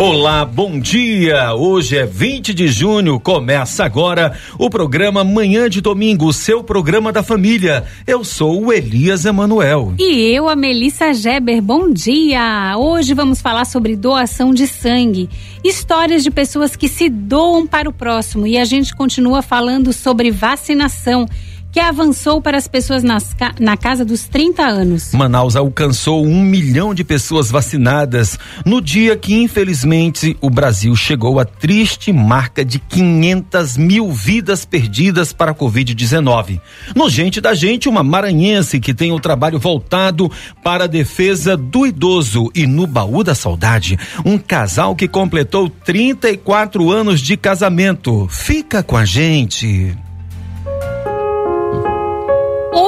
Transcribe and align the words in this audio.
Olá, 0.00 0.46
bom 0.46 0.80
dia. 0.80 1.54
Hoje 1.54 1.98
é 1.98 2.06
20 2.06 2.54
de 2.54 2.68
junho, 2.68 3.20
começa 3.20 3.84
agora 3.84 4.34
o 4.58 4.70
programa 4.70 5.22
Manhã 5.22 5.68
de 5.68 5.82
Domingo, 5.82 6.32
seu 6.32 6.64
programa 6.64 7.12
da 7.12 7.22
família. 7.22 7.84
Eu 8.06 8.24
sou 8.24 8.64
o 8.64 8.72
Elias 8.72 9.26
Emanuel. 9.26 9.92
E 9.98 10.34
eu, 10.34 10.48
a 10.48 10.56
Melissa 10.56 11.12
Geber. 11.12 11.60
Bom 11.60 11.92
dia. 11.92 12.78
Hoje 12.78 13.12
vamos 13.12 13.42
falar 13.42 13.66
sobre 13.66 13.94
doação 13.94 14.54
de 14.54 14.66
sangue, 14.66 15.28
histórias 15.62 16.22
de 16.22 16.30
pessoas 16.30 16.74
que 16.74 16.88
se 16.88 17.10
doam 17.10 17.66
para 17.66 17.86
o 17.86 17.92
próximo 17.92 18.46
e 18.46 18.56
a 18.56 18.64
gente 18.64 18.96
continua 18.96 19.42
falando 19.42 19.92
sobre 19.92 20.30
vacinação 20.30 21.28
que 21.72 21.78
avançou 21.78 22.40
para 22.40 22.58
as 22.58 22.66
pessoas 22.66 23.02
nas, 23.02 23.34
na 23.58 23.76
casa 23.76 24.04
dos 24.04 24.24
30 24.24 24.62
anos. 24.62 25.12
Manaus 25.12 25.56
alcançou 25.56 26.24
um 26.26 26.42
milhão 26.42 26.92
de 26.94 27.04
pessoas 27.04 27.50
vacinadas 27.50 28.38
no 28.64 28.80
dia 28.80 29.16
que, 29.16 29.34
infelizmente, 29.34 30.36
o 30.40 30.50
Brasil 30.50 30.94
chegou 30.96 31.38
à 31.38 31.44
triste 31.44 32.12
marca 32.12 32.64
de 32.64 32.78
500 32.78 33.76
mil 33.76 34.10
vidas 34.10 34.64
perdidas 34.64 35.32
para 35.32 35.52
a 35.52 35.54
Covid-19. 35.54 36.60
No 36.94 37.08
Gente 37.08 37.40
da 37.40 37.54
Gente, 37.54 37.88
uma 37.88 38.02
maranhense 38.02 38.80
que 38.80 38.94
tem 38.94 39.12
o 39.12 39.20
trabalho 39.20 39.58
voltado 39.58 40.30
para 40.62 40.84
a 40.84 40.88
defesa 40.88 41.56
do 41.56 41.86
idoso 41.86 42.50
e 42.54 42.66
no 42.66 42.86
baú 42.86 43.22
da 43.22 43.34
saudade, 43.34 43.98
um 44.24 44.38
casal 44.38 44.96
que 44.96 45.06
completou 45.06 45.68
34 45.68 46.90
anos 46.90 47.20
de 47.20 47.36
casamento. 47.36 48.26
Fica 48.28 48.82
com 48.82 48.96
a 48.96 49.04
gente. 49.04 49.96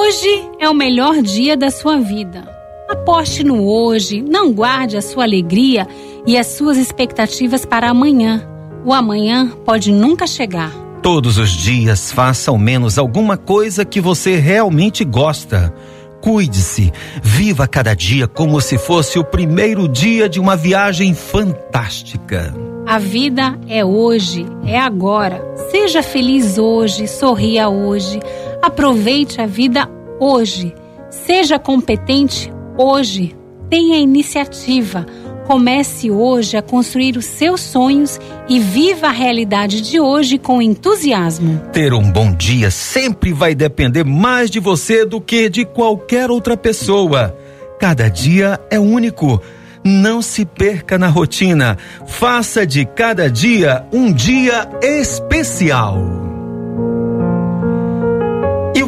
Hoje 0.05 0.49
é 0.59 0.69
o 0.69 0.73
melhor 0.73 1.21
dia 1.21 1.55
da 1.55 1.71
sua 1.71 1.97
vida. 1.97 2.43
Aposte 2.89 3.41
no 3.41 3.65
hoje, 3.65 4.21
não 4.21 4.51
guarde 4.51 4.97
a 4.97 5.01
sua 5.01 5.23
alegria 5.23 5.87
e 6.27 6.37
as 6.37 6.47
suas 6.47 6.75
expectativas 6.75 7.63
para 7.63 7.89
amanhã. 7.89 8.45
O 8.83 8.91
amanhã 8.93 9.53
pode 9.63 9.93
nunca 9.93 10.27
chegar. 10.27 10.73
Todos 11.01 11.37
os 11.37 11.51
dias 11.51 12.11
faça 12.11 12.51
ao 12.51 12.57
menos 12.57 12.97
alguma 12.97 13.37
coisa 13.37 13.85
que 13.85 14.01
você 14.01 14.35
realmente 14.35 15.05
gosta. 15.05 15.73
Cuide-se, 16.21 16.91
viva 17.23 17.65
cada 17.65 17.93
dia 17.93 18.27
como 18.27 18.59
se 18.59 18.77
fosse 18.77 19.17
o 19.17 19.23
primeiro 19.23 19.87
dia 19.87 20.27
de 20.27 20.37
uma 20.37 20.57
viagem 20.57 21.13
fantástica. 21.13 22.53
A 22.85 22.99
vida 22.99 23.57
é 23.69 23.85
hoje, 23.85 24.45
é 24.65 24.77
agora. 24.77 25.41
Seja 25.71 26.03
feliz 26.03 26.57
hoje, 26.57 27.07
sorria 27.07 27.69
hoje. 27.69 28.19
Aproveite 28.63 29.41
a 29.41 29.45
vida 29.45 29.89
hoje. 30.21 30.73
Seja 31.09 31.59
competente 31.59 32.49
hoje. 32.77 33.35
Tenha 33.69 33.97
iniciativa. 33.97 35.05
Comece 35.45 36.09
hoje 36.09 36.55
a 36.55 36.61
construir 36.61 37.17
os 37.17 37.25
seus 37.25 37.59
sonhos 37.59 38.17
e 38.47 38.61
viva 38.61 39.07
a 39.07 39.11
realidade 39.11 39.81
de 39.81 39.99
hoje 39.99 40.37
com 40.37 40.61
entusiasmo. 40.61 41.61
Ter 41.73 41.93
um 41.93 42.09
bom 42.09 42.31
dia 42.33 42.71
sempre 42.71 43.33
vai 43.33 43.53
depender 43.53 44.05
mais 44.05 44.49
de 44.49 44.61
você 44.61 45.05
do 45.05 45.19
que 45.19 45.49
de 45.49 45.65
qualquer 45.65 46.31
outra 46.31 46.55
pessoa. 46.55 47.37
Cada 47.81 48.07
dia 48.07 48.57
é 48.71 48.79
único. 48.79 49.41
Não 49.83 50.21
se 50.21 50.45
perca 50.45 50.97
na 50.97 51.09
rotina. 51.09 51.77
Faça 52.07 52.65
de 52.65 52.85
cada 52.85 53.29
dia 53.29 53.85
um 53.91 54.13
dia 54.13 54.69
especial. 54.81 56.32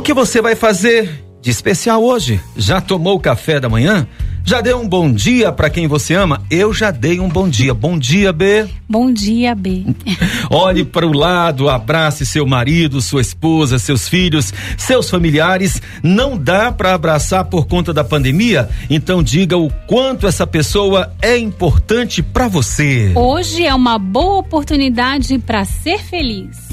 O 0.05 0.07
que 0.07 0.13
você 0.13 0.39
vai 0.39 0.55
fazer 0.55 1.25
de 1.41 1.49
especial 1.49 2.03
hoje? 2.03 2.39
Já 2.55 2.79
tomou 2.79 3.15
o 3.15 3.19
café 3.19 3.59
da 3.59 3.67
manhã? 3.67 4.05
Já 4.43 4.61
deu 4.61 4.79
um 4.79 4.87
bom 4.87 5.11
dia 5.11 5.51
para 5.51 5.67
quem 5.67 5.87
você 5.87 6.13
ama? 6.13 6.43
Eu 6.51 6.71
já 6.71 6.91
dei 6.91 7.19
um 7.19 7.27
bom 7.27 7.49
dia. 7.49 7.73
Bom 7.73 7.97
dia, 7.97 8.31
B. 8.31 8.67
Bom 8.87 9.11
dia, 9.11 9.55
B. 9.55 9.83
Olhe 10.51 10.85
para 10.85 11.07
o 11.07 11.11
lado, 11.11 11.67
abrace 11.67 12.23
seu 12.23 12.45
marido, 12.45 13.01
sua 13.01 13.19
esposa, 13.19 13.79
seus 13.79 14.07
filhos, 14.07 14.53
seus 14.77 15.09
familiares. 15.09 15.81
Não 16.03 16.37
dá 16.37 16.71
para 16.71 16.93
abraçar 16.93 17.43
por 17.45 17.65
conta 17.65 17.91
da 17.91 18.03
pandemia? 18.03 18.69
Então 18.87 19.23
diga 19.23 19.57
o 19.57 19.71
quanto 19.87 20.27
essa 20.27 20.45
pessoa 20.45 21.15
é 21.19 21.35
importante 21.35 22.21
para 22.21 22.47
você. 22.47 23.11
Hoje 23.15 23.65
é 23.65 23.73
uma 23.73 23.97
boa 23.97 24.37
oportunidade 24.37 25.39
para 25.39 25.65
ser 25.65 25.97
feliz. 25.97 26.63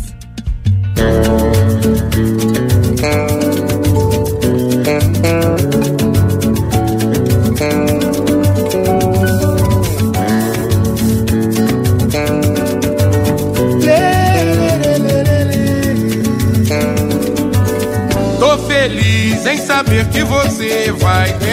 Tô 3.02 3.08
feliz 18.68 19.46
em 19.46 19.56
saber 19.56 20.06
que 20.10 20.22
você 20.22 20.92
vai 20.92 21.32
bem. 21.38 21.51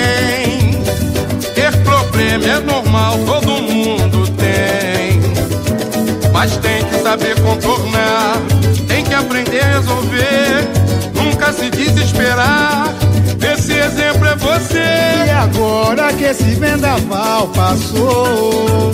Agora 15.91 16.13
que 16.13 16.23
esse 16.23 16.43
vendaval 16.43 17.47
passou, 17.47 18.91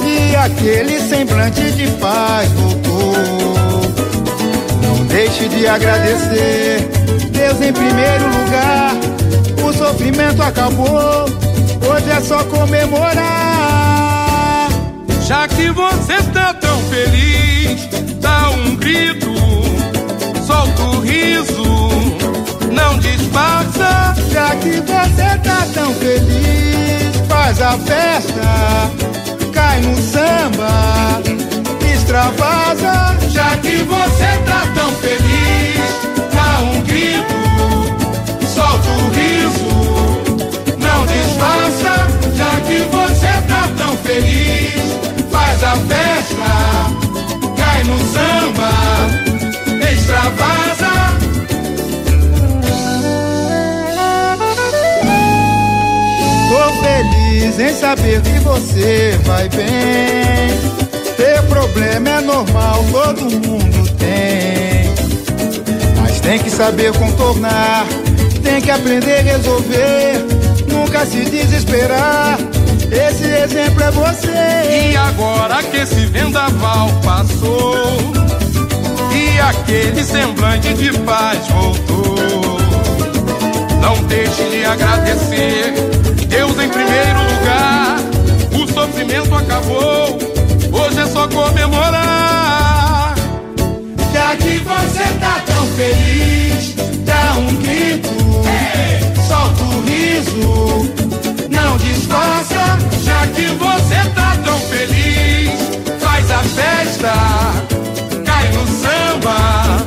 e 0.00 0.34
aquele 0.34 0.98
semblante 0.98 1.70
de 1.72 1.86
paz 1.98 2.50
voltou. 2.52 3.12
Não 4.82 5.04
deixe 5.04 5.46
de 5.50 5.66
agradecer, 5.66 6.88
Deus 7.30 7.60
em 7.60 7.74
primeiro 7.74 8.24
lugar. 8.24 8.92
O 9.68 9.72
sofrimento 9.74 10.42
acabou, 10.42 11.26
hoje 11.90 12.10
é 12.10 12.20
só 12.22 12.42
comemorar. 12.44 13.20
Já 15.26 15.46
que 15.46 15.68
você 15.72 16.22
tá 16.32 16.54
tão 16.54 16.78
feliz, 16.84 17.86
dá 18.18 18.48
um 18.48 18.76
grito 18.76 19.28
solta 20.46 20.82
o 20.84 21.00
riso, 21.00 21.90
não 22.72 22.98
disfarça. 22.98 23.73
Já 24.34 24.50
que 24.56 24.80
você 24.80 25.38
tá 25.44 25.64
tão 25.72 25.94
feliz, 25.94 27.22
faz 27.28 27.62
a 27.62 27.78
festa, 27.78 28.90
cai 29.52 29.80
no 29.80 29.96
samba, 29.96 31.22
extravasa. 31.94 33.16
Já 33.30 33.56
que 33.58 33.76
você 33.84 34.36
tá 34.44 34.66
tão 34.74 34.90
feliz, 34.96 35.78
dá 36.34 36.62
um 36.62 36.80
grito, 36.82 37.32
solta 38.52 38.88
o 38.88 39.08
riso, 39.10 39.70
não 40.80 41.06
disfarça. 41.06 42.08
Já 42.34 42.60
que 42.62 42.78
você 42.90 43.40
tá 43.46 43.70
tão 43.78 43.96
feliz, 43.98 44.74
faz 45.30 45.62
a 45.62 45.76
festa, 45.76 46.50
cai 47.56 47.84
no 47.84 47.98
samba 48.12 48.72
extravasa. 49.92 50.63
Em 57.44 57.74
saber 57.74 58.22
que 58.22 58.38
você 58.40 59.18
vai 59.24 59.48
bem. 59.50 59.66
Ter 61.16 61.42
problema 61.42 62.08
é 62.08 62.20
normal, 62.20 62.84
todo 62.90 63.20
mundo 63.22 63.90
tem. 63.98 64.94
Mas 66.00 66.20
tem 66.20 66.38
que 66.38 66.50
saber 66.50 66.92
contornar, 66.94 67.86
tem 68.42 68.60
que 68.60 68.70
aprender 68.70 69.18
a 69.18 69.22
resolver. 69.22 70.24
Nunca 70.68 71.04
se 71.04 71.24
desesperar. 71.24 72.38
Esse 72.90 73.24
exemplo 73.24 73.82
é 73.82 73.90
você. 73.90 74.92
E 74.92 74.96
agora 74.96 75.62
que 75.62 75.76
esse 75.76 76.06
vendaval 76.06 76.88
passou 77.04 77.98
e 79.12 79.40
aquele 79.40 80.02
semblante 80.02 80.72
de 80.74 80.92
paz 81.00 81.46
voltou. 81.48 81.94
agradecer. 84.74 85.93
Deus 86.36 86.58
em 86.58 86.68
primeiro 86.68 87.20
lugar, 87.22 87.96
o 88.60 88.66
sofrimento 88.66 89.32
acabou, 89.36 90.18
hoje 90.72 90.98
é 90.98 91.06
só 91.06 91.28
comemorar. 91.28 93.14
Já 94.12 94.34
que 94.34 94.58
você 94.58 95.04
tá 95.20 95.40
tão 95.46 95.64
feliz, 95.76 96.74
dá 97.04 97.34
um 97.38 97.54
grito, 97.62 98.08
solta 99.28 99.62
o 99.62 99.80
riso, 99.82 100.90
não 101.50 101.76
disfarça. 101.76 102.78
Já 103.04 103.28
que 103.28 103.46
você 103.46 104.10
tá 104.16 104.36
tão 104.44 104.58
feliz, 104.58 105.52
faz 106.00 106.28
a 106.32 106.42
festa, 106.42 107.12
cai 108.26 108.48
no 108.48 108.66
samba, 108.82 109.86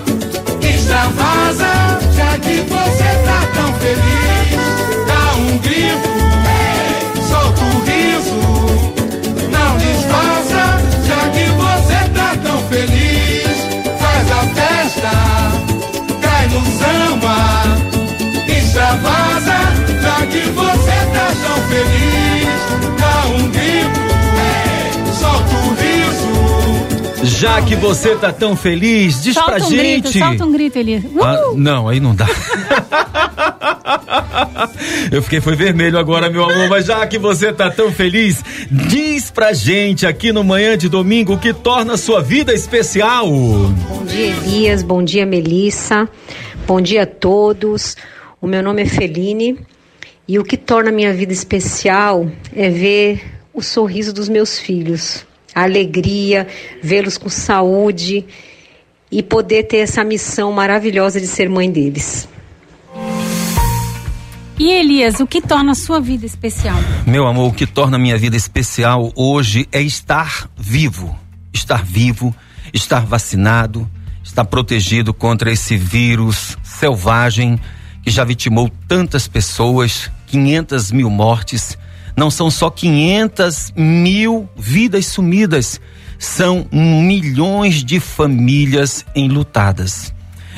extravasa. 0.62 2.00
Já 2.16 2.40
que 2.40 2.62
você 2.62 3.10
tá 3.26 3.46
tão 3.54 3.74
feliz, 3.82 4.67
extravasa. 18.88 19.58
Já 20.02 20.26
que 20.28 20.40
você 20.52 20.92
tá 21.14 21.28
tão 21.44 21.58
feliz, 21.68 22.48
dá 23.00 23.28
um 23.28 23.50
grito, 23.50 24.00
solta 25.20 25.56
o 25.56 25.74
riso. 25.74 27.38
Já 27.38 27.62
que 27.62 27.76
você 27.76 28.16
tá 28.16 28.32
tão 28.32 28.56
feliz, 28.56 29.22
diz 29.22 29.34
solta 29.34 29.56
pra 29.56 29.66
um 29.66 29.70
gente. 29.70 30.02
grito, 30.04 30.18
solta 30.18 30.46
um 30.46 30.52
grito, 30.52 30.80
Elias. 30.80 31.04
Uh! 31.04 31.22
Ah, 31.22 31.52
não, 31.56 31.90
aí 31.90 32.00
não 32.00 32.16
dá. 32.16 32.28
Eu 35.12 35.22
fiquei 35.22 35.40
foi 35.40 35.56
vermelho 35.56 35.98
agora, 35.98 36.30
meu 36.30 36.44
amor, 36.44 36.70
mas 36.70 36.86
já 36.86 37.06
que 37.08 37.18
você 37.18 37.54
tá 37.54 37.70
tão 37.70 37.92
feliz, 37.92 38.44
diz 38.70 39.32
pra 39.32 39.54
gente 39.54 40.06
aqui 40.06 40.32
no 40.32 40.44
manhã 40.44 40.78
de 40.78 40.90
domingo 40.90 41.34
o 41.34 41.38
que 41.38 41.54
torna 41.54 41.94
a 41.94 41.98
sua 41.98 42.22
vida 42.22 42.54
especial. 42.54 43.28
Bom 43.28 44.04
dia, 44.06 44.28
Elias. 44.28 44.84
Bom 44.84 45.04
dia, 45.04 45.26
Melissa. 45.26 46.10
Bom 46.66 46.82
dia 46.82 47.04
a 47.04 47.06
todos. 47.06 47.96
O 48.40 48.46
meu 48.46 48.62
nome 48.62 48.84
é 48.84 48.86
Feline 48.86 49.58
e 50.28 50.38
o 50.38 50.44
que 50.44 50.58
torna 50.58 50.92
a 50.92 50.94
minha 50.94 51.12
vida 51.12 51.34
especial 51.34 52.30
é 52.56 52.70
ver 52.70 53.40
o 53.52 53.64
sorriso 53.64 54.14
dos 54.14 54.30
meus 54.30 54.60
filhos, 54.60 55.26
a 55.56 55.64
alegria, 55.64 56.48
vê-los 56.84 57.18
com 57.18 57.30
saúde 57.30 58.24
e 59.12 59.24
poder 59.24 59.64
ter 59.64 59.78
essa 59.78 60.04
missão 60.04 60.52
maravilhosa 60.52 61.20
de 61.20 61.26
ser 61.26 61.50
mãe 61.50 61.72
deles. 61.72 62.30
E 64.60 64.72
Elias, 64.72 65.20
o 65.20 65.26
que 65.26 65.42
torna 65.42 65.72
a 65.72 65.76
sua 65.76 66.00
vida 66.00 66.26
especial? 66.26 66.78
Meu 67.08 67.26
amor, 67.26 67.50
o 67.50 67.54
que 67.54 67.66
torna 67.66 67.98
a 67.98 68.00
minha 68.00 68.20
vida 68.20 68.36
especial 68.36 69.12
hoje 69.16 69.68
é 69.72 69.82
estar 69.82 70.48
vivo. 70.56 71.18
Estar 71.52 71.84
vivo, 71.84 72.36
estar 72.72 73.04
vacinado, 73.04 73.90
estar 74.24 74.46
protegido 74.46 75.12
contra 75.12 75.52
esse 75.52 75.76
vírus 75.76 76.56
selvagem 76.64 77.60
que 78.08 78.12
já 78.12 78.24
vitimou 78.24 78.72
tantas 78.88 79.28
pessoas, 79.28 80.10
500 80.28 80.94
mil 80.94 81.10
mortes. 81.10 81.78
Não 82.16 82.32
são 82.32 82.50
só 82.50 82.70
500 82.70 83.74
mil 83.76 84.48
vidas 84.56 85.08
sumidas, 85.08 85.82
são 86.18 86.66
milhões 86.72 87.84
de 87.84 88.00
famílias 88.00 89.06
enlutadas. 89.14 90.14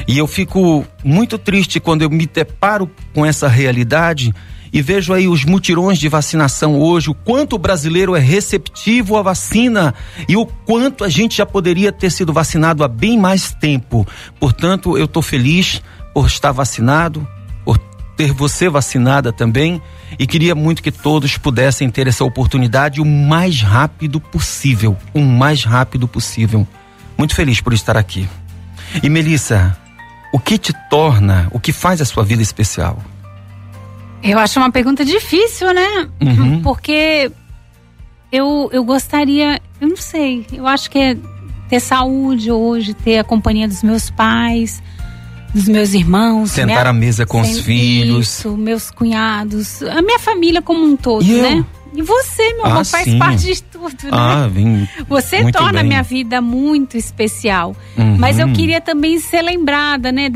E 0.08 0.16
eu 0.16 0.28
fico 0.28 0.86
muito 1.04 1.40
triste 1.40 1.80
quando 1.80 2.04
eu 2.04 2.10
me 2.12 2.28
deparo 2.28 2.88
com 3.16 3.26
essa 3.26 3.48
realidade 3.48 4.32
e 4.72 4.80
vejo 4.80 5.12
aí 5.12 5.28
os 5.28 5.44
mutirões 5.44 5.98
de 5.98 6.08
vacinação 6.08 6.80
hoje, 6.80 7.10
o 7.10 7.16
quanto 7.16 7.56
o 7.56 7.60
brasileiro 7.60 8.16
é 8.16 8.20
receptivo 8.20 9.18
à 9.18 9.24
vacina 9.24 9.96
e 10.28 10.38
o 10.38 10.46
quanto 10.46 11.04
a 11.04 11.10
gente 11.10 11.38
já 11.38 11.48
poderia 11.48 11.92
ter 11.92 12.12
sido 12.12 12.32
vacinado 12.32 12.84
há 12.84 12.88
bem 12.88 13.18
mais 13.18 13.52
tempo. 13.52 14.08
Portanto, 14.40 14.96
eu 15.00 15.06
estou 15.06 15.24
feliz 15.24 15.82
por 16.14 16.28
estar 16.28 16.52
vacinado, 16.52 17.28
ter 18.20 18.34
você 18.34 18.68
vacinada 18.68 19.32
também 19.32 19.82
e 20.20 20.28
queria 20.28 20.54
muito 20.54 20.84
que 20.84 20.92
todos 20.92 21.38
pudessem 21.38 21.90
ter 21.90 22.06
essa 22.06 22.26
oportunidade 22.26 23.00
o 23.00 23.06
mais 23.06 23.62
rápido 23.62 24.20
possível, 24.20 24.98
o 25.14 25.22
mais 25.22 25.64
rápido 25.64 26.06
possível. 26.06 26.68
Muito 27.18 27.34
feliz 27.34 27.62
por 27.62 27.72
estar 27.72 27.96
aqui. 27.96 28.28
E 29.02 29.10
Melissa, 29.10 29.74
o 30.34 30.40
que 30.40 30.58
te 30.58 30.74
torna, 30.90 31.48
o 31.52 31.62
que 31.62 31.72
faz 31.72 32.02
a 32.02 32.06
sua 32.06 32.26
vida 32.26 32.42
especial? 32.42 33.02
Eu 34.22 34.38
acho 34.38 34.60
uma 34.60 34.70
pergunta 34.70 35.06
difícil, 35.06 35.74
né? 35.74 36.10
Uhum. 36.20 36.60
Porque 36.62 37.32
eu, 38.30 38.70
eu 38.74 38.84
gostaria, 38.84 39.62
eu 39.80 39.88
não 39.88 39.96
sei, 39.96 40.46
eu 40.52 40.68
acho 40.68 40.92
que 40.92 41.00
é 41.00 41.18
ter 41.70 41.80
saúde 41.80 42.52
hoje, 42.52 42.94
ter 42.94 43.20
a 43.20 43.24
companhia 43.24 43.66
dos 43.66 43.82
meus 43.82 44.10
pais, 44.10 44.84
dos 45.54 45.68
meus 45.68 45.94
irmãos. 45.94 46.52
Sentar 46.52 46.88
à 46.88 46.94
mesa 46.94 47.26
com 47.26 47.42
os 47.42 47.48
Sen- 47.48 47.64
filhos. 47.64 48.28
Isso, 48.40 48.56
meus 48.58 48.92
cunhados, 48.92 49.82
a 49.84 50.02
minha 50.02 50.20
família 50.20 50.62
como 50.62 50.86
um 50.86 50.96
todo, 50.96 51.24
E 51.26 51.32
eu? 51.32 51.42
né? 51.44 51.66
E 51.92 52.04
você, 52.04 52.54
meu 52.54 52.66
Ah, 52.68 52.72
amor, 52.74 52.86
faz 52.86 53.04
sim. 53.06 53.18
parte 53.18 53.46
de 53.52 53.64
tudo, 53.64 53.88
né? 54.04 54.10
Ah, 54.12 54.48
vim. 54.48 54.88
Você 55.08 55.42
muito 55.42 55.58
torna 55.58 55.80
a 55.80 55.84
minha 55.84 56.04
vida 56.04 56.40
muito 56.40 56.96
especial. 56.96 57.76
Uhum. 57.98 58.16
Mas 58.16 58.38
eu 58.38 58.48
queria 58.54 58.80
também 58.80 59.20
ser 59.20 59.42
lembrada, 59.42 60.12
né? 60.12 60.30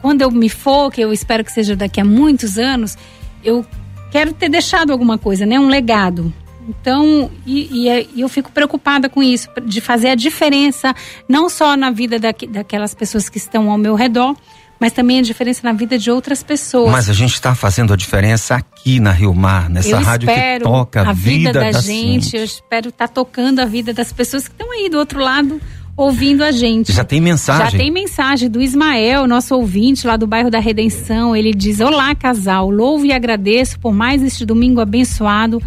Quando 0.00 0.22
eu 0.22 0.30
me 0.30 0.48
for, 0.48 0.90
que 0.92 1.00
eu 1.00 1.12
espero 1.12 1.42
que 1.44 1.50
seja 1.50 1.74
daqui 1.74 2.00
a 2.00 2.04
muitos 2.04 2.58
anos, 2.58 2.96
eu 3.42 3.66
quero 4.12 4.32
ter 4.32 4.48
deixado 4.48 4.92
alguma 4.92 5.18
coisa, 5.18 5.44
né? 5.44 5.58
Um 5.58 5.66
legado. 5.68 6.32
Então, 6.68 7.30
e, 7.46 7.68
e 7.84 7.88
é- 7.88 8.06
e 8.14 8.20
eu 8.20 8.28
fico 8.28 8.50
preocupada 8.52 9.08
com 9.08 9.22
isso, 9.22 9.48
de 9.66 9.80
fazer 9.80 10.10
a 10.10 10.14
diferença, 10.14 10.94
não 11.28 11.48
só 11.48 11.76
na 11.76 11.90
vida 11.90 12.18
daque- 12.18 12.46
daquelas 12.46 12.94
pessoas 12.94 13.28
que 13.28 13.38
estão 13.38 13.70
ao 13.70 13.76
meu 13.78 13.94
redor, 13.94 14.36
mas 14.78 14.92
também 14.92 15.18
a 15.18 15.22
diferença 15.22 15.60
na 15.64 15.72
vida 15.72 15.96
de 15.98 16.10
outras 16.10 16.42
pessoas. 16.42 16.90
Mas 16.90 17.08
a 17.08 17.12
gente 17.12 17.34
está 17.34 17.54
fazendo 17.54 17.92
a 17.92 17.96
diferença 17.96 18.56
aqui 18.56 18.98
na 18.98 19.12
Rio 19.12 19.32
Mar, 19.34 19.68
nessa 19.70 19.90
eu 19.90 20.00
rádio 20.00 20.28
que 20.28 20.60
toca 20.64 21.08
a 21.08 21.12
vida, 21.12 21.52
da, 21.52 21.72
gente, 21.72 22.24
gente. 22.24 22.36
eu 22.36 22.44
espero 22.44 22.88
estar 22.88 23.08
tocando 23.08 23.60
a 23.60 23.64
vida 23.64 23.92
das 23.92 24.12
pessoas 24.12 24.48
que 24.48 24.54
estão 24.54 24.72
aí 24.72 24.88
do 24.88 24.98
outro 24.98 25.20
lado 25.20 25.60
ouvindo 25.96 26.42
a 26.42 26.50
gente. 26.50 26.90
Já 26.92 27.04
tem 27.04 27.20
mensagem? 27.20 27.70
Já 27.70 27.78
tem 27.78 27.90
mensagem 27.92 28.48
do 28.50 28.60
Ismael, 28.60 29.26
nosso 29.26 29.54
ouvinte 29.54 30.06
lá 30.06 30.16
do 30.16 30.26
bairro 30.26 30.50
da 30.50 30.58
Redenção. 30.58 31.36
Ele 31.36 31.52
diz: 31.52 31.78
Olá, 31.80 32.14
casal, 32.14 32.68
louvo 32.70 33.04
e 33.06 33.12
agradeço 33.12 33.78
por 33.78 33.92
mais 33.92 34.22
este 34.22 34.44
domingo 34.44 34.80
abençoado 34.80 35.62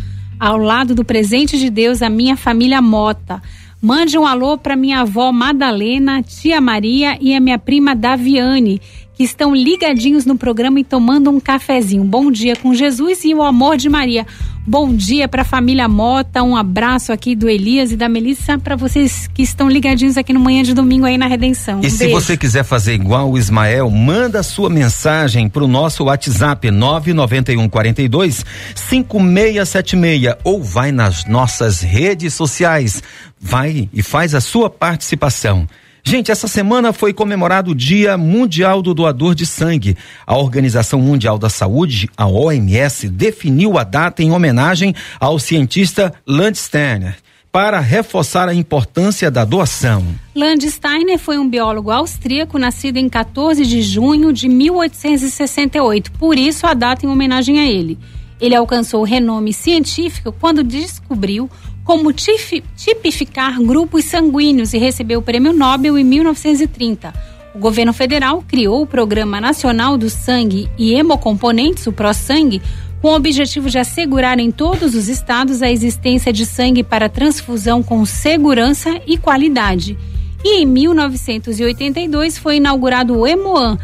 ao 0.45 0.59
lado 0.59 0.93
do 0.93 1.03
presente 1.03 1.57
de 1.57 1.71
Deus, 1.71 2.03
a 2.03 2.09
minha 2.09 2.37
família 2.37 2.79
Mota. 2.79 3.41
Mande 3.81 4.15
um 4.15 4.27
alô 4.27 4.59
para 4.59 4.75
minha 4.75 4.99
avó 4.99 5.31
Madalena, 5.31 6.21
tia 6.21 6.61
Maria 6.61 7.17
e 7.19 7.33
a 7.33 7.39
minha 7.39 7.57
prima 7.57 7.95
Daviane, 7.95 8.79
que 9.15 9.23
estão 9.23 9.55
ligadinhos 9.55 10.25
no 10.25 10.37
programa 10.37 10.79
e 10.79 10.83
tomando 10.83 11.29
um 11.29 11.39
cafezinho. 11.39 12.03
Bom 12.03 12.29
dia 12.29 12.55
com 12.55 12.73
Jesus 12.73 13.23
e 13.23 13.33
o 13.33 13.41
amor 13.41 13.77
de 13.77 13.87
Maria. 13.87 14.25
Bom 14.67 14.93
dia 14.93 15.27
para 15.27 15.43
a 15.43 15.45
família 15.45 15.87
Mota. 15.87 16.41
Um 16.43 16.55
abraço 16.55 17.13
aqui 17.13 17.35
do 17.35 17.47
Elias 17.47 17.91
e 17.91 17.95
da 17.95 18.09
Melissa 18.09 18.57
para 18.57 18.75
vocês 18.75 19.29
que 19.33 19.43
estão 19.43 19.69
ligadinhos 19.69 20.17
aqui 20.17 20.33
no 20.33 20.39
manhã 20.39 20.63
de 20.63 20.73
domingo 20.73 21.05
aí 21.05 21.17
na 21.17 21.27
Redenção. 21.27 21.81
E 21.83 21.87
Um 21.87 21.89
se 21.89 21.99
beijo. 21.99 22.13
você 22.19 22.35
quiser 22.35 22.63
fazer 22.63 22.93
igual 22.95 23.31
o 23.31 23.37
Ismael, 23.37 23.89
manda 23.91 24.41
sua 24.43 24.69
mensagem 24.69 25.47
pro 25.47 25.67
nosso 25.67 26.05
WhatsApp 26.05 26.69
99142 26.71 28.43
5676 28.75 30.35
ou 30.43 30.61
vai 30.63 30.91
nas 30.91 31.25
nossas 31.25 31.81
redes 31.81 32.33
sociais. 32.33 33.01
Vai 33.39 33.87
e 33.93 34.01
faz 34.01 34.33
a 34.33 34.41
sua 34.41 34.69
participação. 34.69 35.67
Gente, 36.07 36.31
essa 36.31 36.47
semana 36.47 36.93
foi 36.93 37.11
comemorado 37.11 37.71
o 37.71 37.75
Dia 37.75 38.15
Mundial 38.15 38.83
do 38.83 38.93
Doador 38.93 39.33
de 39.33 39.43
Sangue. 39.43 39.97
A 40.27 40.37
Organização 40.37 41.01
Mundial 41.01 41.39
da 41.39 41.49
Saúde, 41.49 42.07
a 42.15 42.27
OMS, 42.27 43.09
definiu 43.09 43.75
a 43.75 43.83
data 43.83 44.21
em 44.21 44.31
homenagem 44.31 44.93
ao 45.19 45.39
cientista 45.39 46.13
Landsteiner 46.27 47.17
para 47.51 47.79
reforçar 47.79 48.47
a 48.47 48.53
importância 48.53 49.31
da 49.31 49.43
doação. 49.43 50.05
Landsteiner 50.35 51.17
foi 51.17 51.39
um 51.39 51.49
biólogo 51.49 51.89
austríaco 51.89 52.59
nascido 52.59 52.97
em 52.97 53.09
14 53.09 53.65
de 53.65 53.81
junho 53.81 54.31
de 54.31 54.47
1868, 54.47 56.11
por 56.11 56.37
isso 56.37 56.67
a 56.67 56.75
data 56.75 57.03
em 57.03 57.09
homenagem 57.09 57.59
a 57.59 57.65
ele. 57.65 57.97
Ele 58.39 58.53
alcançou 58.53 59.01
renome 59.03 59.53
científico 59.53 60.31
quando 60.31 60.63
descobriu 60.63 61.49
como 61.85 62.11
tipificar 62.11 63.61
grupos 63.61 64.05
sanguíneos 64.05 64.73
e 64.73 64.77
recebeu 64.79 65.19
o 65.19 65.21
Prêmio 65.21 65.53
Nobel 65.53 65.97
em 65.97 66.03
1930. 66.03 67.13
O 67.53 67.59
governo 67.59 67.93
federal 67.93 68.43
criou 68.45 68.81
o 68.81 68.87
Programa 68.87 69.39
Nacional 69.39 69.97
do 69.97 70.09
Sangue 70.09 70.67
e 70.77 70.93
Hemocomponentes, 70.93 71.87
o 71.87 71.93
ProSangue, 71.93 72.61
com 73.01 73.09
o 73.09 73.15
objetivo 73.15 73.69
de 73.69 73.77
assegurar 73.77 74.39
em 74.39 74.51
todos 74.51 74.95
os 74.95 75.07
estados 75.07 75.61
a 75.61 75.71
existência 75.71 76.33
de 76.33 76.43
sangue 76.45 76.83
para 76.83 77.07
transfusão 77.07 77.83
com 77.83 78.03
segurança 78.03 78.99
e 79.05 79.15
qualidade. 79.15 79.95
E 80.43 80.61
em 80.61 80.65
1982 80.65 82.37
foi 82.37 82.57
inaugurado 82.57 83.15
o 83.15 83.27
Hemoan, 83.27 83.77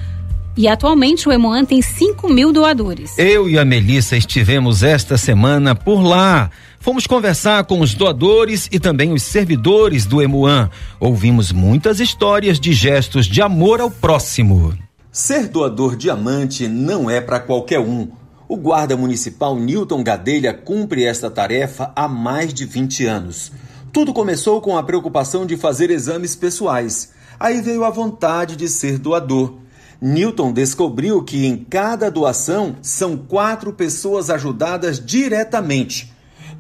E 0.58 0.68
atualmente 0.68 1.30
o 1.30 1.32
Emoan 1.32 1.64
tem 1.64 1.82
5 1.82 2.28
mil 2.28 2.52
doadores. 2.52 3.18
Eu 3.18 3.50
e 3.50 3.58
a 3.58 3.64
Melissa 3.64 4.18
estivemos 4.18 4.84
esta 4.84 5.18
semana 5.18 5.74
por 5.74 6.02
lá. 6.02 6.52
Fomos 6.82 7.06
conversar 7.06 7.64
com 7.66 7.80
os 7.80 7.94
doadores 7.94 8.68
e 8.72 8.80
também 8.80 9.14
os 9.14 9.22
servidores 9.22 10.04
do 10.04 10.20
Emuan. 10.20 10.68
Ouvimos 11.00 11.52
muitas 11.52 12.00
histórias 12.00 12.60
de 12.60 12.74
gestos 12.74 13.28
de 13.28 13.40
amor 13.40 13.80
ao 13.80 13.92
próximo. 13.92 14.76
Ser 15.12 15.48
doador 15.48 15.96
diamante 15.96 16.68
não 16.68 17.08
é 17.08 17.22
para 17.22 17.40
qualquer 17.40 17.80
um. 17.80 18.08
O 18.50 18.58
guarda 18.58 18.98
municipal 18.98 19.56
Newton 19.56 20.04
Gadelha 20.04 20.56
cumpre 20.56 21.04
esta 21.04 21.30
tarefa 21.30 21.92
há 21.96 22.08
mais 22.08 22.52
de 22.52 22.66
20 22.66 23.06
anos. 23.06 23.52
Tudo 23.94 24.12
começou 24.12 24.60
com 24.60 24.76
a 24.76 24.82
preocupação 24.82 25.46
de 25.46 25.56
fazer 25.58 25.92
exames 25.92 26.36
pessoais. 26.36 27.14
Aí 27.40 27.62
veio 27.62 27.84
a 27.84 27.92
vontade 27.92 28.56
de 28.56 28.68
ser 28.68 28.98
doador. 28.98 29.54
Newton 30.02 30.52
descobriu 30.52 31.24
que 31.24 31.46
em 31.46 31.58
cada 31.58 32.10
doação 32.10 32.76
são 32.82 33.16
quatro 33.16 33.72
pessoas 33.72 34.32
ajudadas 34.32 35.00
diretamente. 35.00 36.12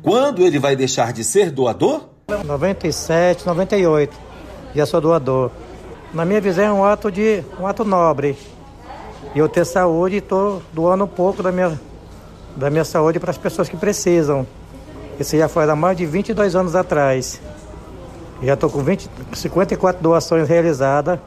Quando 0.03 0.41
ele 0.41 0.57
vai 0.57 0.75
deixar 0.75 1.13
de 1.13 1.23
ser 1.23 1.51
doador? 1.51 2.09
97, 2.43 3.45
98. 3.45 4.17
Já 4.73 4.85
sou 4.85 4.99
doador. 4.99 5.51
Na 6.13 6.25
minha 6.25 6.41
visão 6.41 6.65
é 6.65 6.73
um 6.73 6.83
ato 6.83 7.11
de 7.11 7.43
um 7.59 7.67
ato 7.67 7.85
nobre. 7.85 8.37
E 9.35 9.39
eu 9.39 9.47
ter 9.47 9.65
saúde 9.65 10.15
e 10.15 10.17
estou 10.17 10.61
doando 10.73 11.03
um 11.03 11.07
pouco 11.07 11.43
da 11.43 11.51
minha, 11.51 11.79
da 12.55 12.69
minha 12.69 12.83
saúde 12.83 13.19
para 13.19 13.31
as 13.31 13.37
pessoas 13.37 13.69
que 13.69 13.77
precisam. 13.77 14.45
Isso 15.19 15.37
já 15.37 15.47
foi 15.47 15.69
há 15.69 15.75
mais 15.75 15.95
de 15.95 16.05
22 16.05 16.55
anos 16.55 16.75
atrás. 16.75 17.39
Já 18.41 18.55
estou 18.55 18.69
com 18.69 18.81
20, 18.81 19.07
54 19.33 20.01
doações 20.01 20.49
realizadas. 20.49 21.19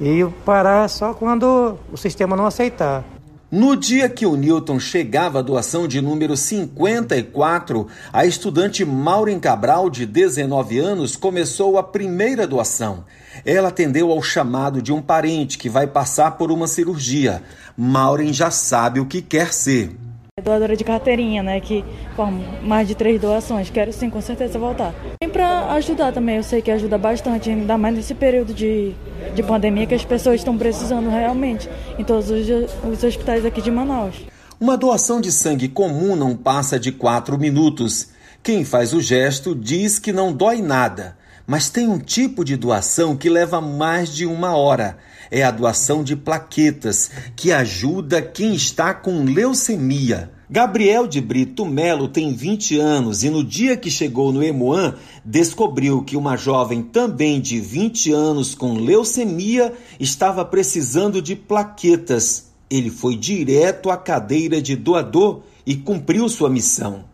E 0.00 0.24
parar 0.44 0.88
só 0.88 1.14
quando 1.14 1.78
o 1.92 1.96
sistema 1.96 2.34
não 2.34 2.46
aceitar. 2.46 3.04
No 3.50 3.74
dia 3.74 4.08
que 4.08 4.24
o 4.24 4.36
Newton 4.36 4.78
chegava 4.78 5.40
à 5.40 5.42
doação 5.42 5.88
de 5.88 6.00
número 6.00 6.36
54, 6.36 7.88
a 8.12 8.24
estudante 8.24 8.84
Maureen 8.84 9.40
Cabral, 9.40 9.90
de 9.90 10.06
19 10.06 10.78
anos, 10.78 11.16
começou 11.16 11.76
a 11.76 11.82
primeira 11.82 12.46
doação. 12.46 13.04
Ela 13.44 13.70
atendeu 13.70 14.12
ao 14.12 14.22
chamado 14.22 14.80
de 14.80 14.92
um 14.92 15.02
parente 15.02 15.58
que 15.58 15.68
vai 15.68 15.88
passar 15.88 16.38
por 16.38 16.52
uma 16.52 16.68
cirurgia. 16.68 17.42
Maureen 17.76 18.32
já 18.32 18.52
sabe 18.52 19.00
o 19.00 19.06
que 19.06 19.20
quer 19.20 19.52
ser. 19.52 19.96
Doadora 20.40 20.76
de 20.76 20.84
carteirinha, 20.84 21.42
né? 21.42 21.60
Que 21.60 21.84
forma 22.16 22.40
mais 22.62 22.88
de 22.88 22.94
três 22.94 23.20
doações. 23.20 23.70
Quero 23.70 23.92
sim, 23.92 24.10
com 24.10 24.20
certeza, 24.20 24.58
voltar. 24.58 24.94
E 25.22 25.28
para 25.28 25.72
ajudar 25.74 26.12
também, 26.12 26.36
eu 26.36 26.42
sei 26.42 26.62
que 26.62 26.70
ajuda 26.70 26.98
bastante, 26.98 27.50
ainda 27.50 27.76
mais 27.78 27.94
nesse 27.94 28.14
período 28.14 28.52
de, 28.52 28.92
de 29.34 29.42
pandemia 29.42 29.86
que 29.86 29.94
as 29.94 30.04
pessoas 30.04 30.36
estão 30.36 30.56
precisando 30.56 31.08
realmente 31.08 31.68
em 31.98 32.04
todos 32.04 32.30
os, 32.30 32.46
os 32.84 33.04
hospitais 33.04 33.44
aqui 33.44 33.60
de 33.60 33.70
Manaus. 33.70 34.16
Uma 34.60 34.76
doação 34.76 35.20
de 35.20 35.32
sangue 35.32 35.68
comum 35.68 36.14
não 36.14 36.36
passa 36.36 36.78
de 36.78 36.92
quatro 36.92 37.38
minutos. 37.38 38.08
Quem 38.42 38.64
faz 38.64 38.92
o 38.92 39.00
gesto 39.00 39.54
diz 39.54 39.98
que 39.98 40.12
não 40.12 40.32
dói 40.32 40.60
nada, 40.62 41.16
mas 41.50 41.68
tem 41.68 41.88
um 41.88 41.98
tipo 41.98 42.44
de 42.44 42.56
doação 42.56 43.16
que 43.16 43.28
leva 43.28 43.60
mais 43.60 44.14
de 44.14 44.24
uma 44.24 44.54
hora 44.54 44.96
é 45.30 45.42
a 45.42 45.50
doação 45.50 46.02
de 46.02 46.16
plaquetas, 46.16 47.10
que 47.36 47.52
ajuda 47.52 48.20
quem 48.20 48.54
está 48.54 48.92
com 48.92 49.24
leucemia. 49.24 50.30
Gabriel 50.48 51.06
de 51.06 51.20
Brito 51.20 51.64
Melo 51.64 52.08
tem 52.08 52.34
20 52.34 52.78
anos 52.78 53.24
e 53.24 53.30
no 53.30 53.44
dia 53.44 53.76
que 53.76 53.90
chegou 53.90 54.32
no 54.32 54.42
Emoan, 54.42 54.94
descobriu 55.24 56.02
que 56.02 56.16
uma 56.16 56.36
jovem 56.36 56.82
também 56.82 57.40
de 57.40 57.60
20 57.60 58.12
anos 58.12 58.54
com 58.54 58.74
leucemia 58.74 59.72
estava 60.00 60.44
precisando 60.44 61.22
de 61.22 61.36
plaquetas. 61.36 62.50
Ele 62.68 62.90
foi 62.90 63.16
direto 63.16 63.90
à 63.90 63.96
cadeira 63.96 64.60
de 64.60 64.74
doador 64.74 65.42
e 65.64 65.76
cumpriu 65.76 66.28
sua 66.28 66.50
missão. 66.50 67.04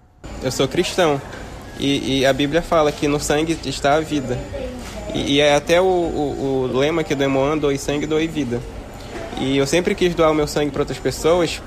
Eu 0.43 0.51
sou 0.51 0.67
cristão 0.67 1.21
e, 1.79 2.21
e 2.21 2.27
a 2.27 2.33
Bíblia 2.33 2.63
fala 2.63 2.91
que 2.91 3.07
no 3.07 3.21
sangue 3.21 3.59
está 3.65 3.95
a 3.95 4.01
vida. 4.01 4.39
E, 5.15 5.35
e 5.35 5.41
é 5.41 5.55
até 5.55 5.81
o, 5.81 5.85
o, 5.85 6.71
o, 6.73 6.79
lema 6.79 7.05
que 7.05 7.15
do 7.15 7.23
Emoan, 7.23 7.59
doe 7.59 7.79
sangue, 7.79 8.07
doe 8.07 8.27
vida. 8.27 8.61
E 9.39 9.57
eu 9.57 9.67
sempre 9.67 9.95
quis 9.95 10.15
doar 10.15 10.31
o 10.31 10.35
meu 10.35 10.47
sangue 10.47 10.71
para 10.71 10.83
outras 10.83 10.99
pessoas 10.99 11.61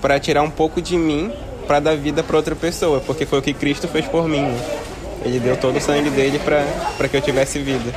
para 0.00 0.18
tirar 0.20 0.42
um 0.42 0.50
pouco 0.50 0.80
de 0.80 0.96
mim 0.96 1.32
para 1.66 1.80
dar 1.80 1.96
vida 1.96 2.22
para 2.22 2.36
outra 2.36 2.54
pessoa, 2.54 3.00
porque 3.00 3.26
foi 3.26 3.40
o 3.40 3.42
que 3.42 3.52
Cristo 3.52 3.88
fez 3.88 4.06
por 4.06 4.28
mim. 4.28 4.46
Ele 5.24 5.40
deu 5.40 5.56
todo 5.56 5.76
o 5.76 5.80
sangue 5.80 6.10
dele 6.10 6.38
para 6.38 7.08
que 7.08 7.16
eu 7.16 7.20
tivesse 7.20 7.58
vida. 7.58 7.92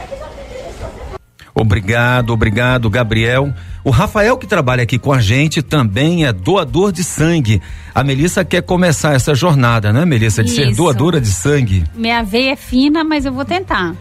Obrigado, 1.59 2.31
obrigado, 2.31 2.89
Gabriel. 2.89 3.53
O 3.83 3.89
Rafael, 3.89 4.37
que 4.37 4.47
trabalha 4.47 4.83
aqui 4.83 4.97
com 4.97 5.11
a 5.11 5.19
gente, 5.19 5.61
também 5.61 6.25
é 6.25 6.31
doador 6.31 6.91
de 6.91 7.03
sangue. 7.03 7.61
A 7.93 8.01
Melissa 8.01 8.45
quer 8.45 8.61
começar 8.61 9.13
essa 9.13 9.35
jornada, 9.35 9.91
né, 9.91 10.05
Melissa? 10.05 10.41
De 10.41 10.49
Isso. 10.49 10.61
ser 10.61 10.73
doadora 10.73 11.19
de 11.19 11.27
sangue. 11.27 11.83
Minha 11.93 12.23
veia 12.23 12.53
é 12.53 12.55
fina, 12.55 13.03
mas 13.03 13.25
eu 13.25 13.33
vou 13.33 13.43
tentar. 13.43 13.93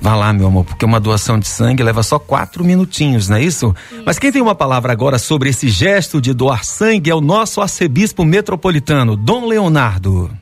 Vá 0.00 0.16
lá, 0.16 0.32
meu 0.32 0.48
amor, 0.48 0.64
porque 0.64 0.84
uma 0.84 0.98
doação 0.98 1.38
de 1.38 1.46
sangue 1.46 1.84
leva 1.84 2.02
só 2.02 2.18
quatro 2.18 2.64
minutinhos, 2.64 3.28
não 3.28 3.36
é 3.36 3.42
isso? 3.44 3.72
isso? 3.92 4.02
Mas 4.04 4.18
quem 4.18 4.32
tem 4.32 4.42
uma 4.42 4.54
palavra 4.54 4.92
agora 4.92 5.16
sobre 5.16 5.50
esse 5.50 5.68
gesto 5.68 6.20
de 6.20 6.34
doar 6.34 6.64
sangue 6.64 7.08
é 7.08 7.14
o 7.14 7.20
nosso 7.20 7.60
arcebispo 7.60 8.24
metropolitano, 8.24 9.14
Dom 9.14 9.46
Leonardo. 9.46 10.41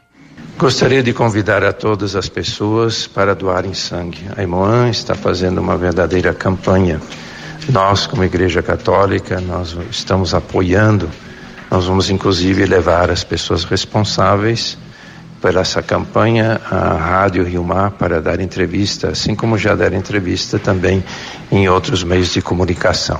Gostaria 0.60 1.02
de 1.02 1.14
convidar 1.14 1.64
a 1.64 1.72
todas 1.72 2.14
as 2.14 2.28
pessoas 2.28 3.06
para 3.06 3.34
doarem 3.34 3.72
sangue. 3.72 4.26
A 4.36 4.42
Imoan 4.42 4.90
está 4.90 5.14
fazendo 5.14 5.56
uma 5.56 5.74
verdadeira 5.74 6.34
campanha. 6.34 7.00
Nós, 7.70 8.06
como 8.06 8.24
Igreja 8.24 8.60
Católica, 8.60 9.40
nós 9.40 9.74
estamos 9.90 10.34
apoiando. 10.34 11.08
Nós 11.70 11.86
vamos 11.86 12.10
inclusive 12.10 12.66
levar 12.66 13.10
as 13.10 13.24
pessoas 13.24 13.64
responsáveis 13.64 14.76
por 15.40 15.56
essa 15.56 15.82
campanha 15.82 16.60
a 16.70 16.92
Rádio 16.92 17.42
Rio 17.42 17.64
Mar 17.64 17.92
para 17.92 18.20
dar 18.20 18.38
entrevista, 18.38 19.08
assim 19.08 19.34
como 19.34 19.56
já 19.56 19.74
deram 19.74 19.96
entrevista 19.96 20.58
também 20.58 21.02
em 21.50 21.70
outros 21.70 22.04
meios 22.04 22.34
de 22.34 22.42
comunicação. 22.42 23.18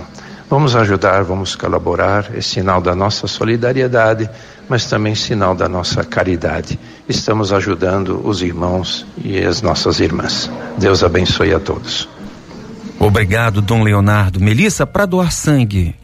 Vamos 0.51 0.77
ajudar, 0.77 1.23
vamos 1.23 1.57
colaborar, 1.57 2.33
é 2.35 2.41
sinal 2.43 2.83
da 2.83 2.95
nossa 2.95 3.27
solidariedade, 3.27 4.29
mas 4.71 4.87
também 4.87 5.17
sinal 5.17 5.53
da 5.53 5.69
nossa 5.69 6.05
caridade. 6.05 6.79
Estamos 7.09 7.53
ajudando 7.53 8.25
os 8.25 8.41
irmãos 8.41 9.05
e 9.23 9.37
as 9.41 9.61
nossas 9.61 9.99
irmãs. 9.99 10.49
Deus 10.79 11.03
abençoe 11.03 11.53
a 11.53 11.59
todos. 11.59 12.09
Obrigado, 12.97 13.61
Dom 13.61 13.83
Leonardo. 13.83 14.39
Melissa, 14.39 14.87
para 14.87 15.07
doar 15.07 15.33
sangue, 15.33 15.97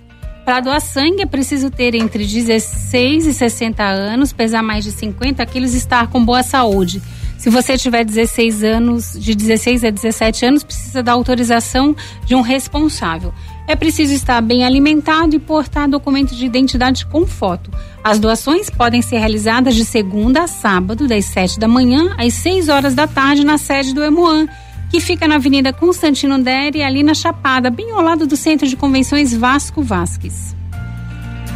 para 0.44 0.60
doar 0.60 0.80
sangue 0.80 1.22
é 1.22 1.26
preciso 1.26 1.70
ter 1.70 1.92
entre 1.96 2.24
16 2.24 3.26
e 3.26 3.34
60 3.34 3.82
anos, 3.82 4.32
pesar 4.32 4.62
mais 4.62 4.84
de 4.84 4.92
50 4.92 5.44
quilos 5.46 5.74
e 5.74 5.78
estar 5.78 6.06
com 6.06 6.24
boa 6.24 6.44
saúde. 6.44 7.02
Se 7.36 7.50
você 7.50 7.76
tiver 7.76 8.04
16 8.04 8.62
anos, 8.62 9.12
de 9.18 9.34
16 9.34 9.82
a 9.82 9.90
17 9.90 10.46
anos, 10.46 10.62
precisa 10.62 11.02
da 11.02 11.10
autorização 11.10 11.96
de 12.24 12.36
um 12.36 12.42
responsável. 12.42 13.34
É 13.66 13.74
preciso 13.74 14.14
estar 14.14 14.40
bem 14.40 14.64
alimentado 14.64 15.34
e 15.34 15.38
portar 15.38 15.88
documento 15.88 16.34
de 16.34 16.46
identidade 16.46 17.04
com 17.06 17.26
foto. 17.26 17.70
As 18.02 18.18
doações 18.18 18.70
podem 18.70 19.02
ser 19.02 19.18
realizadas 19.18 19.74
de 19.74 19.84
segunda 19.84 20.44
a 20.44 20.46
sábado, 20.46 21.08
das 21.08 21.24
7 21.26 21.58
da 21.58 21.66
manhã 21.66 22.14
às 22.18 22.34
6 22.34 22.68
horas 22.68 22.94
da 22.94 23.06
tarde, 23.06 23.44
na 23.44 23.58
sede 23.58 23.92
do 23.92 24.04
Emuan 24.04 24.46
que 24.90 25.00
fica 25.00 25.26
na 25.26 25.36
Avenida 25.36 25.72
Constantino 25.72 26.38
Deri, 26.38 26.82
ali 26.82 27.02
na 27.02 27.14
Chapada, 27.14 27.70
bem 27.70 27.90
ao 27.90 28.00
lado 28.00 28.26
do 28.26 28.36
Centro 28.36 28.66
de 28.66 28.76
Convenções 28.76 29.34
Vasco 29.34 29.82
Vasques. 29.82 30.55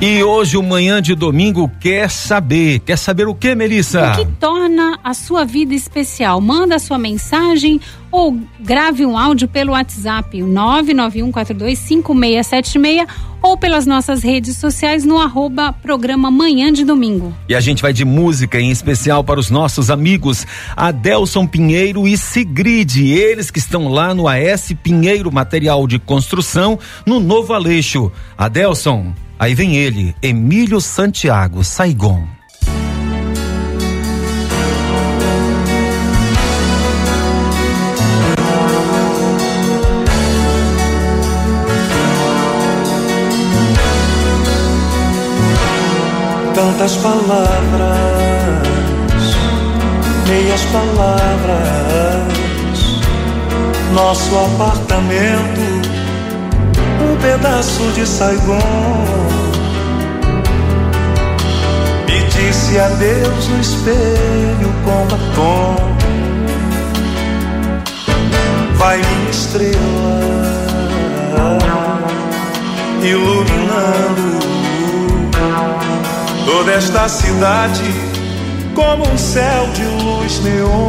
E 0.03 0.23
hoje 0.23 0.57
o 0.57 0.63
Manhã 0.63 1.03
de 1.03 1.15
Domingo 1.15 1.71
quer 1.79 2.09
saber. 2.09 2.79
Quer 2.79 2.97
saber 2.97 3.29
o 3.29 3.35
que, 3.35 3.55
Melissa? 3.55 4.13
O 4.13 4.17
que 4.17 4.25
torna 4.41 4.99
a 5.05 5.13
sua 5.13 5.45
vida 5.45 5.75
especial? 5.75 6.41
Manda 6.41 6.77
a 6.77 6.79
sua 6.79 6.97
mensagem 6.97 7.79
ou 8.11 8.41
grave 8.59 9.05
um 9.05 9.19
áudio 9.19 9.47
pelo 9.47 9.73
WhatsApp 9.73 10.39
991425676 10.39 13.07
ou 13.43 13.59
pelas 13.59 13.85
nossas 13.85 14.23
redes 14.23 14.57
sociais 14.57 15.05
no 15.05 15.19
arroba 15.19 15.71
programa 15.71 16.31
Manhã 16.31 16.73
de 16.73 16.83
Domingo. 16.83 17.37
E 17.47 17.55
a 17.55 17.61
gente 17.61 17.83
vai 17.83 17.93
de 17.93 18.07
música 18.07 18.59
em 18.59 18.71
especial 18.71 19.23
para 19.23 19.39
os 19.39 19.51
nossos 19.51 19.91
amigos 19.91 20.47
Adelson 20.75 21.47
Pinheiro 21.47 22.09
e 22.09 22.17
Sigrid, 22.17 22.97
eles 22.97 23.51
que 23.51 23.59
estão 23.59 23.89
lá 23.89 24.15
no 24.15 24.27
AS 24.27 24.75
Pinheiro 24.83 25.31
Material 25.31 25.87
de 25.87 25.99
Construção, 25.99 26.79
no 27.05 27.21
Novo 27.21 27.53
Aleixo. 27.53 28.11
Adelson, 28.39 29.13
Aí 29.41 29.55
vem 29.55 29.75
ele, 29.75 30.15
Emílio 30.21 30.83
Santiago, 30.83 31.65
Saigon. 31.65 32.27
Tantas 46.55 46.97
palavras, 46.97 47.97
meias 50.29 50.63
palavras, 50.67 52.35
nosso 53.95 54.37
apartamento 54.37 55.81
pedaço 57.21 57.83
de 57.93 58.07
Saigon. 58.07 59.30
Disse 62.41 62.79
adeus 62.79 63.49
no 63.49 63.61
espelho 63.61 64.73
com 64.85 65.07
batom. 65.07 65.77
Vai 68.77 68.97
minha 68.97 69.31
estrela, 69.31 69.77
iluminando 73.03 74.41
toda 76.47 76.73
esta 76.73 77.09
cidade 77.09 77.85
como 78.75 79.07
um 79.07 79.19
céu 79.19 79.67
de 79.75 79.85
luz 80.03 80.41
neon. 80.41 80.89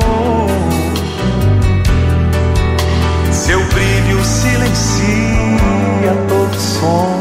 Seu 3.32 3.60
brilho 3.66 4.24
silencia 4.24 6.16
todo 6.30 6.56
som. 6.56 7.21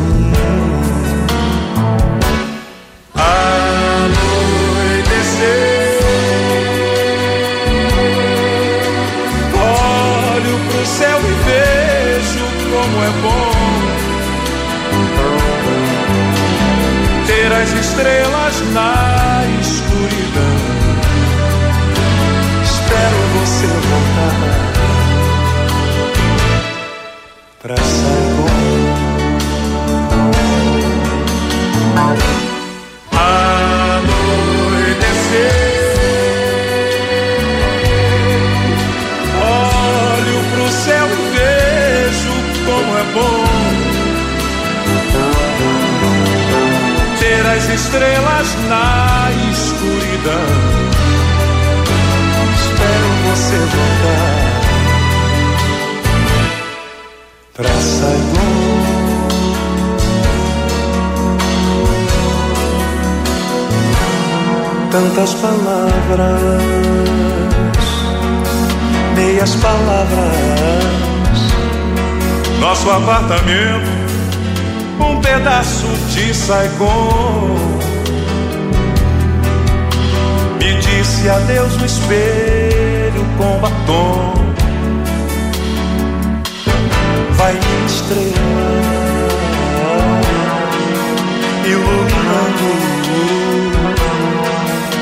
Como 12.81 13.03
é 13.03 13.09
bom 13.21 13.51
ter 17.27 17.51
as 17.53 17.71
estrelas 17.73 18.61
na 18.73 19.43
escuridão. 19.61 20.57
Espero 22.63 23.17
você 23.35 23.67
voltar 23.67 24.35
pra 27.61 27.77
Saigon. 27.77 28.20
Estrelas 47.91 48.47
na 48.69 49.29
escuridão. 49.51 50.47
Espero 52.55 53.07
você 53.27 53.57
voltar 53.57 54.61
pra 57.53 57.69
Saigon. 57.69 58.61
Tantas 64.89 65.33
palavras, 65.33 66.41
meias 69.15 69.55
palavras. 69.57 70.11
Nosso 72.61 72.89
apartamento 72.89 74.01
um 75.01 75.19
pedaço 75.19 75.87
de 76.13 76.33
Saigon. 76.33 77.70
Disse 81.01 81.27
adeus 81.27 81.75
no 81.77 81.85
espelho 81.85 83.25
com 83.35 83.57
batom. 83.57 84.33
Vai 87.31 87.53
minha 87.53 87.85
estrela, 87.87 88.31
iluminando 91.65 92.69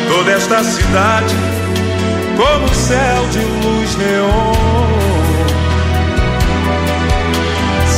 toda 0.08 0.32
esta 0.32 0.64
cidade 0.64 1.36
como 2.38 2.64
um 2.64 2.74
céu 2.74 3.28
de 3.32 3.40
luz 3.40 3.98
neon. 3.98 4.54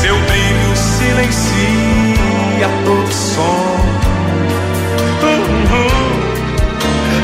Seu 0.01 0.15
brilho 0.15 0.75
silencia 0.75 2.67
todo 2.83 3.13
som. 3.13 3.79
Uhum. 5.23 6.10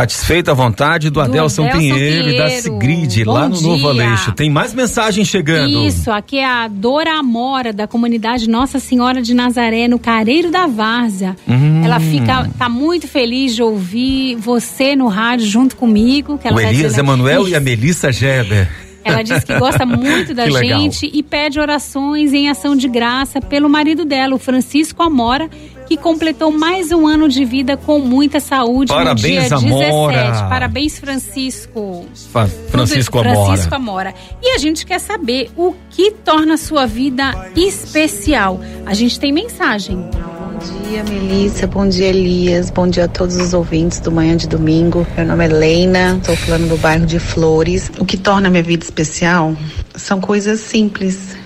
Satisfeita 0.00 0.50
a 0.52 0.54
vontade 0.54 1.10
do, 1.10 1.14
Do 1.14 1.20
Adelson, 1.20 1.62
Adelson 1.64 1.78
Pinheiro, 1.78 2.28
e 2.30 2.36
da 2.36 2.44
Pinheiro. 2.44 2.62
Sigrid, 2.62 3.24
Bom 3.24 3.32
lá 3.32 3.48
no 3.48 3.60
Novo 3.60 3.92
dia. 3.92 4.04
Aleixo. 4.06 4.32
Tem 4.32 4.48
mais 4.50 4.72
mensagem 4.74 5.24
chegando. 5.24 5.86
Isso, 5.86 6.10
aqui 6.10 6.38
é 6.38 6.44
a 6.46 6.68
Dora 6.68 7.18
Amora, 7.18 7.72
da 7.72 7.86
comunidade 7.86 8.48
Nossa 8.48 8.78
Senhora 8.78 9.20
de 9.20 9.34
Nazaré, 9.34 9.88
no 9.88 9.98
Careiro 9.98 10.50
da 10.50 10.66
Várzea. 10.66 11.36
Hum. 11.48 11.82
Ela 11.84 11.98
fica, 12.00 12.48
tá 12.58 12.68
muito 12.68 13.08
feliz 13.08 13.54
de 13.54 13.62
ouvir 13.62 14.36
você 14.36 14.94
no 14.94 15.08
rádio 15.08 15.46
junto 15.46 15.76
comigo. 15.76 16.38
O 16.52 16.60
Elias 16.60 16.76
dizendo- 16.92 17.00
Emanuel 17.00 17.48
e 17.48 17.54
a 17.54 17.60
Melissa 17.60 18.12
Geber. 18.12 18.68
Ela 19.04 19.22
diz 19.22 19.42
que 19.42 19.58
gosta 19.58 19.86
muito 19.86 20.34
da 20.34 20.50
gente 20.50 21.10
e 21.12 21.22
pede 21.22 21.58
orações 21.58 22.34
em 22.34 22.50
ação 22.50 22.76
de 22.76 22.86
graça 22.88 23.40
pelo 23.40 23.68
marido 23.68 24.04
dela, 24.04 24.34
o 24.34 24.38
Francisco 24.38 25.02
Amora, 25.02 25.48
que 25.88 25.96
completou 25.96 26.50
mais 26.52 26.92
um 26.92 27.06
ano 27.06 27.28
de 27.28 27.44
vida 27.44 27.76
com 27.76 27.98
muita 27.98 28.40
saúde 28.40 28.92
Parabéns, 28.92 29.50
no 29.50 29.58
dia 29.58 29.88
Amora. 29.88 30.22
17. 30.32 30.48
Parabéns, 30.48 30.98
Francisco. 30.98 32.04
Fa- 32.30 32.46
Francisco 32.46 33.18
Tudo- 33.18 33.28
Amora. 33.30 33.46
Francisco 33.46 33.74
Amora. 33.74 34.14
E 34.42 34.50
a 34.54 34.58
gente 34.58 34.84
quer 34.84 34.98
saber 34.98 35.50
o 35.56 35.74
que 35.90 36.10
torna 36.10 36.54
a 36.54 36.58
sua 36.58 36.86
vida 36.86 37.32
especial. 37.56 38.60
A 38.84 38.92
gente 38.92 39.18
tem 39.18 39.32
mensagem. 39.32 39.96
Bom 39.96 40.58
dia, 40.88 41.04
Melissa. 41.04 41.66
Bom 41.66 41.88
dia, 41.88 42.08
Elias. 42.08 42.68
Bom 42.70 42.88
dia 42.88 43.04
a 43.04 43.08
todos 43.08 43.36
os 43.36 43.54
ouvintes 43.54 44.00
do 44.00 44.10
Manhã 44.12 44.36
de 44.36 44.46
Domingo. 44.48 45.06
Meu 45.16 45.24
nome 45.26 45.44
é 45.44 45.48
Leina, 45.48 46.16
estou 46.20 46.36
falando 46.36 46.68
do 46.68 46.76
bairro 46.76 47.06
de 47.06 47.18
Flores. 47.18 47.90
O 47.98 48.04
que 48.04 48.16
torna 48.16 48.48
a 48.48 48.50
minha 48.50 48.62
vida 48.62 48.84
especial 48.84 49.54
são 49.94 50.20
coisas 50.20 50.60
simples, 50.60 51.36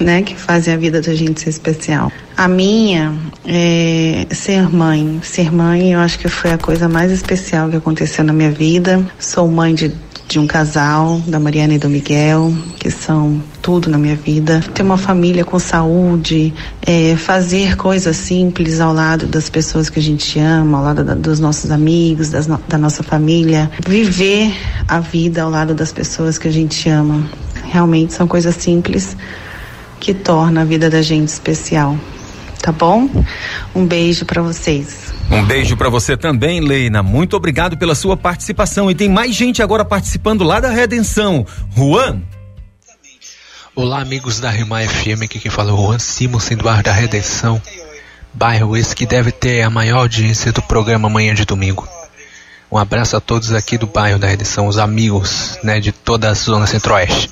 né, 0.00 0.22
que 0.22 0.34
fazem 0.34 0.74
a 0.74 0.76
vida 0.76 1.00
da 1.00 1.14
gente 1.14 1.40
ser 1.40 1.50
especial. 1.50 2.10
A 2.36 2.46
minha 2.48 3.12
é 3.46 4.26
ser 4.30 4.68
mãe. 4.72 5.20
Ser 5.22 5.52
mãe, 5.52 5.92
eu 5.92 6.00
acho 6.00 6.18
que 6.18 6.28
foi 6.28 6.52
a 6.52 6.58
coisa 6.58 6.88
mais 6.88 7.10
especial 7.10 7.68
que 7.68 7.76
aconteceu 7.76 8.24
na 8.24 8.32
minha 8.32 8.50
vida. 8.50 9.04
Sou 9.18 9.48
mãe 9.48 9.74
de 9.74 9.92
de 10.28 10.38
um 10.38 10.46
casal, 10.46 11.18
da 11.26 11.40
Mariana 11.40 11.72
e 11.72 11.78
do 11.78 11.88
Miguel, 11.88 12.52
que 12.78 12.90
são 12.90 13.42
tudo 13.62 13.88
na 13.88 13.96
minha 13.96 14.14
vida. 14.14 14.62
Ter 14.74 14.82
uma 14.82 14.98
família 14.98 15.42
com 15.42 15.58
saúde, 15.58 16.52
é, 16.86 17.16
fazer 17.16 17.76
coisas 17.76 18.14
simples 18.14 18.78
ao 18.78 18.92
lado 18.92 19.26
das 19.26 19.48
pessoas 19.48 19.88
que 19.88 19.98
a 19.98 20.02
gente 20.02 20.38
ama, 20.38 20.76
ao 20.76 20.84
lado 20.84 21.02
da- 21.02 21.14
dos 21.14 21.40
nossos 21.40 21.70
amigos, 21.70 22.28
das 22.28 22.46
da 22.46 22.76
nossa 22.76 23.02
família. 23.02 23.70
Viver 23.86 24.52
a 24.86 25.00
vida 25.00 25.42
ao 25.44 25.50
lado 25.50 25.72
das 25.74 25.92
pessoas 25.92 26.36
que 26.36 26.46
a 26.46 26.52
gente 26.52 26.86
ama. 26.90 27.26
Realmente 27.64 28.12
são 28.12 28.28
coisas 28.28 28.54
simples 28.56 29.16
que 30.00 30.14
tornam 30.14 30.62
a 30.62 30.64
vida 30.64 30.88
da 30.88 31.02
gente 31.02 31.28
especial. 31.28 31.96
Tá 32.60 32.72
bom? 32.72 33.08
Um 33.74 33.86
beijo 33.86 34.24
para 34.24 34.42
vocês. 34.42 35.12
Um 35.30 35.44
beijo 35.44 35.76
pra 35.76 35.88
você 35.88 36.16
também, 36.16 36.60
Leina. 36.60 37.02
Muito 37.02 37.36
obrigado 37.36 37.76
pela 37.76 37.94
sua 37.94 38.16
participação. 38.16 38.90
E 38.90 38.94
tem 38.94 39.08
mais 39.08 39.34
gente 39.34 39.62
agora 39.62 39.84
participando 39.84 40.42
lá 40.42 40.58
da 40.58 40.70
Redenção. 40.70 41.46
Juan, 41.76 42.20
Olá, 43.78 44.00
amigos 44.00 44.40
da 44.40 44.50
Rima 44.50 44.80
FM, 44.80 45.22
aqui 45.22 45.38
quem 45.38 45.52
fala 45.52 45.70
é 45.70 45.72
o 45.72 45.76
Juan 45.76 46.00
Simonsen 46.00 46.56
do 46.56 46.64
Bairro 46.64 46.82
da 46.82 46.92
Redenção. 46.92 47.62
Bairro 48.34 48.76
esse 48.76 48.92
que 48.92 49.06
deve 49.06 49.30
ter 49.30 49.62
a 49.62 49.70
maior 49.70 49.98
audiência 49.98 50.50
do 50.50 50.60
programa 50.60 51.08
Manhã 51.08 51.32
de 51.32 51.44
Domingo. 51.44 51.88
Um 52.70 52.76
abraço 52.76 53.16
a 53.16 53.20
todos 53.20 53.52
aqui 53.54 53.78
do 53.78 53.86
bairro 53.86 54.18
da 54.18 54.26
Redenção, 54.26 54.66
os 54.66 54.76
amigos 54.78 55.58
né, 55.62 55.80
de 55.80 55.90
toda 55.90 56.28
a 56.28 56.34
zona 56.34 56.66
centro-oeste. 56.66 57.30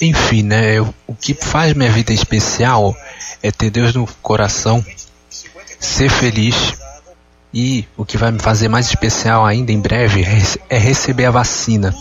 Enfim, 0.00 0.42
né, 0.42 0.78
eu- 0.78 0.94
o 1.06 1.14
que 1.14 1.34
faz 1.34 1.74
minha 1.74 1.90
vida 1.90 2.12
especial 2.12 2.96
é 3.42 3.50
ter 3.50 3.70
Deus 3.70 3.94
no 3.94 4.06
coração, 4.22 4.84
ser 5.78 6.08
feliz 6.08 6.74
e 7.52 7.86
o 7.98 8.04
que 8.04 8.16
vai 8.16 8.30
me 8.32 8.38
fazer 8.38 8.68
mais 8.68 8.86
especial 8.86 9.44
ainda 9.44 9.72
em 9.72 9.80
breve 9.80 10.22
é 10.22 10.76
é 10.76 10.78
receber 10.78 11.26
a 11.26 11.30
vacina. 11.30 11.94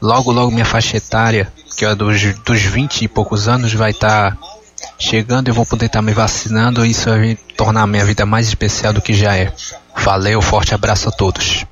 Logo, 0.00 0.32
logo 0.32 0.50
minha 0.50 0.64
faixa 0.64 0.96
etária, 0.96 1.52
que 1.76 1.84
é 1.84 1.94
dos, 1.94 2.20
dos 2.44 2.60
20 2.62 3.02
e 3.02 3.08
poucos 3.08 3.46
anos, 3.48 3.72
vai 3.72 3.90
estar 3.92 4.36
chegando. 4.98 5.48
Eu 5.48 5.54
vou 5.54 5.66
poder 5.66 5.86
estar 5.86 6.02
me 6.02 6.12
vacinando 6.12 6.84
e 6.84 6.90
isso 6.90 7.08
vai 7.08 7.36
tornar 7.56 7.82
a 7.82 7.86
minha 7.86 8.04
vida 8.04 8.24
mais 8.26 8.46
especial 8.48 8.92
do 8.92 9.00
que 9.02 9.12
já 9.14 9.36
é. 9.36 9.52
Valeu, 10.04 10.40
forte 10.40 10.74
abraço 10.74 11.08
a 11.08 11.12
todos. 11.12 11.64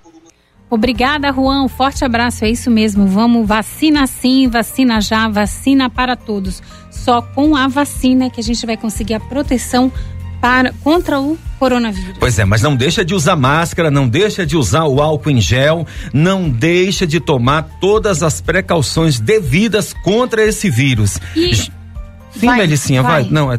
Obrigada, 0.68 1.32
Juan. 1.32 1.62
Um 1.62 1.68
forte 1.68 2.04
abraço. 2.04 2.44
É 2.44 2.50
isso 2.50 2.70
mesmo. 2.70 3.06
Vamos 3.06 3.46
vacina 3.46 4.06
sim, 4.06 4.48
vacina 4.48 5.00
já, 5.00 5.28
vacina 5.28 5.88
para 5.88 6.16
todos. 6.16 6.60
Só 6.90 7.22
com 7.22 7.54
a 7.54 7.68
vacina 7.68 8.28
que 8.28 8.40
a 8.40 8.42
gente 8.44 8.66
vai 8.66 8.76
conseguir 8.76 9.14
a 9.14 9.20
proteção 9.20 9.92
para 10.40 10.72
contra 10.82 11.20
o 11.20 11.38
coronavírus. 11.58 12.16
Pois 12.18 12.38
é, 12.38 12.44
mas 12.44 12.62
não 12.62 12.74
deixa 12.76 13.04
de 13.04 13.14
usar 13.14 13.36
máscara, 13.36 13.90
não 13.90 14.08
deixa 14.08 14.44
de 14.44 14.56
usar 14.56 14.84
o 14.84 15.00
álcool 15.00 15.30
em 15.30 15.40
gel, 15.40 15.86
não 16.12 16.48
deixa 16.50 17.06
de 17.06 17.20
tomar 17.20 17.62
todas 17.80 18.22
as 18.22 18.40
precauções 18.40 19.18
devidas 19.20 19.94
contra 20.04 20.44
esse 20.44 20.68
vírus. 20.68 21.18
E- 21.34 21.54
Sim, 21.54 22.48
Vai, 22.48 22.58
Melicinha, 22.58 23.02
vai. 23.02 23.22
vai. 23.22 23.32
Não, 23.32 23.50
é, 23.50 23.58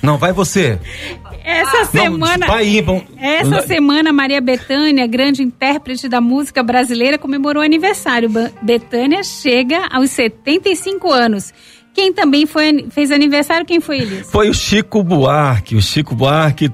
não, 0.00 0.16
vai 0.16 0.32
você. 0.32 0.78
Essa 1.44 1.78
Não, 1.78 1.84
semana. 1.86 2.46
vai 2.46 2.64
aí, 2.64 2.80
vão- 2.80 3.02
Essa 3.18 3.62
semana, 3.62 4.12
Maria 4.12 4.40
Bethânia, 4.40 5.06
grande 5.06 5.42
intérprete 5.42 6.08
da 6.08 6.20
música 6.20 6.62
brasileira, 6.62 7.18
comemorou 7.18 7.62
aniversário. 7.62 8.30
Bethânia 8.62 9.22
chega 9.22 9.86
aos 9.90 10.10
75 10.10 11.10
anos. 11.12 11.52
Quem 11.94 12.12
também 12.12 12.46
foi, 12.46 12.86
fez 12.90 13.10
aniversário, 13.10 13.66
quem 13.66 13.80
foi, 13.80 13.98
Elias? 14.00 14.30
Foi 14.30 14.48
o 14.48 14.54
Chico 14.54 15.02
Buarque, 15.02 15.74
o 15.76 15.82
Chico 15.82 16.14
Buarque. 16.14 16.70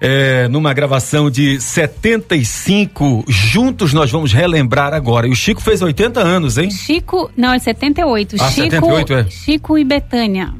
é, 0.00 0.46
numa 0.46 0.72
gravação 0.72 1.28
de 1.28 1.60
75, 1.60 3.24
juntos 3.26 3.92
nós 3.92 4.10
vamos 4.10 4.32
relembrar 4.32 4.94
agora. 4.94 5.26
E 5.26 5.30
o 5.30 5.34
Chico 5.34 5.60
fez 5.60 5.82
80 5.82 6.20
anos, 6.20 6.56
hein? 6.58 6.70
Chico, 6.70 7.30
não, 7.36 7.52
é 7.52 7.58
78. 7.58 8.36
Ah, 8.38 8.48
Chico, 8.48 8.70
78, 8.70 9.12
é. 9.14 9.24
Chico 9.28 9.76
e 9.78 9.84
Betânia. 9.84 10.54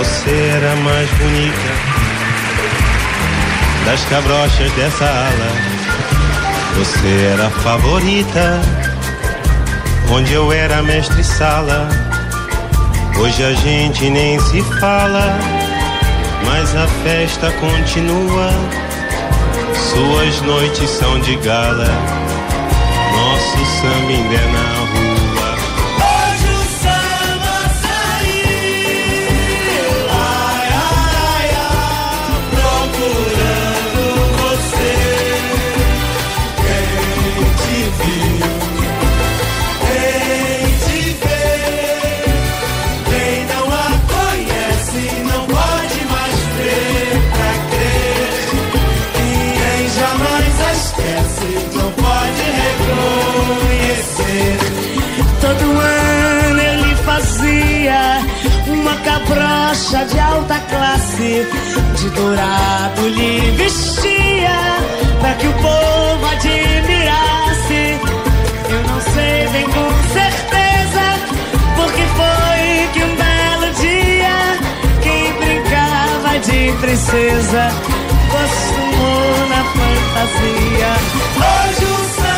Você 0.00 0.30
era 0.30 0.74
mais 0.76 1.10
bonita 1.10 1.72
das 3.84 4.02
cabrochas 4.06 4.72
dessa 4.72 5.04
ala. 5.04 5.52
Você 6.78 7.32
era 7.34 7.48
a 7.48 7.50
favorita, 7.50 8.62
onde 10.10 10.32
eu 10.32 10.50
era 10.50 10.82
mestre 10.82 11.22
sala. 11.22 11.86
Hoje 13.18 13.44
a 13.44 13.52
gente 13.52 14.08
nem 14.08 14.40
se 14.40 14.62
fala, 14.80 15.38
mas 16.46 16.74
a 16.74 16.86
festa 17.04 17.52
continua. 17.60 18.48
Suas 19.74 20.40
noites 20.40 20.88
são 20.88 21.20
de 21.20 21.36
gala, 21.36 21.90
nosso 23.12 23.66
samba 23.82 24.08
ainda 24.08 24.34
é 24.34 24.52
na 24.52 24.79
cabrocha 59.80 60.04
de 60.04 60.20
alta 60.20 60.58
classe, 60.68 61.46
de 61.96 62.10
dourado 62.10 63.08
lhe 63.08 63.50
vestia, 63.56 64.76
pra 65.20 65.34
que 65.34 65.46
o 65.46 65.52
povo 65.54 66.26
admirasse. 66.32 67.98
Eu 68.68 68.82
não 68.82 69.00
sei 69.00 69.48
bem 69.48 69.64
com 69.64 69.90
certeza, 70.12 71.04
porque 71.76 72.02
foi 72.16 72.88
que 72.92 73.02
um 73.04 73.16
belo 73.16 73.72
dia, 73.80 74.58
quem 75.02 75.32
brincava 75.34 76.38
de 76.40 76.72
princesa, 76.80 77.72
costumou 78.30 79.48
na 79.48 79.64
fantasia. 79.64 80.92
Hoje 81.36 81.84
o 81.84 81.96
samba 82.20 82.29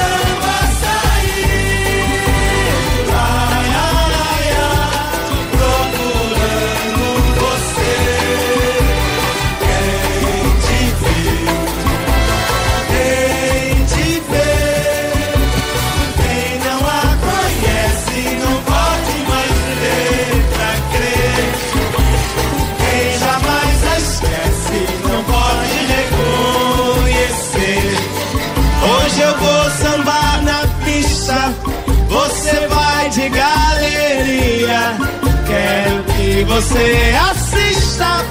você 36.63 37.13
assista 37.31 38.25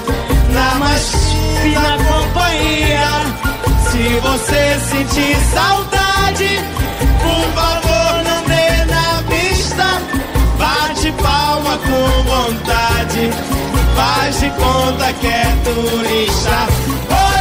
na 0.52 0.74
mais 0.76 1.12
fina 1.62 1.98
companhia. 1.98 3.08
Se 3.90 4.20
você 4.20 4.80
sentir 4.80 5.36
saudade, 5.52 6.60
por 7.20 7.52
favor 7.52 8.24
não 8.24 8.42
dê 8.44 8.84
na 8.86 9.22
pista. 9.28 9.84
Bate 10.58 11.12
palma 11.22 11.78
com 11.78 12.22
vontade, 12.22 13.30
faz 13.94 14.40
de 14.40 14.50
conta 14.50 15.12
que 15.12 15.26
é 15.26 15.54
turista. 15.64 17.31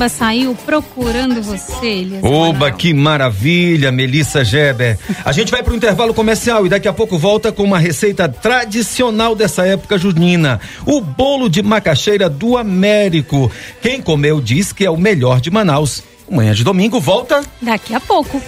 Samba 0.00 0.08
saiu 0.08 0.56
procurando 0.64 1.42
você, 1.42 1.86
Elias. 1.86 2.24
Oba, 2.24 2.70
que 2.70 2.94
maravilha, 2.94 3.92
Melissa 3.92 4.42
Geber. 4.42 4.98
A 5.24 5.32
gente 5.32 5.50
vai 5.50 5.62
para 5.62 5.72
o 5.72 5.76
intervalo 5.76 6.14
comercial 6.14 6.64
e 6.64 6.68
daqui 6.68 6.88
a 6.88 6.92
pouco 6.92 7.18
volta 7.18 7.52
com 7.52 7.64
uma 7.64 7.78
receita 7.78 8.28
tradicional 8.28 9.34
dessa 9.34 9.66
época 9.66 9.98
junina: 9.98 10.60
o 10.86 11.00
bolo 11.00 11.50
de 11.50 11.62
macaxeira 11.62 12.30
do 12.30 12.56
Américo. 12.56 13.50
Quem 13.82 14.00
comeu 14.00 14.40
diz 14.40 14.72
que 14.72 14.86
é 14.86 14.90
o 14.90 14.96
melhor 14.96 15.40
de 15.40 15.50
Manaus. 15.50 16.02
Manhã 16.30 16.54
de 16.54 16.64
domingo 16.64 17.00
volta. 17.00 17.42
Daqui 17.60 17.94
a 17.94 18.00
pouco. 18.00 18.40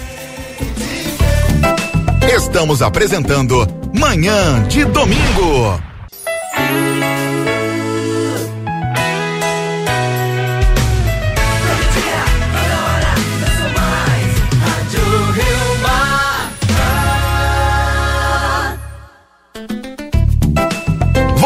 Estamos 2.35 2.81
apresentando 2.81 3.67
Manhã 3.93 4.63
de 4.69 4.85
Domingo. 4.85 5.83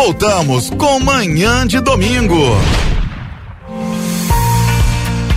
Voltamos 0.06 0.70
com 0.70 1.00
Manhã 1.00 1.66
de 1.66 1.80
Domingo. 1.80 2.38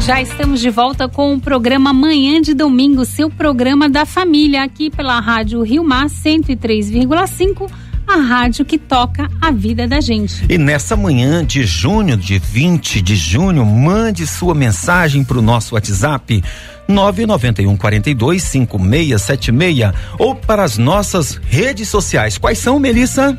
Já 0.06 0.22
estamos 0.22 0.62
de 0.62 0.70
volta 0.70 1.10
com 1.10 1.34
o 1.34 1.42
programa 1.42 1.92
Manhã 1.92 2.40
de 2.40 2.54
Domingo, 2.54 3.04
seu 3.04 3.32
programa 3.32 3.90
da 3.90 4.06
família, 4.06 4.62
aqui 4.62 4.92
pela 4.92 5.20
Rádio 5.20 5.64
Rio 5.64 5.84
Mar 5.84 6.06
103,5, 6.06 7.68
a 8.06 8.18
rádio 8.18 8.64
que 8.64 8.78
toca 8.78 9.28
a 9.42 9.50
vida 9.50 9.88
da 9.88 10.00
gente. 10.00 10.46
E 10.48 10.56
nessa 10.56 10.96
manhã 10.96 11.44
de 11.44 11.64
junho, 11.64 12.16
de 12.16 12.38
20 12.38 13.02
de 13.02 13.16
junho, 13.16 13.66
mande 13.66 14.28
sua 14.28 14.54
mensagem 14.54 15.24
para 15.24 15.40
o 15.40 15.42
nosso 15.42 15.74
WhatsApp 15.74 16.44
991 16.88 17.76
42 17.76 18.44
5676 18.44 19.94
ou 20.20 20.36
para 20.36 20.64
as 20.64 20.78
nossas 20.78 21.42
redes 21.50 21.90
sociais. 21.90 22.38
Quais 22.38 22.60
são, 22.60 22.80
Melissa? 22.80 23.36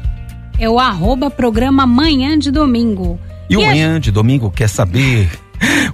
É 0.60 0.68
o 0.68 0.78
arroba 0.78 1.30
programa 1.30 1.86
Manhã 1.86 2.38
de 2.38 2.50
Domingo. 2.50 3.18
E 3.48 3.56
o 3.56 3.62
a- 3.62 3.66
manhã 3.66 3.98
de 3.98 4.10
domingo 4.12 4.50
quer 4.50 4.68
saber? 4.68 5.28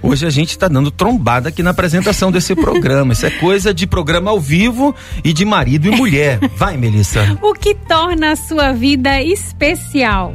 Hoje 0.03 0.25
a 0.25 0.29
gente 0.29 0.49
está 0.49 0.67
dando 0.67 0.91
trombada 0.91 1.47
aqui 1.49 1.63
na 1.63 1.71
apresentação 1.71 2.31
desse 2.31 2.53
programa. 2.53 3.13
Isso 3.13 3.25
é 3.25 3.29
coisa 3.29 3.73
de 3.73 3.87
programa 3.87 4.29
ao 4.29 4.39
vivo 4.39 4.93
e 5.23 5.31
de 5.33 5.45
marido 5.45 5.87
e 5.87 5.91
mulher. 5.91 6.39
Vai, 6.55 6.75
Melissa. 6.77 7.37
O 7.41 7.53
que 7.53 7.73
torna 7.73 8.31
a 8.33 8.35
sua 8.35 8.73
vida 8.73 9.21
especial? 9.21 10.33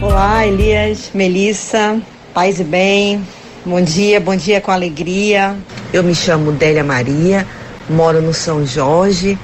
Olá, 0.00 0.46
Elias, 0.46 1.10
Melissa, 1.12 2.00
paz 2.32 2.60
e 2.60 2.64
bem. 2.64 3.20
Bom 3.64 3.80
dia, 3.82 4.20
bom 4.20 4.36
dia 4.36 4.60
com 4.60 4.70
alegria. 4.70 5.56
Eu 5.92 6.04
me 6.04 6.14
chamo 6.14 6.52
Délia 6.52 6.84
Maria, 6.84 7.44
moro 7.90 8.22
no 8.22 8.32
São 8.32 8.64
Jorge. 8.64 9.36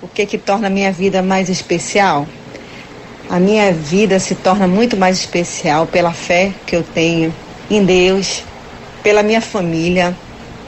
O 0.00 0.08
que 0.08 0.24
que 0.24 0.38
torna 0.38 0.68
a 0.68 0.70
minha 0.70 0.90
vida 0.90 1.22
mais 1.22 1.48
especial? 1.50 2.26
A 3.28 3.40
minha 3.40 3.72
vida 3.72 4.20
se 4.20 4.36
torna 4.36 4.68
muito 4.68 4.96
mais 4.96 5.18
especial 5.18 5.86
pela 5.86 6.12
fé 6.12 6.52
que 6.64 6.76
eu 6.76 6.82
tenho 6.82 7.34
em 7.68 7.84
Deus, 7.84 8.44
pela 9.02 9.22
minha 9.22 9.40
família, 9.40 10.16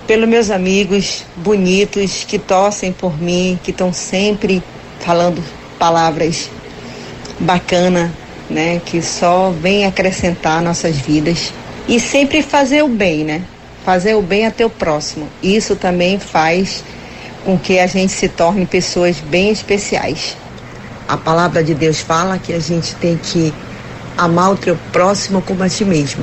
pelos 0.08 0.28
meus 0.28 0.50
amigos 0.50 1.24
bonitos 1.36 2.24
que 2.24 2.38
torcem 2.38 2.92
por 2.92 3.20
mim, 3.20 3.58
que 3.62 3.70
estão 3.70 3.92
sempre 3.92 4.62
falando 4.98 5.42
palavras 5.78 6.50
bacana, 7.38 8.12
né, 8.50 8.80
que 8.84 9.00
só 9.00 9.50
vem 9.50 9.86
acrescentar 9.86 10.60
nossas 10.60 10.96
vidas 10.96 11.52
e 11.86 12.00
sempre 12.00 12.42
fazer 12.42 12.82
o 12.82 12.88
bem, 12.88 13.22
né? 13.22 13.42
Fazer 13.84 14.14
o 14.14 14.22
bem 14.22 14.46
até 14.46 14.66
o 14.66 14.70
próximo. 14.70 15.28
Isso 15.42 15.76
também 15.76 16.18
faz 16.18 16.82
com 17.44 17.56
que 17.56 17.78
a 17.78 17.86
gente 17.86 18.12
se 18.12 18.28
torne 18.28 18.66
pessoas 18.66 19.20
bem 19.20 19.50
especiais. 19.50 20.36
A 21.08 21.16
palavra 21.16 21.64
de 21.64 21.74
Deus 21.74 22.00
fala 22.00 22.38
que 22.38 22.52
a 22.52 22.60
gente 22.60 22.94
tem 22.96 23.16
que 23.16 23.52
amar 24.16 24.52
o 24.52 24.56
teu 24.56 24.76
próximo 24.92 25.40
como 25.40 25.62
a 25.62 25.68
ti 25.68 25.84
mesmo. 25.84 26.22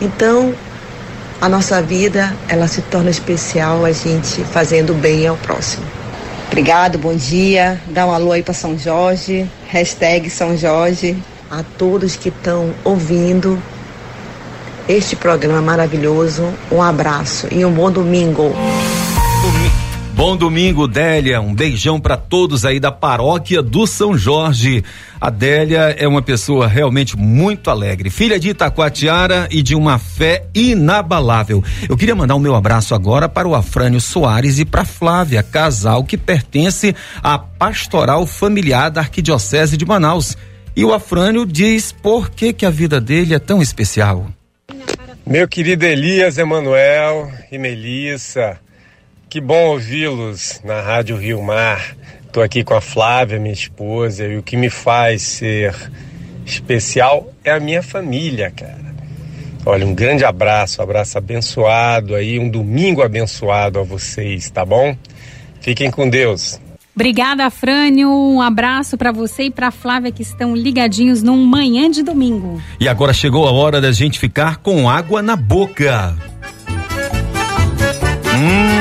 Então, 0.00 0.52
a 1.40 1.48
nossa 1.48 1.80
vida, 1.80 2.34
ela 2.48 2.66
se 2.66 2.82
torna 2.82 3.10
especial 3.10 3.84
a 3.84 3.92
gente 3.92 4.42
fazendo 4.44 4.92
bem 4.92 5.24
ao 5.26 5.36
próximo. 5.36 5.86
Obrigado, 6.48 6.98
bom 6.98 7.14
dia. 7.14 7.80
Dá 7.86 8.06
um 8.06 8.12
alô 8.12 8.32
aí 8.32 8.42
para 8.42 8.54
São 8.54 8.76
Jorge. 8.76 9.48
Hashtag 9.68 10.28
São 10.30 10.56
Jorge. 10.56 11.16
A 11.48 11.62
todos 11.62 12.16
que 12.16 12.30
estão 12.30 12.74
ouvindo 12.82 13.62
este 14.88 15.14
programa 15.14 15.62
maravilhoso. 15.62 16.52
Um 16.72 16.82
abraço 16.82 17.46
e 17.52 17.64
um 17.64 17.70
bom 17.70 17.90
domingo. 17.90 18.52
Bom 20.18 20.36
domingo, 20.36 20.88
Délia. 20.88 21.40
Um 21.40 21.54
beijão 21.54 22.00
para 22.00 22.16
todos 22.16 22.64
aí 22.64 22.80
da 22.80 22.90
paróquia 22.90 23.62
do 23.62 23.86
São 23.86 24.18
Jorge. 24.18 24.82
A 25.20 25.30
Délia 25.30 25.94
é 25.96 26.08
uma 26.08 26.20
pessoa 26.20 26.66
realmente 26.66 27.16
muito 27.16 27.70
alegre, 27.70 28.10
filha 28.10 28.36
de 28.36 28.48
Itacoatiara 28.48 29.46
e 29.48 29.62
de 29.62 29.76
uma 29.76 29.96
fé 29.96 30.44
inabalável. 30.52 31.62
Eu 31.88 31.96
queria 31.96 32.16
mandar 32.16 32.34
o 32.34 32.40
meu 32.40 32.56
abraço 32.56 32.96
agora 32.96 33.28
para 33.28 33.46
o 33.46 33.54
Afrânio 33.54 34.00
Soares 34.00 34.58
e 34.58 34.64
para 34.64 34.84
Flávia, 34.84 35.40
casal 35.40 36.02
que 36.02 36.16
pertence 36.16 36.96
à 37.22 37.38
Pastoral 37.38 38.26
Familiar 38.26 38.90
da 38.90 39.02
Arquidiocese 39.02 39.76
de 39.76 39.86
Manaus. 39.86 40.36
E 40.74 40.84
o 40.84 40.92
Afrânio 40.92 41.46
diz 41.46 41.92
por 41.92 42.28
que 42.28 42.52
que 42.52 42.66
a 42.66 42.70
vida 42.70 43.00
dele 43.00 43.34
é 43.34 43.38
tão 43.38 43.62
especial. 43.62 44.26
Meu 45.24 45.46
querido 45.46 45.84
Elias 45.84 46.38
Emanuel 46.38 47.30
e 47.52 47.56
Melissa, 47.56 48.58
que 49.28 49.40
bom 49.42 49.72
ouvi-los 49.72 50.60
na 50.64 50.80
Rádio 50.80 51.16
Rio 51.16 51.42
Mar. 51.42 51.94
Estou 52.26 52.42
aqui 52.42 52.64
com 52.64 52.74
a 52.74 52.80
Flávia, 52.80 53.38
minha 53.38 53.52
esposa, 53.52 54.26
e 54.26 54.38
o 54.38 54.42
que 54.42 54.56
me 54.56 54.70
faz 54.70 55.22
ser 55.22 55.74
especial 56.46 57.30
é 57.44 57.50
a 57.50 57.60
minha 57.60 57.82
família, 57.82 58.50
cara. 58.50 58.88
Olha, 59.66 59.86
um 59.86 59.94
grande 59.94 60.24
abraço, 60.24 60.80
um 60.80 60.84
abraço 60.84 61.18
abençoado 61.18 62.14
aí, 62.14 62.38
um 62.38 62.48
domingo 62.48 63.02
abençoado 63.02 63.78
a 63.78 63.82
vocês, 63.82 64.48
tá 64.48 64.64
bom? 64.64 64.96
Fiquem 65.60 65.90
com 65.90 66.08
Deus. 66.08 66.58
Obrigada, 66.94 67.48
Frânio. 67.50 68.10
Um 68.10 68.40
abraço 68.40 68.96
para 68.96 69.12
você 69.12 69.44
e 69.44 69.50
para 69.50 69.70
Flávia 69.70 70.10
que 70.10 70.22
estão 70.22 70.56
ligadinhos 70.56 71.22
num 71.22 71.44
manhã 71.44 71.90
de 71.90 72.02
domingo. 72.02 72.62
E 72.80 72.88
agora 72.88 73.12
chegou 73.12 73.46
a 73.46 73.52
hora 73.52 73.80
da 73.80 73.92
gente 73.92 74.18
ficar 74.18 74.56
com 74.56 74.88
água 74.88 75.20
na 75.20 75.36
boca. 75.36 76.16
Hum. 78.34 78.77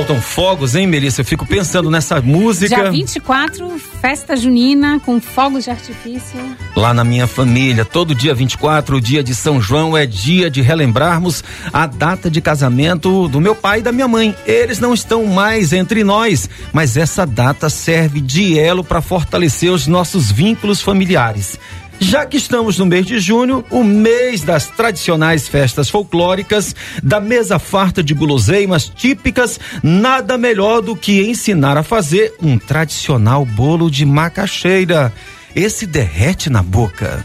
Faltam 0.00 0.22
fogos, 0.22 0.74
hein, 0.74 0.86
Melissa? 0.86 1.20
Eu 1.20 1.26
fico 1.26 1.44
pensando 1.44 1.90
nessa 1.90 2.22
música. 2.22 2.74
Dia 2.74 2.90
24, 2.90 3.78
festa 4.00 4.34
junina 4.34 4.98
com 4.98 5.20
fogos 5.20 5.64
de 5.64 5.70
artifício. 5.70 6.40
Lá 6.74 6.94
na 6.94 7.04
minha 7.04 7.26
família, 7.26 7.84
todo 7.84 8.14
dia 8.14 8.32
24, 8.32 8.96
o 8.96 9.00
dia 9.00 9.22
de 9.22 9.34
São 9.34 9.60
João, 9.60 9.94
é 9.94 10.06
dia 10.06 10.50
de 10.50 10.62
relembrarmos 10.62 11.44
a 11.70 11.86
data 11.86 12.30
de 12.30 12.40
casamento 12.40 13.28
do 13.28 13.42
meu 13.42 13.54
pai 13.54 13.80
e 13.80 13.82
da 13.82 13.92
minha 13.92 14.08
mãe. 14.08 14.34
Eles 14.46 14.78
não 14.78 14.94
estão 14.94 15.26
mais 15.26 15.70
entre 15.74 16.02
nós, 16.02 16.48
mas 16.72 16.96
essa 16.96 17.26
data 17.26 17.68
serve 17.68 18.22
de 18.22 18.58
elo 18.58 18.82
para 18.82 19.02
fortalecer 19.02 19.70
os 19.70 19.86
nossos 19.86 20.32
vínculos 20.32 20.80
familiares. 20.80 21.58
Já 22.02 22.24
que 22.24 22.38
estamos 22.38 22.78
no 22.78 22.86
mês 22.86 23.04
de 23.04 23.20
junho, 23.20 23.62
o 23.70 23.84
mês 23.84 24.40
das 24.40 24.68
tradicionais 24.68 25.46
festas 25.46 25.90
folclóricas, 25.90 26.74
da 27.02 27.20
mesa 27.20 27.58
farta 27.58 28.02
de 28.02 28.14
guloseimas 28.14 28.88
típicas, 28.88 29.60
nada 29.82 30.38
melhor 30.38 30.80
do 30.80 30.96
que 30.96 31.28
ensinar 31.28 31.76
a 31.76 31.82
fazer 31.82 32.34
um 32.42 32.58
tradicional 32.58 33.44
bolo 33.44 33.90
de 33.90 34.06
macaxeira. 34.06 35.12
Esse 35.54 35.86
derrete 35.86 36.48
na 36.48 36.62
boca. 36.62 37.22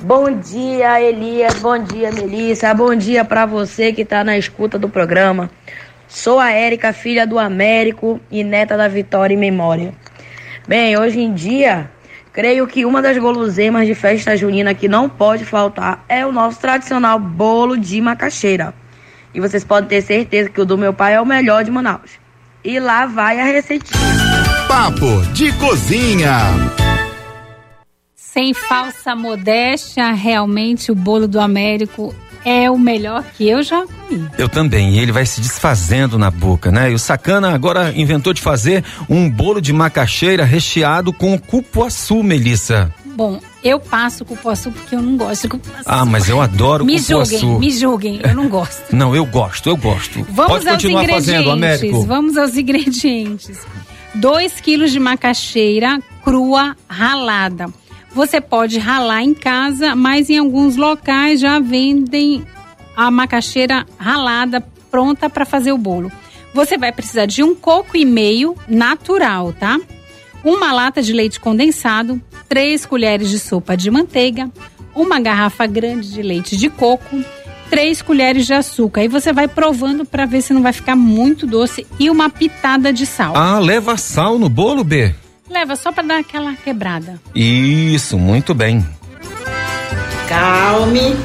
Bom 0.00 0.30
dia, 0.38 1.02
Elias. 1.02 1.54
Bom 1.54 1.76
dia, 1.76 2.12
Melissa. 2.12 2.72
Bom 2.72 2.94
dia 2.94 3.24
para 3.24 3.44
você 3.44 3.92
que 3.92 4.04
tá 4.04 4.22
na 4.22 4.38
escuta 4.38 4.78
do 4.78 4.88
programa. 4.88 5.50
Sou 6.06 6.38
a 6.38 6.52
Érica, 6.52 6.92
filha 6.92 7.26
do 7.26 7.38
Américo 7.38 8.20
e 8.30 8.44
neta 8.44 8.76
da 8.76 8.86
Vitória 8.86 9.34
em 9.34 9.38
Memória. 9.38 9.92
Bem, 10.66 10.96
hoje 10.96 11.20
em 11.20 11.34
dia, 11.34 11.90
creio 12.32 12.66
que 12.66 12.84
uma 12.84 13.02
das 13.02 13.16
guloseimas 13.18 13.86
de 13.86 13.94
festa 13.94 14.36
junina 14.36 14.74
que 14.74 14.88
não 14.88 15.08
pode 15.08 15.44
faltar 15.44 16.04
é 16.08 16.24
o 16.24 16.32
nosso 16.32 16.60
tradicional 16.60 17.18
bolo 17.18 17.76
de 17.76 18.00
macaxeira. 18.00 18.74
E 19.34 19.40
vocês 19.40 19.64
podem 19.64 19.88
ter 19.88 20.02
certeza 20.02 20.48
que 20.48 20.60
o 20.60 20.64
do 20.64 20.78
meu 20.78 20.92
pai 20.92 21.14
é 21.14 21.20
o 21.20 21.26
melhor 21.26 21.64
de 21.64 21.70
Manaus. 21.70 22.10
E 22.64 22.80
lá 22.80 23.06
vai 23.06 23.40
a 23.40 23.44
receitinha. 23.44 24.00
Papo 24.66 25.22
de 25.32 25.52
cozinha. 25.52 26.87
Sem 28.32 28.52
falsa 28.52 29.16
modéstia, 29.16 30.12
realmente 30.12 30.92
o 30.92 30.94
bolo 30.94 31.26
do 31.26 31.40
Américo 31.40 32.14
é 32.44 32.70
o 32.70 32.78
melhor 32.78 33.24
que 33.36 33.48
eu 33.48 33.62
já 33.62 33.84
comi. 33.86 34.28
Eu 34.36 34.48
também, 34.48 34.90
e 34.94 34.98
ele 34.98 35.10
vai 35.10 35.24
se 35.26 35.40
desfazendo 35.40 36.18
na 36.18 36.30
boca, 36.30 36.70
né? 36.70 36.90
E 36.90 36.94
o 36.94 36.98
Sacana 36.98 37.52
agora 37.54 37.92
inventou 37.96 38.32
de 38.32 38.40
fazer 38.42 38.84
um 39.08 39.28
bolo 39.30 39.60
de 39.60 39.72
macaxeira 39.72 40.44
recheado 40.44 41.12
com 41.12 41.38
cupuaçu, 41.38 42.22
Melissa. 42.22 42.92
Bom, 43.04 43.40
eu 43.64 43.80
passo 43.80 44.24
cupuaçu 44.24 44.70
porque 44.70 44.94
eu 44.94 45.02
não 45.02 45.16
gosto 45.16 45.42
de 45.42 45.48
cupuaçu. 45.48 45.82
Ah, 45.86 46.04
mas 46.04 46.28
eu 46.28 46.40
adoro 46.40 46.84
me 46.84 47.00
cupuaçu. 47.00 47.38
julguem, 47.38 47.58
me 47.58 47.70
julguem, 47.70 48.20
eu 48.22 48.34
não 48.34 48.48
gosto. 48.48 48.84
Não, 48.94 49.16
eu 49.16 49.24
gosto, 49.24 49.68
eu 49.68 49.76
gosto. 49.76 50.24
Vamos 50.30 50.52
Pode 50.52 50.68
aos 50.68 50.76
continuar 50.76 51.02
ingredientes. 51.04 51.32
fazendo, 51.32 51.50
Américo. 51.50 52.02
Vamos 52.06 52.36
aos 52.36 52.56
ingredientes. 52.56 53.58
2 54.14 54.60
quilos 54.60 54.92
de 54.92 55.00
macaxeira 55.00 55.98
crua 56.22 56.76
ralada. 56.88 57.66
Você 58.12 58.40
pode 58.40 58.78
ralar 58.78 59.22
em 59.22 59.34
casa, 59.34 59.94
mas 59.94 60.30
em 60.30 60.38
alguns 60.38 60.76
locais 60.76 61.40
já 61.40 61.58
vendem 61.58 62.44
a 62.96 63.10
macaxeira 63.10 63.86
ralada 63.98 64.60
pronta 64.90 65.30
para 65.30 65.44
fazer 65.44 65.72
o 65.72 65.78
bolo. 65.78 66.10
Você 66.52 66.78
vai 66.78 66.90
precisar 66.90 67.26
de 67.26 67.42
um 67.42 67.54
coco 67.54 67.96
e 67.96 68.04
meio 68.04 68.56
natural, 68.66 69.52
tá? 69.52 69.78
Uma 70.42 70.72
lata 70.72 71.02
de 71.02 71.12
leite 71.12 71.38
condensado, 71.38 72.20
três 72.48 72.86
colheres 72.86 73.28
de 73.28 73.38
sopa 73.38 73.76
de 73.76 73.90
manteiga, 73.90 74.50
uma 74.94 75.20
garrafa 75.20 75.66
grande 75.66 76.10
de 76.10 76.22
leite 76.22 76.56
de 76.56 76.70
coco, 76.70 77.22
três 77.68 78.00
colheres 78.02 78.46
de 78.46 78.54
açúcar. 78.54 79.04
E 79.04 79.08
você 79.08 79.32
vai 79.32 79.46
provando 79.46 80.04
para 80.04 80.24
ver 80.24 80.42
se 80.42 80.52
não 80.52 80.62
vai 80.62 80.72
ficar 80.72 80.96
muito 80.96 81.46
doce 81.46 81.86
e 81.98 82.08
uma 82.10 82.30
pitada 82.30 82.92
de 82.92 83.04
sal. 83.06 83.36
Ah, 83.36 83.58
leva 83.58 83.96
sal 83.96 84.38
no 84.38 84.48
bolo, 84.48 84.82
B? 84.82 85.14
Leva 85.50 85.76
só 85.76 85.90
para 85.90 86.06
dar 86.06 86.18
aquela 86.18 86.54
quebrada. 86.54 87.20
Isso, 87.34 88.18
muito 88.18 88.54
bem. 88.54 88.86
Calme, 90.28 91.16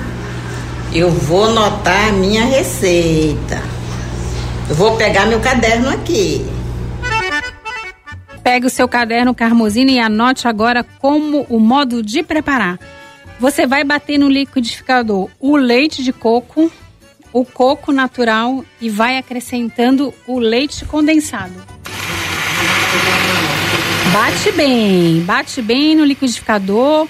eu 0.93 1.11
vou 1.11 1.45
anotar 1.45 2.09
a 2.09 2.11
minha 2.11 2.45
receita. 2.45 3.61
Eu 4.69 4.75
vou 4.75 4.95
pegar 4.95 5.25
meu 5.25 5.39
caderno 5.41 5.89
aqui. 5.89 6.45
Pegue 8.41 8.67
o 8.67 8.69
seu 8.69 8.87
caderno 8.87 9.33
Carmosina 9.33 9.91
e 9.91 9.99
anote 9.99 10.47
agora 10.47 10.83
como 10.99 11.45
o 11.49 11.59
modo 11.59 12.01
de 12.01 12.23
preparar. 12.23 12.79
Você 13.39 13.67
vai 13.67 13.83
bater 13.83 14.17
no 14.17 14.29
liquidificador 14.29 15.29
o 15.39 15.55
leite 15.57 16.03
de 16.03 16.13
coco, 16.13 16.71
o 17.31 17.43
coco 17.43 17.91
natural 17.91 18.63
e 18.79 18.89
vai 18.89 19.17
acrescentando 19.17 20.13
o 20.27 20.39
leite 20.39 20.85
condensado. 20.85 21.53
Bate 24.13 24.51
bem, 24.51 25.21
bate 25.21 25.59
bem 25.59 25.95
no 25.95 26.05
liquidificador 26.05 27.07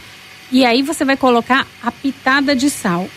e 0.49 0.63
aí 0.65 0.81
você 0.81 1.03
vai 1.03 1.17
colocar 1.17 1.67
a 1.83 1.91
pitada 1.91 2.55
de 2.55 2.69
sal. 2.69 3.09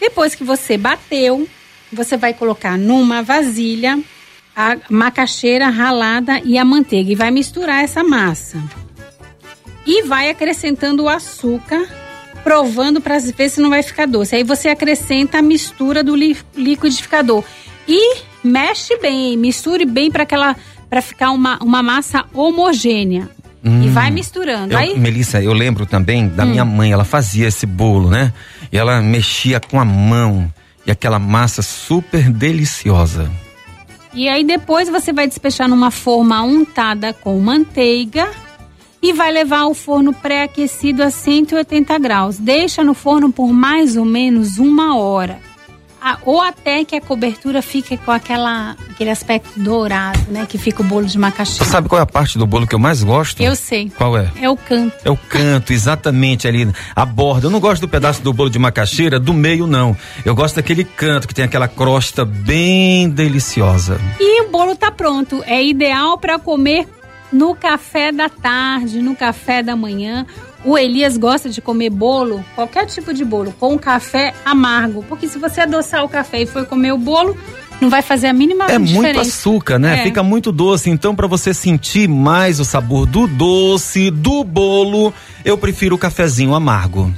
Depois 0.00 0.34
que 0.34 0.42
você 0.42 0.78
bateu, 0.78 1.46
você 1.92 2.16
vai 2.16 2.32
colocar 2.32 2.78
numa 2.78 3.22
vasilha 3.22 4.00
a 4.56 4.78
macaxeira 4.88 5.68
ralada 5.68 6.40
e 6.44 6.56
a 6.56 6.64
manteiga 6.64 7.12
e 7.12 7.14
vai 7.14 7.30
misturar 7.30 7.84
essa 7.84 8.02
massa. 8.02 8.62
E 9.86 10.02
vai 10.04 10.30
acrescentando 10.30 11.02
o 11.02 11.08
açúcar, 11.08 11.86
provando 12.42 13.02
para 13.02 13.18
ver 13.18 13.50
se 13.50 13.60
não 13.60 13.68
vai 13.68 13.82
ficar 13.82 14.06
doce. 14.06 14.34
Aí 14.34 14.44
você 14.44 14.70
acrescenta 14.70 15.38
a 15.38 15.42
mistura 15.42 16.02
do 16.02 16.16
li- 16.16 16.38
liquidificador 16.56 17.44
e 17.86 18.22
mexe 18.42 18.96
bem, 18.96 19.36
misture 19.36 19.84
bem 19.84 20.10
para 20.10 20.22
aquela 20.22 20.56
para 20.94 21.02
ficar 21.02 21.32
uma, 21.32 21.58
uma 21.60 21.82
massa 21.82 22.24
homogênea. 22.32 23.28
E 23.64 23.68
Hum. 23.68 23.90
vai 23.92 24.12
misturando. 24.12 24.74
Eu, 24.74 24.78
Aí 24.78 24.96
Melissa, 24.96 25.42
eu 25.42 25.52
lembro 25.52 25.86
também 25.86 26.28
da 26.28 26.44
Hum. 26.44 26.50
minha 26.50 26.64
mãe, 26.64 26.92
ela 26.92 27.02
fazia 27.02 27.48
esse 27.48 27.66
bolo, 27.66 28.08
né? 28.10 28.32
E 28.70 28.78
ela 28.78 29.00
mexia 29.02 29.58
com 29.58 29.80
a 29.80 29.84
mão 29.84 30.48
e 30.86 30.92
aquela 30.92 31.18
massa 31.18 31.62
super 31.62 32.30
deliciosa. 32.30 33.28
E 34.12 34.28
aí 34.28 34.44
depois 34.44 34.88
você 34.88 35.12
vai 35.12 35.26
despejar 35.26 35.68
numa 35.68 35.90
forma 35.90 36.40
untada 36.42 37.12
com 37.12 37.40
manteiga 37.40 38.28
e 39.02 39.12
vai 39.12 39.32
levar 39.32 39.62
ao 39.62 39.74
forno 39.74 40.12
pré-aquecido 40.12 41.02
a 41.02 41.10
180 41.10 41.98
graus. 41.98 42.38
Deixa 42.38 42.84
no 42.84 42.94
forno 42.94 43.32
por 43.32 43.52
mais 43.52 43.96
ou 43.96 44.04
menos 44.04 44.58
uma 44.58 44.96
hora. 44.96 45.40
Ou 46.22 46.40
até 46.40 46.84
que 46.84 46.96
a 46.96 47.00
cobertura 47.00 47.62
fique 47.62 47.96
com 47.96 48.10
aquela, 48.10 48.76
aquele 48.90 49.10
aspecto 49.10 49.58
dourado, 49.58 50.20
né? 50.30 50.46
Que 50.46 50.58
fica 50.58 50.82
o 50.82 50.84
bolo 50.84 51.06
de 51.06 51.18
macaxeira. 51.18 51.64
sabe 51.64 51.88
qual 51.88 51.98
é 51.98 52.02
a 52.02 52.06
parte 52.06 52.36
do 52.36 52.46
bolo 52.46 52.66
que 52.66 52.74
eu 52.74 52.78
mais 52.78 53.02
gosto? 53.02 53.42
Eu 53.42 53.56
sei. 53.56 53.90
Qual 53.96 54.16
é? 54.16 54.30
É 54.40 54.50
o 54.50 54.56
canto. 54.56 54.94
É 55.04 55.10
o 55.10 55.16
canto, 55.16 55.72
exatamente 55.72 56.46
ali, 56.46 56.70
a 56.94 57.04
borda. 57.06 57.46
Eu 57.46 57.50
não 57.50 57.60
gosto 57.60 57.80
do 57.80 57.88
pedaço 57.88 58.22
do 58.22 58.32
bolo 58.32 58.50
de 58.50 58.58
macaxeira, 58.58 59.18
do 59.18 59.32
meio 59.32 59.66
não. 59.66 59.96
Eu 60.24 60.34
gosto 60.34 60.56
daquele 60.56 60.84
canto 60.84 61.26
que 61.26 61.34
tem 61.34 61.44
aquela 61.44 61.68
crosta 61.68 62.24
bem 62.24 63.08
deliciosa. 63.08 64.00
E 64.20 64.42
o 64.42 64.50
bolo 64.50 64.76
tá 64.76 64.90
pronto. 64.90 65.42
É 65.46 65.64
ideal 65.64 66.18
para 66.18 66.38
comer 66.38 66.86
no 67.32 67.54
café 67.54 68.12
da 68.12 68.28
tarde, 68.28 69.00
no 69.00 69.16
café 69.16 69.62
da 69.62 69.74
manhã. 69.74 70.24
O 70.64 70.78
Elias 70.78 71.16
gosta 71.18 71.50
de 71.50 71.60
comer 71.60 71.90
bolo, 71.90 72.42
qualquer 72.54 72.86
tipo 72.86 73.12
de 73.12 73.22
bolo, 73.24 73.54
com 73.60 73.78
café 73.78 74.32
amargo. 74.44 75.04
Porque 75.08 75.28
se 75.28 75.38
você 75.38 75.60
adoçar 75.60 76.02
o 76.02 76.08
café 76.08 76.42
e 76.42 76.46
for 76.46 76.64
comer 76.64 76.92
o 76.92 76.98
bolo, 76.98 77.36
não 77.80 77.90
vai 77.90 78.00
fazer 78.00 78.28
a 78.28 78.32
mínima 78.32 78.64
É 78.64 78.78
diferença. 78.78 78.96
muito 78.96 79.20
açúcar, 79.20 79.78
né? 79.78 80.00
É. 80.00 80.02
Fica 80.04 80.22
muito 80.22 80.50
doce. 80.50 80.88
Então, 80.88 81.14
para 81.14 81.26
você 81.26 81.52
sentir 81.52 82.08
mais 82.08 82.60
o 82.60 82.64
sabor 82.64 83.04
do 83.04 83.26
doce, 83.26 84.10
do 84.10 84.42
bolo, 84.42 85.12
eu 85.44 85.58
prefiro 85.58 85.96
o 85.96 85.98
cafezinho 85.98 86.54
amargo. 86.54 87.12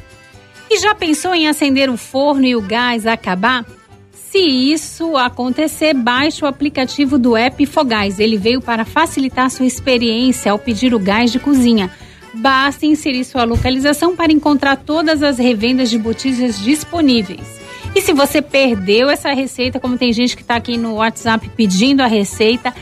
E 0.69 0.79
já 0.81 0.93
pensou 0.95 1.33
em 1.33 1.47
acender 1.47 1.89
o 1.89 1.97
forno 1.97 2.45
e 2.45 2.57
o 2.57 2.61
gás 2.61 3.07
acabar? 3.07 3.65
Se 4.13 4.39
isso 4.39 5.17
acontecer, 5.17 5.95
baixe 5.95 6.45
o 6.45 6.49
aplicativo 6.49 7.17
do 7.17 7.37
app 7.37 7.65
Fogás. 7.65 8.19
Ele 8.19 8.37
veio 8.37 8.61
para 8.61 8.85
facilitar 8.85 9.49
sua 9.51 9.67
experiência 9.67 10.51
ao 10.51 10.59
pedir 10.59 10.93
o 10.93 10.99
gás 10.99 11.31
de 11.31 11.39
cozinha. 11.39 11.91
Basta 12.37 12.87
inserir 12.87 13.25
sua 13.25 13.45
localização 13.45 14.15
para 14.15 14.33
encontrar 14.33 14.77
todas 14.77 15.23
as 15.23 15.39
revendas 15.39 15.89
de 15.89 15.99
botijas 15.99 16.59
disponíveis. 16.61 17.61
E 17.95 18.01
se 18.03 18.13
você 18.13 18.43
perdeu 18.43 19.09
essa 19.09 19.33
receita, 19.33 19.81
como 19.81 19.97
tem 19.97 20.13
gente 20.13 20.37
que 20.37 20.43
está 20.43 20.57
aqui 20.57 20.77
no 20.77 20.97
WhatsApp 20.97 21.51
pedindo 21.57 22.03
a 22.03 22.07
receita, 22.07 22.75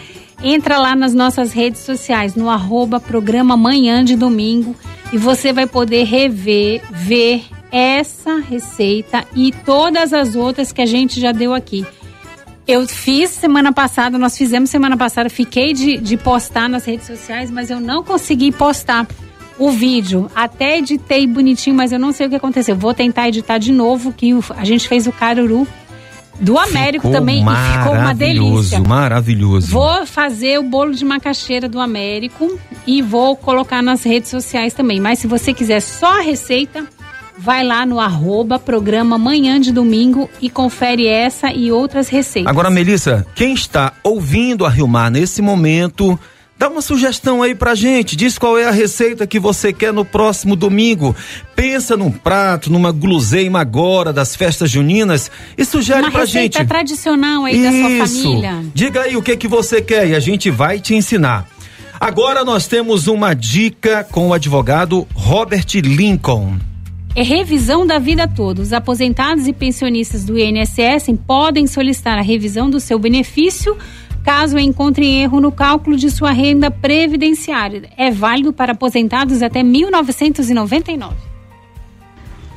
entra 0.42 0.78
lá 0.78 0.96
nas 0.96 1.14
nossas 1.14 1.52
redes 1.52 1.82
sociais, 1.82 2.34
no 2.34 2.50
arroba 2.50 2.98
programa 2.98 3.56
Manhã 3.56 4.04
de 4.04 4.16
Domingo, 4.16 4.74
e 5.12 5.18
você 5.18 5.52
vai 5.52 5.66
poder 5.66 6.04
rever, 6.04 6.82
ver 6.90 7.44
essa 7.70 8.38
receita 8.38 9.24
e 9.34 9.52
todas 9.64 10.12
as 10.12 10.34
outras 10.34 10.72
que 10.72 10.82
a 10.82 10.86
gente 10.86 11.20
já 11.20 11.30
deu 11.30 11.54
aqui. 11.54 11.86
Eu 12.66 12.88
fiz 12.88 13.30
semana 13.30 13.72
passada, 13.72 14.18
nós 14.18 14.36
fizemos 14.36 14.70
semana 14.70 14.96
passada, 14.96 15.28
fiquei 15.28 15.72
de, 15.72 15.98
de 15.98 16.16
postar 16.16 16.68
nas 16.68 16.84
redes 16.84 17.06
sociais, 17.06 17.50
mas 17.50 17.70
eu 17.70 17.78
não 17.78 18.02
consegui 18.02 18.50
postar 18.50 19.06
o 19.58 19.70
vídeo. 19.70 20.30
Até 20.34 20.78
editei 20.78 21.26
bonitinho, 21.26 21.76
mas 21.76 21.92
eu 21.92 21.98
não 21.98 22.12
sei 22.12 22.26
o 22.26 22.30
que 22.30 22.36
aconteceu. 22.36 22.76
Vou 22.76 22.94
tentar 22.94 23.28
editar 23.28 23.58
de 23.58 23.72
novo, 23.72 24.12
que 24.12 24.32
a 24.56 24.64
gente 24.64 24.88
fez 24.88 25.06
o 25.06 25.12
caruru 25.12 25.66
do 26.40 26.58
Américo 26.58 27.06
Ficou 27.06 27.12
também 27.12 27.42
e 27.42 27.78
ficou 27.78 27.92
uma 27.92 28.12
delícia. 28.12 28.80
Maravilhoso, 28.80 28.88
maravilhoso. 28.88 29.68
Vou 29.68 30.06
fazer 30.06 30.58
o 30.58 30.62
bolo 30.62 30.92
de 30.92 31.04
macaxeira 31.04 31.68
do 31.68 31.80
Américo 31.80 32.58
e 32.86 33.00
vou 33.02 33.36
colocar 33.36 33.82
nas 33.82 34.02
redes 34.02 34.30
sociais 34.30 34.74
também. 34.74 35.00
Mas 35.00 35.20
se 35.20 35.26
você 35.26 35.52
quiser 35.52 35.80
só 35.80 36.18
a 36.18 36.22
receita, 36.22 36.84
vai 37.38 37.64
lá 37.64 37.86
no 37.86 38.00
arroba 38.00 38.58
programa 38.58 39.18
Manhã 39.18 39.60
de 39.60 39.72
Domingo 39.72 40.28
e 40.40 40.50
confere 40.50 41.06
essa 41.06 41.52
e 41.52 41.70
outras 41.70 42.08
receitas. 42.08 42.50
Agora, 42.50 42.70
Melissa, 42.70 43.26
quem 43.34 43.54
está 43.54 43.92
ouvindo 44.02 44.66
a 44.66 44.68
Rio 44.68 44.88
Mar 44.88 45.10
nesse 45.10 45.40
momento 45.40 46.18
Dá 46.56 46.68
uma 46.68 46.80
sugestão 46.80 47.42
aí 47.42 47.54
pra 47.54 47.74
gente, 47.74 48.14
diz 48.14 48.38
qual 48.38 48.56
é 48.56 48.64
a 48.64 48.70
receita 48.70 49.26
que 49.26 49.40
você 49.40 49.72
quer 49.72 49.92
no 49.92 50.04
próximo 50.04 50.54
domingo. 50.54 51.14
Pensa 51.56 51.96
num 51.96 52.12
prato, 52.12 52.70
numa 52.70 52.92
guloseima 52.92 53.60
agora 53.60 54.12
das 54.12 54.36
festas 54.36 54.70
juninas 54.70 55.30
e 55.58 55.64
sugere 55.64 56.02
Uma 56.02 56.12
pra 56.12 56.20
receita 56.20 56.60
gente. 56.60 56.68
tradicional 56.68 57.44
aí 57.44 57.60
da 57.60 57.70
sua 57.70 57.90
Isso. 57.90 58.22
família. 58.22 58.64
Diga 58.72 59.02
aí 59.02 59.16
o 59.16 59.22
que 59.22 59.36
que 59.36 59.48
você 59.48 59.82
quer 59.82 60.08
e 60.08 60.14
a 60.14 60.20
gente 60.20 60.48
vai 60.48 60.78
te 60.78 60.94
ensinar. 60.94 61.46
Agora 61.98 62.44
nós 62.44 62.68
temos 62.68 63.08
uma 63.08 63.34
dica 63.34 64.04
com 64.04 64.28
o 64.28 64.32
advogado 64.32 65.06
Robert 65.14 65.66
Lincoln. 65.82 66.56
É 67.16 67.22
revisão 67.22 67.86
da 67.86 67.98
vida 67.98 68.26
toda. 68.28 68.60
Os 68.60 68.72
aposentados 68.72 69.46
e 69.46 69.52
pensionistas 69.52 70.24
do 70.24 70.38
INSS 70.38 71.14
podem 71.26 71.66
solicitar 71.66 72.18
a 72.18 72.22
revisão 72.22 72.68
do 72.68 72.80
seu 72.80 72.98
benefício 72.98 73.76
caso 74.24 74.58
encontrem 74.58 75.22
erro 75.22 75.38
no 75.38 75.52
cálculo 75.52 75.96
de 75.96 76.10
sua 76.10 76.32
renda 76.32 76.70
previdenciária. 76.70 77.90
É 77.96 78.10
válido 78.10 78.54
para 78.54 78.72
aposentados 78.72 79.42
até 79.42 79.62
1999. 79.62 81.14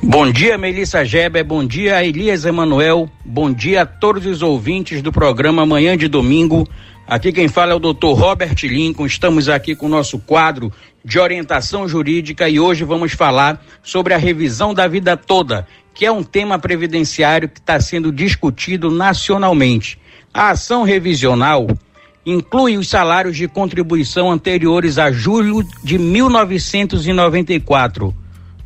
Bom 0.02 0.30
dia, 0.30 0.56
Melissa 0.56 1.04
Geber. 1.04 1.44
Bom 1.44 1.66
dia, 1.66 2.02
Elias 2.02 2.46
Emanuel. 2.46 3.10
Bom 3.22 3.52
dia 3.52 3.82
a 3.82 3.86
todos 3.86 4.24
os 4.24 4.40
ouvintes 4.40 5.02
do 5.02 5.12
programa 5.12 5.66
Manhã 5.66 5.96
de 5.96 6.08
Domingo. 6.08 6.66
Aqui 7.06 7.32
quem 7.32 7.48
fala 7.48 7.72
é 7.72 7.74
o 7.74 7.78
Dr. 7.80 8.14
Robert 8.14 8.56
Lincoln. 8.62 9.04
Estamos 9.04 9.48
aqui 9.48 9.74
com 9.74 9.86
o 9.86 9.90
nosso 9.90 10.18
quadro 10.18 10.72
de 11.04 11.18
orientação 11.18 11.86
jurídica 11.86 12.48
e 12.48 12.58
hoje 12.58 12.84
vamos 12.84 13.12
falar 13.12 13.62
sobre 13.82 14.14
a 14.14 14.18
revisão 14.18 14.72
da 14.72 14.88
vida 14.88 15.16
toda, 15.16 15.66
que 15.92 16.06
é 16.06 16.12
um 16.12 16.22
tema 16.22 16.58
previdenciário 16.58 17.48
que 17.48 17.60
está 17.60 17.78
sendo 17.78 18.10
discutido 18.10 18.90
nacionalmente. 18.90 19.98
A 20.32 20.50
ação 20.50 20.82
revisional 20.82 21.66
inclui 22.24 22.76
os 22.76 22.88
salários 22.88 23.36
de 23.36 23.48
contribuição 23.48 24.30
anteriores 24.30 24.98
a 24.98 25.10
julho 25.10 25.66
de 25.82 25.98
1994 25.98 28.14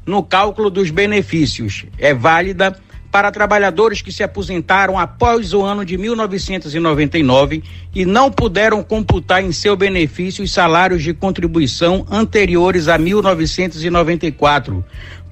no 0.05 0.23
cálculo 0.23 0.69
dos 0.69 0.91
benefícios. 0.91 1.87
É 1.97 2.13
válida 2.13 2.77
para 3.13 3.31
trabalhadores 3.31 4.01
que 4.01 4.11
se 4.11 4.23
aposentaram 4.23 4.99
após 4.99 5.53
o 5.53 5.63
ano 5.63 5.85
de 5.85 5.99
1999 5.99 7.63
e 7.95 8.07
não 8.07 8.31
puderam 8.31 8.83
computar 8.83 9.45
em 9.45 9.53
seu 9.53 9.77
benefício 9.77 10.43
os 10.43 10.51
salários 10.51 11.03
de 11.03 11.13
contribuição 11.13 12.07
anteriores 12.11 12.89
a 12.89 12.97
1994, 12.97 14.83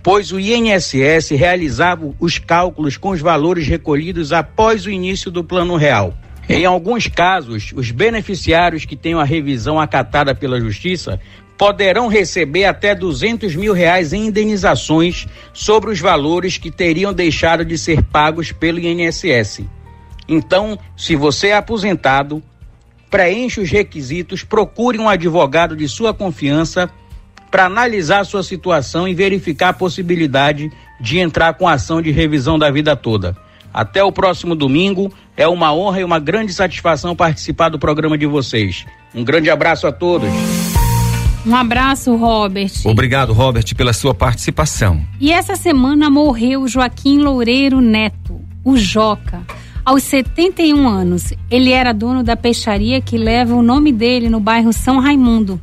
pois 0.02 0.32
o 0.32 0.40
INSS 0.40 1.30
realizava 1.30 2.14
os 2.18 2.38
cálculos 2.38 2.96
com 2.96 3.10
os 3.10 3.20
valores 3.20 3.66
recolhidos 3.66 4.32
após 4.32 4.86
o 4.86 4.90
início 4.90 5.30
do 5.30 5.44
Plano 5.44 5.76
Real. 5.76 6.14
Em 6.48 6.64
alguns 6.64 7.06
casos, 7.06 7.72
os 7.74 7.90
beneficiários 7.90 8.84
que 8.84 8.96
tenham 8.96 9.20
a 9.20 9.24
revisão 9.24 9.78
acatada 9.78 10.34
pela 10.34 10.60
Justiça 10.60 11.20
poderão 11.56 12.08
receber 12.08 12.64
até 12.64 12.94
200 12.94 13.54
mil 13.54 13.74
reais 13.74 14.12
em 14.12 14.26
indenizações 14.26 15.26
sobre 15.52 15.90
os 15.90 16.00
valores 16.00 16.56
que 16.56 16.70
teriam 16.70 17.12
deixado 17.12 17.64
de 17.64 17.76
ser 17.76 18.02
pagos 18.02 18.50
pelo 18.50 18.80
INSS. 18.80 19.60
Então, 20.26 20.78
se 20.96 21.14
você 21.14 21.48
é 21.48 21.56
aposentado, 21.56 22.42
preencha 23.10 23.60
os 23.60 23.70
requisitos, 23.70 24.42
procure 24.42 24.98
um 24.98 25.08
advogado 25.08 25.76
de 25.76 25.86
sua 25.86 26.14
confiança 26.14 26.90
para 27.50 27.66
analisar 27.66 28.20
a 28.20 28.24
sua 28.24 28.42
situação 28.42 29.08
e 29.08 29.14
verificar 29.14 29.70
a 29.70 29.74
possibilidade 29.74 30.70
de 31.00 31.18
entrar 31.18 31.54
com 31.54 31.66
ação 31.66 32.00
de 32.00 32.10
revisão 32.10 32.58
da 32.58 32.70
vida 32.70 32.94
toda. 32.94 33.36
Até 33.72 34.02
o 34.02 34.12
próximo 34.12 34.54
domingo. 34.54 35.12
É 35.36 35.48
uma 35.48 35.72
honra 35.72 36.00
e 36.00 36.04
uma 36.04 36.18
grande 36.18 36.52
satisfação 36.52 37.16
participar 37.16 37.70
do 37.70 37.78
programa 37.78 38.18
de 38.18 38.26
vocês. 38.26 38.84
Um 39.14 39.24
grande 39.24 39.48
abraço 39.48 39.86
a 39.86 39.92
todos. 39.92 40.28
Um 41.46 41.56
abraço, 41.56 42.14
Robert. 42.14 42.72
Obrigado, 42.84 43.32
Robert, 43.32 43.74
pela 43.74 43.94
sua 43.94 44.12
participação. 44.12 45.00
E 45.18 45.32
essa 45.32 45.56
semana 45.56 46.10
morreu 46.10 46.68
Joaquim 46.68 47.18
Loureiro 47.18 47.80
Neto, 47.80 48.38
o 48.62 48.76
Joca. 48.76 49.40
Aos 49.82 50.02
71 50.02 50.86
anos, 50.86 51.32
ele 51.50 51.70
era 51.70 51.94
dono 51.94 52.22
da 52.22 52.36
peixaria 52.36 53.00
que 53.00 53.16
leva 53.16 53.54
o 53.54 53.62
nome 53.62 53.90
dele 53.90 54.28
no 54.28 54.38
bairro 54.38 54.72
São 54.74 55.00
Raimundo. 55.00 55.58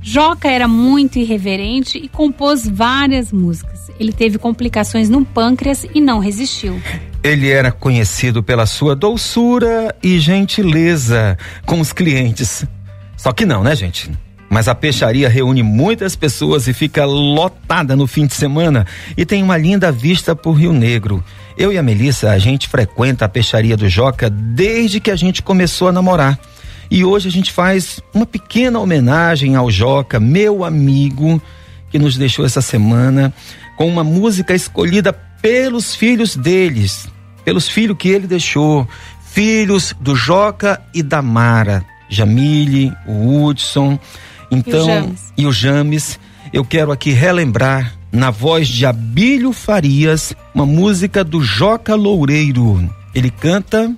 Joca 0.00 0.48
era 0.48 0.68
muito 0.68 1.18
irreverente 1.18 1.98
e 1.98 2.08
compôs 2.08 2.66
várias 2.68 3.32
músicas. 3.32 3.90
Ele 3.98 4.12
teve 4.12 4.38
complicações 4.38 5.08
no 5.08 5.24
pâncreas 5.24 5.86
e 5.94 6.00
não 6.00 6.18
resistiu. 6.18 6.80
Ele 7.22 7.50
era 7.50 7.72
conhecido 7.72 8.42
pela 8.42 8.64
sua 8.64 8.94
doçura 8.94 9.94
e 10.02 10.18
gentileza 10.18 11.36
com 11.66 11.80
os 11.80 11.92
clientes. 11.92 12.64
Só 13.16 13.32
que 13.32 13.44
não, 13.44 13.62
né, 13.64 13.74
gente? 13.74 14.10
Mas 14.48 14.68
a 14.68 14.74
peixaria 14.74 15.28
reúne 15.28 15.62
muitas 15.62 16.16
pessoas 16.16 16.68
e 16.68 16.72
fica 16.72 17.04
lotada 17.04 17.94
no 17.94 18.06
fim 18.06 18.26
de 18.26 18.34
semana 18.34 18.86
e 19.16 19.26
tem 19.26 19.42
uma 19.42 19.58
linda 19.58 19.92
vista 19.92 20.34
por 20.34 20.52
Rio 20.52 20.72
Negro. 20.72 21.22
Eu 21.56 21.72
e 21.72 21.76
a 21.76 21.82
Melissa, 21.82 22.30
a 22.30 22.38
gente 22.38 22.68
frequenta 22.68 23.24
a 23.24 23.28
peixaria 23.28 23.76
do 23.76 23.88
Joca 23.88 24.30
desde 24.30 25.00
que 25.00 25.10
a 25.10 25.16
gente 25.16 25.42
começou 25.42 25.88
a 25.88 25.92
namorar. 25.92 26.38
E 26.90 27.04
hoje 27.04 27.28
a 27.28 27.30
gente 27.30 27.52
faz 27.52 28.00
uma 28.14 28.24
pequena 28.24 28.78
homenagem 28.78 29.56
ao 29.56 29.70
Joca, 29.70 30.18
meu 30.18 30.64
amigo, 30.64 31.40
que 31.90 31.98
nos 31.98 32.16
deixou 32.16 32.44
essa 32.44 32.62
semana, 32.62 33.32
com 33.76 33.86
uma 33.86 34.02
música 34.02 34.54
escolhida 34.54 35.12
pelos 35.12 35.94
filhos 35.94 36.34
deles, 36.34 37.08
pelos 37.44 37.68
filhos 37.68 37.96
que 37.98 38.08
ele 38.08 38.26
deixou, 38.26 38.88
filhos 39.30 39.94
do 40.00 40.16
Joca 40.16 40.80
e 40.94 41.02
da 41.02 41.20
Mara, 41.20 41.84
Jamile, 42.08 42.92
o 43.06 43.44
Hudson, 43.44 43.98
então 44.50 44.86
James. 44.86 45.32
e 45.36 45.46
o 45.46 45.52
James. 45.52 46.18
Eu 46.52 46.64
quero 46.64 46.90
aqui 46.90 47.10
relembrar 47.10 47.94
na 48.10 48.30
voz 48.30 48.66
de 48.68 48.86
Abílio 48.86 49.52
Farias 49.52 50.34
uma 50.54 50.64
música 50.64 51.22
do 51.22 51.42
Joca 51.42 51.94
Loureiro. 51.94 52.88
Ele 53.14 53.30
canta 53.30 53.94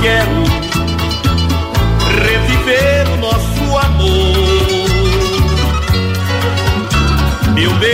quero 0.00 0.44
reviver 2.24 3.08
o 3.12 3.16
nosso 3.18 3.78
amor. 3.86 4.88
Meu 7.54 7.72
bem, 7.74 7.90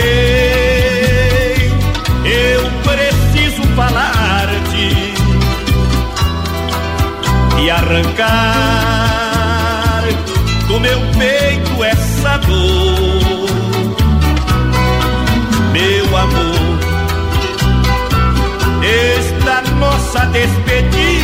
eu 2.25 2.71
preciso 2.83 3.63
falar-te 3.75 5.13
e 7.61 7.69
arrancar 7.69 8.27
do 10.67 10.79
meu 10.79 10.99
peito 11.17 11.83
essa 11.83 12.37
dor. 12.37 13.49
Meu 15.73 16.17
amor, 16.17 16.79
esta 18.81 19.61
nossa 19.75 20.25
despedida 20.27 21.16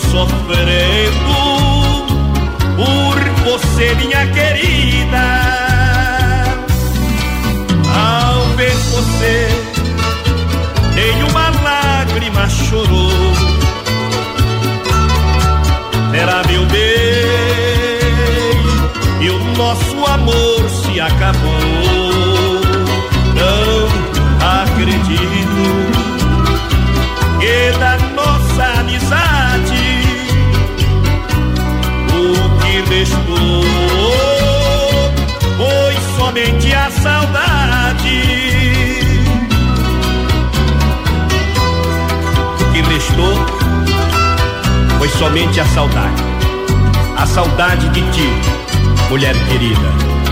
sofrendo 0.00 1.34
por 2.76 3.18
você, 3.44 3.94
minha 3.94 4.26
querida. 4.28 5.24
Ao 7.94 8.42
ver 8.56 8.74
você, 8.74 9.48
nenhuma 10.94 11.50
lágrima 11.62 12.48
chorou. 12.48 13.10
Era 16.12 16.42
meu 16.48 16.66
bem, 16.66 16.80
e 19.20 19.30
o 19.30 19.38
nosso 19.56 20.04
amor 20.06 20.68
se 20.68 21.00
acabou. 21.00 21.59
A 36.42 36.90
saudade. 36.90 38.22
O 42.60 42.72
que 42.72 42.80
restou 42.80 43.34
foi 44.98 45.08
somente 45.10 45.60
a 45.60 45.66
saudade. 45.66 46.22
A 47.18 47.26
saudade 47.26 47.90
de 47.90 48.00
ti, 48.10 48.28
mulher 49.10 49.34
querida. 49.48 50.29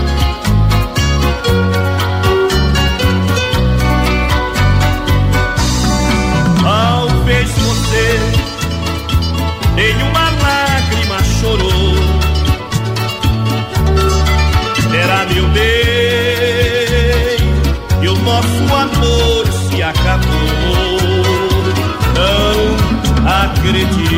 Acredito 23.69 24.08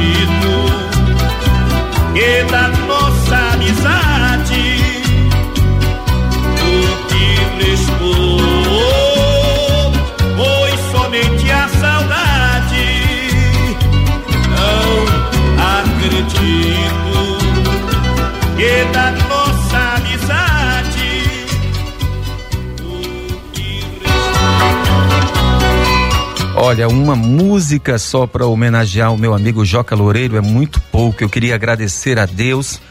Olha, 26.81 26.89
uma 26.89 27.15
música 27.15 27.99
só 27.99 28.25
para 28.25 28.47
homenagear 28.47 29.13
o 29.13 29.17
meu 29.17 29.35
amigo 29.35 29.63
Joca 29.63 29.95
Loureiro 29.95 30.35
é 30.35 30.41
muito 30.41 30.81
pouco. 30.81 31.23
Eu 31.23 31.29
queria 31.29 31.53
agradecer 31.53 32.17
a 32.17 32.25
Deus 32.25 32.81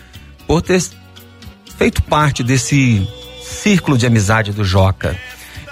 por 0.47 0.63
ter 0.63 0.81
feito 1.77 2.01
parte 2.01 2.45
desse 2.45 3.05
círculo 3.43 3.99
de 3.99 4.07
amizade 4.07 4.53
do 4.53 4.65
Joca. 4.65 5.17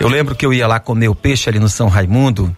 Eu 0.00 0.08
lembro 0.08 0.34
que 0.34 0.44
eu 0.44 0.52
ia 0.52 0.66
lá 0.66 0.80
comer 0.80 1.06
o 1.06 1.14
peixe 1.14 1.48
ali 1.48 1.60
no 1.60 1.68
São 1.68 1.86
Raimundo 1.86 2.56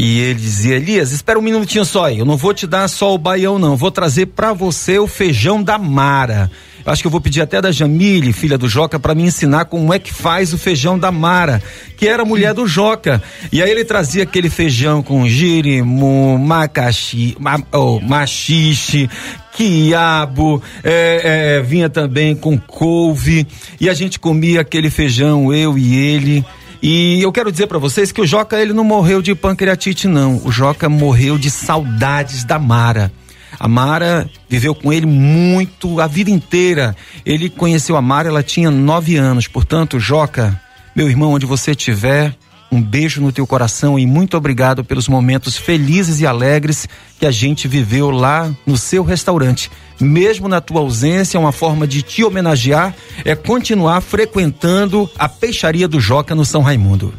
e 0.00 0.18
ele 0.18 0.40
dizia: 0.40 0.76
Elias, 0.76 1.12
espera 1.12 1.38
um 1.38 1.42
minutinho 1.42 1.84
só 1.84 2.06
aí. 2.06 2.18
Eu 2.18 2.24
não 2.24 2.36
vou 2.36 2.54
te 2.54 2.66
dar 2.66 2.88
só 2.88 3.14
o 3.14 3.18
baião, 3.18 3.58
não. 3.58 3.76
Vou 3.76 3.90
trazer 3.90 4.26
para 4.26 4.54
você 4.54 4.98
o 4.98 5.06
feijão 5.06 5.62
da 5.62 5.76
Mara. 5.76 6.50
Eu 6.86 6.90
acho 6.90 7.02
que 7.02 7.06
eu 7.06 7.10
vou 7.10 7.20
pedir 7.20 7.42
até 7.42 7.60
da 7.60 7.70
Jamile, 7.70 8.32
filha 8.32 8.56
do 8.56 8.66
Joca, 8.66 8.98
para 8.98 9.14
me 9.14 9.24
ensinar 9.24 9.66
como 9.66 9.92
é 9.92 9.98
que 9.98 10.10
faz 10.10 10.54
o 10.54 10.58
feijão 10.58 10.98
da 10.98 11.12
Mara, 11.12 11.62
que 11.98 12.08
era 12.08 12.24
mulher 12.24 12.54
do 12.54 12.66
Joca. 12.66 13.22
E 13.52 13.62
aí 13.62 13.70
ele 13.70 13.84
trazia 13.84 14.22
aquele 14.22 14.48
feijão 14.48 15.02
com 15.02 15.28
girimu, 15.28 16.38
macaxi, 16.38 17.36
ma, 17.38 17.62
oh, 17.70 18.00
machixe, 18.00 19.10
quiabo, 19.52 20.62
é, 20.82 21.58
é, 21.58 21.62
vinha 21.62 21.90
também 21.90 22.34
com 22.34 22.58
couve. 22.58 23.46
E 23.78 23.90
a 23.90 23.92
gente 23.92 24.18
comia 24.18 24.62
aquele 24.62 24.88
feijão, 24.88 25.52
eu 25.52 25.76
e 25.76 25.94
ele. 25.94 26.42
E 26.82 27.20
eu 27.20 27.30
quero 27.30 27.52
dizer 27.52 27.66
para 27.66 27.78
vocês 27.78 28.10
que 28.10 28.22
o 28.22 28.26
Joca 28.26 28.60
ele 28.60 28.72
não 28.72 28.84
morreu 28.84 29.20
de 29.20 29.34
pancreatite 29.34 30.08
não, 30.08 30.40
o 30.44 30.50
Joca 30.50 30.88
morreu 30.88 31.36
de 31.36 31.50
saudades 31.50 32.42
da 32.42 32.58
Mara. 32.58 33.12
A 33.58 33.68
Mara 33.68 34.28
viveu 34.48 34.74
com 34.74 34.90
ele 34.90 35.04
muito, 35.04 36.00
a 36.00 36.06
vida 36.06 36.30
inteira. 36.30 36.96
Ele 37.26 37.50
conheceu 37.50 37.96
a 37.96 38.00
Mara, 38.00 38.28
ela 38.28 38.42
tinha 38.42 38.70
nove 38.70 39.16
anos. 39.16 39.46
Portanto, 39.46 39.98
Joca, 39.98 40.58
meu 40.96 41.08
irmão, 41.08 41.32
onde 41.32 41.44
você 41.44 41.72
estiver, 41.72 42.34
um 42.70 42.80
beijo 42.80 43.20
no 43.20 43.32
teu 43.32 43.46
coração 43.46 43.98
e 43.98 44.06
muito 44.06 44.36
obrigado 44.36 44.84
pelos 44.84 45.08
momentos 45.08 45.56
felizes 45.56 46.20
e 46.20 46.26
alegres 46.26 46.88
que 47.18 47.26
a 47.26 47.30
gente 47.30 47.66
viveu 47.66 48.10
lá 48.10 48.54
no 48.64 48.76
seu 48.76 49.02
restaurante. 49.02 49.70
Mesmo 50.00 50.48
na 50.48 50.60
tua 50.60 50.80
ausência, 50.80 51.38
uma 51.38 51.52
forma 51.52 51.86
de 51.86 52.02
te 52.02 52.24
homenagear 52.24 52.94
é 53.24 53.34
continuar 53.34 54.00
frequentando 54.00 55.10
a 55.18 55.28
peixaria 55.28 55.88
do 55.88 56.00
Joca 56.00 56.34
no 56.34 56.44
São 56.44 56.62
Raimundo. 56.62 57.12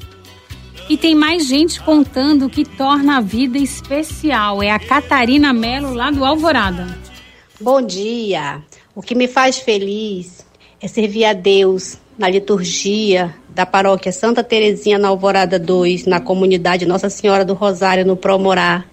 E 0.89 0.97
tem 0.97 1.15
mais 1.15 1.47
gente 1.47 1.79
contando 1.81 2.45
o 2.45 2.49
que 2.49 2.65
torna 2.65 3.17
a 3.17 3.21
vida 3.21 3.57
especial. 3.57 4.63
É 4.63 4.71
a 4.71 4.79
Catarina 4.79 5.53
Melo, 5.53 5.93
lá 5.93 6.11
do 6.11 6.25
Alvorada. 6.25 6.97
Bom 7.59 7.81
dia. 7.81 8.61
O 8.95 9.01
que 9.01 9.15
me 9.15 9.27
faz 9.27 9.59
feliz 9.59 10.45
é 10.81 10.87
servir 10.87 11.25
a 11.25 11.33
Deus 11.33 11.97
na 12.21 12.29
liturgia 12.29 13.33
da 13.49 13.65
paróquia 13.65 14.11
Santa 14.11 14.43
Terezinha 14.43 14.99
na 14.99 15.07
Alvorada 15.07 15.57
2, 15.57 16.05
na 16.05 16.19
comunidade 16.19 16.85
Nossa 16.85 17.09
Senhora 17.09 17.43
do 17.43 17.55
Rosário, 17.55 18.05
no 18.05 18.15
Promorá. 18.15 18.85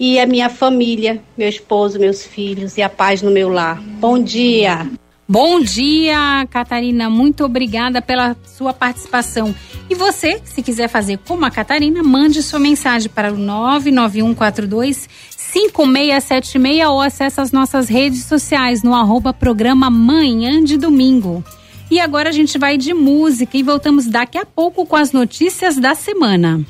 E 0.00 0.18
a 0.18 0.24
minha 0.24 0.48
família, 0.48 1.20
meu 1.36 1.50
esposo, 1.50 1.98
meus 1.98 2.24
filhos 2.24 2.78
e 2.78 2.82
a 2.82 2.88
paz 2.88 3.20
no 3.20 3.30
meu 3.30 3.50
lar. 3.50 3.78
Bom 4.00 4.18
dia. 4.18 4.90
Bom 5.28 5.60
dia, 5.60 6.46
Catarina. 6.50 7.10
Muito 7.10 7.44
obrigada 7.44 8.00
pela 8.00 8.34
sua 8.44 8.72
participação. 8.72 9.54
E 9.90 9.94
você, 9.94 10.40
se 10.42 10.62
quiser 10.62 10.88
fazer 10.88 11.18
como 11.18 11.44
a 11.44 11.50
Catarina, 11.50 12.02
mande 12.02 12.42
sua 12.42 12.58
mensagem 12.58 13.10
para 13.10 13.32
o 13.32 13.36
99142 13.36 15.08
5676 15.28 16.86
ou 16.86 17.02
acesse 17.02 17.38
as 17.38 17.52
nossas 17.52 17.90
redes 17.90 18.24
sociais 18.24 18.82
no 18.82 18.94
arroba 18.94 19.34
programa 19.34 19.90
Manhã 19.90 20.64
de 20.64 20.78
Domingo. 20.78 21.44
E 21.92 22.00
agora 22.00 22.30
a 22.30 22.32
gente 22.32 22.56
vai 22.56 22.78
de 22.78 22.94
música 22.94 23.54
e 23.54 23.62
voltamos 23.62 24.06
daqui 24.06 24.38
a 24.38 24.46
pouco 24.46 24.86
com 24.86 24.96
as 24.96 25.12
notícias 25.12 25.76
da 25.76 25.94
semana. 25.94 26.62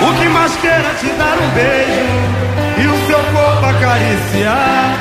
O 0.00 0.18
que 0.18 0.28
mais 0.30 0.56
queira 0.56 0.94
te 0.98 1.08
dar 1.18 1.36
um 1.36 1.50
beijo 1.50 2.16
e 2.80 2.86
o 2.86 3.06
seu 3.06 3.18
corpo 3.18 3.66
acariciar. 3.66 4.98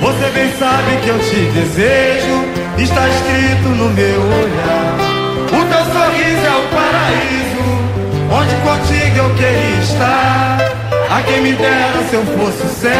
Você 0.00 0.30
bem 0.34 0.52
sabe 0.58 0.96
que 1.04 1.08
eu 1.08 1.18
te 1.20 1.52
desejo, 1.52 2.82
está 2.82 3.08
escrito 3.08 3.68
no 3.68 3.90
meu 3.90 4.22
olhar. 4.22 4.96
O 5.46 5.64
teu 5.64 5.84
sorriso 5.92 6.46
é 6.46 6.56
o 6.56 6.68
paraíso, 6.68 7.64
onde 8.32 8.56
contigo 8.56 9.18
eu 9.18 9.34
queria 9.36 9.78
estar. 9.84 10.45
A 11.16 11.22
quem 11.22 11.40
me 11.40 11.52
dera 11.54 12.02
se 12.10 12.14
eu 12.14 12.26
fosse 12.26 12.62
o 12.62 12.68
céu, 12.68 12.92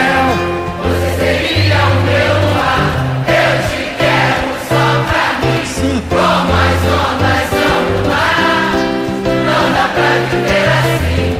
você 0.83 1.09
seria 1.21 1.75
o 1.75 2.01
meu 2.01 2.35
luar. 2.49 2.89
Eu 3.29 3.53
te 3.69 3.83
quero 3.99 4.49
só 4.71 4.87
pra 5.05 5.27
mim, 5.43 5.61
como 6.09 6.51
as 6.64 6.83
ondas 6.97 7.45
são 7.51 7.77
no 7.91 8.01
mar. 8.09 8.73
Não 9.45 9.64
dá 9.75 9.87
pra 9.93 10.11
viver 10.31 10.69
assim. 10.79 11.31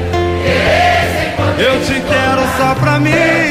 Eu 1.59 1.75
te 1.81 1.97
quero 2.07 2.43
só 2.59 2.69
pra 2.75 2.95
mim. 2.99 3.46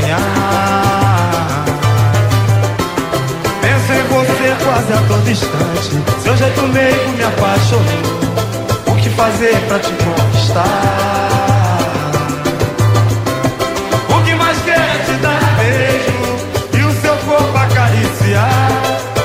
Sonhar. 0.00 1.64
Penso 3.60 3.92
em 3.92 4.02
você 4.08 4.56
quase 4.64 4.92
a 4.92 5.02
todo 5.08 5.30
instante. 5.30 6.22
Seu 6.22 6.36
jeito 6.36 6.62
meigo 6.62 7.10
me 7.16 7.24
apaixonou. 7.24 8.20
O 8.86 8.96
que 8.96 9.10
fazer 9.10 9.56
pra 9.68 9.78
te 9.78 9.92
conquistar? 9.92 10.64
O 14.08 14.24
que 14.24 14.34
mais 14.34 14.58
quer 14.62 14.78
é 14.78 15.04
te 15.06 15.12
dar 15.20 15.40
beijo 15.58 16.78
e 16.78 16.84
o 16.84 17.00
seu 17.00 17.16
corpo 17.16 17.58
acariciar. 17.58 18.82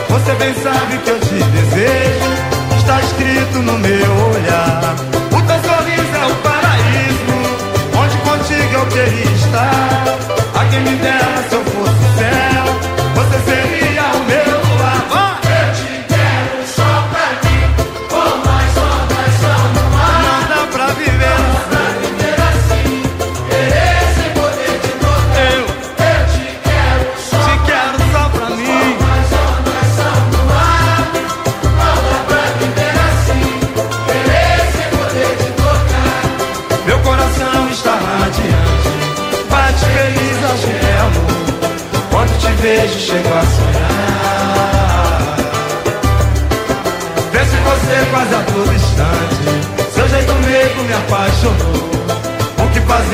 Você 0.09 0.33
bem 0.33 0.53
sabe 0.61 0.97
que 0.99 1.09
eu 1.09 1.19
te 1.19 1.43
desejo. 1.43 2.35
Está 2.77 3.01
escrito 3.01 3.59
no 3.59 3.77
meu 3.79 4.11
olhar. 4.33 4.95
O 5.31 5.41
teu 5.41 5.59
sorriso 5.69 6.15
é 6.15 6.25
o 6.25 6.35
paraíso 6.35 7.35
onde 7.97 8.17
contigo 8.17 8.73
eu 8.73 8.85
queria 8.87 9.31
estar. 9.35 10.24
A 10.75 10.77
quem 10.77 10.83
me 10.83 10.95
dera 10.97 11.43
se 11.47 11.55
eu 11.55 11.84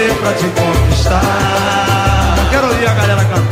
fazer 0.02 0.14
pra 0.16 0.34
te 0.34 0.47
conquistar? 0.49 1.22
Quero 2.49 2.68
ouvir 2.68 2.88
a 2.88 2.93
galera 2.93 3.26
cantar. 3.26 3.51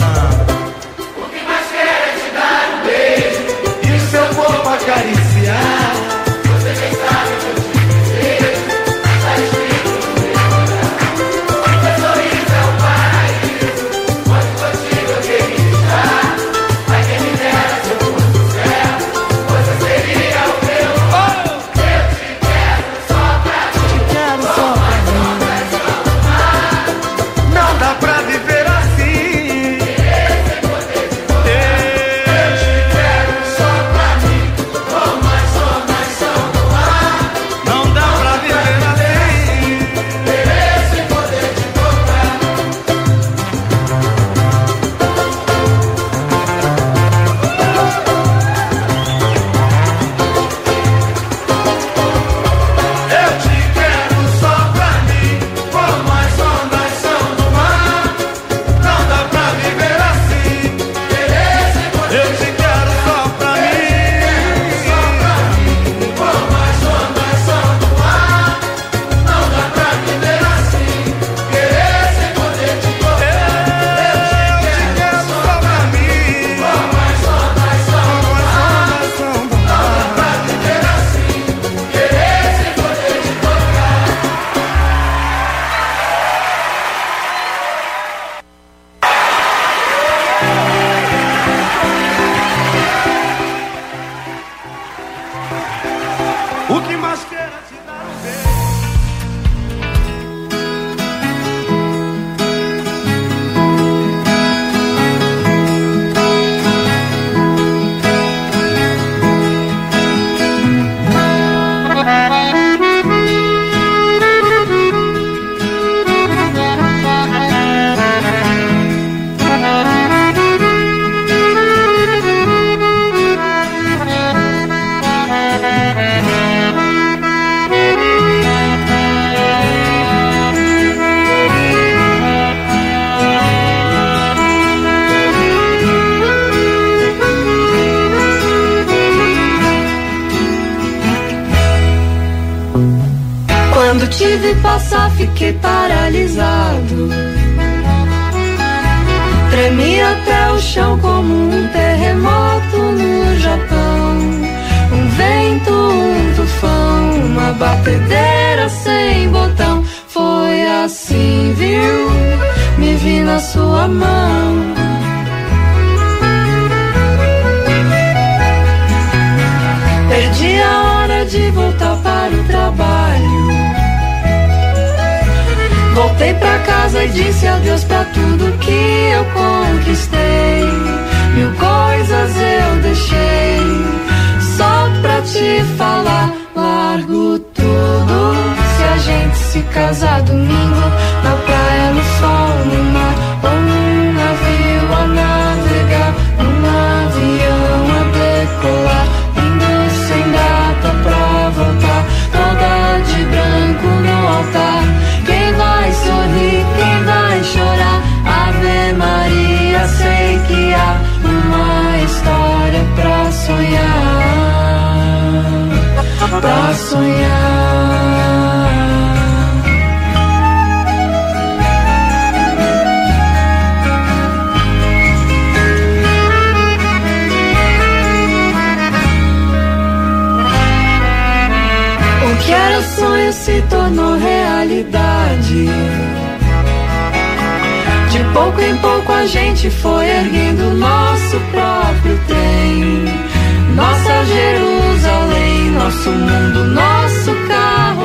nosso 246.10 246.12
mundo, 246.12 246.64
nosso 246.74 247.32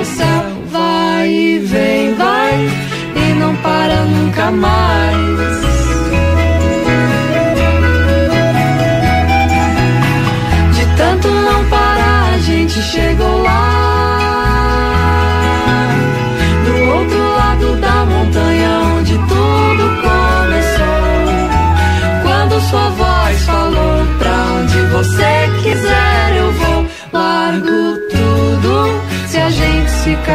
céu 0.04 0.44
Vai 0.70 1.28
e 1.28 1.58
vem, 1.58 2.14
vai 2.14 2.68
e 3.16 3.34
não 3.34 3.54
para 3.56 4.04
nunca 4.04 4.50
mais. 4.50 5.73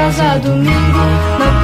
casa 0.10 0.40
domingo. 0.40 1.59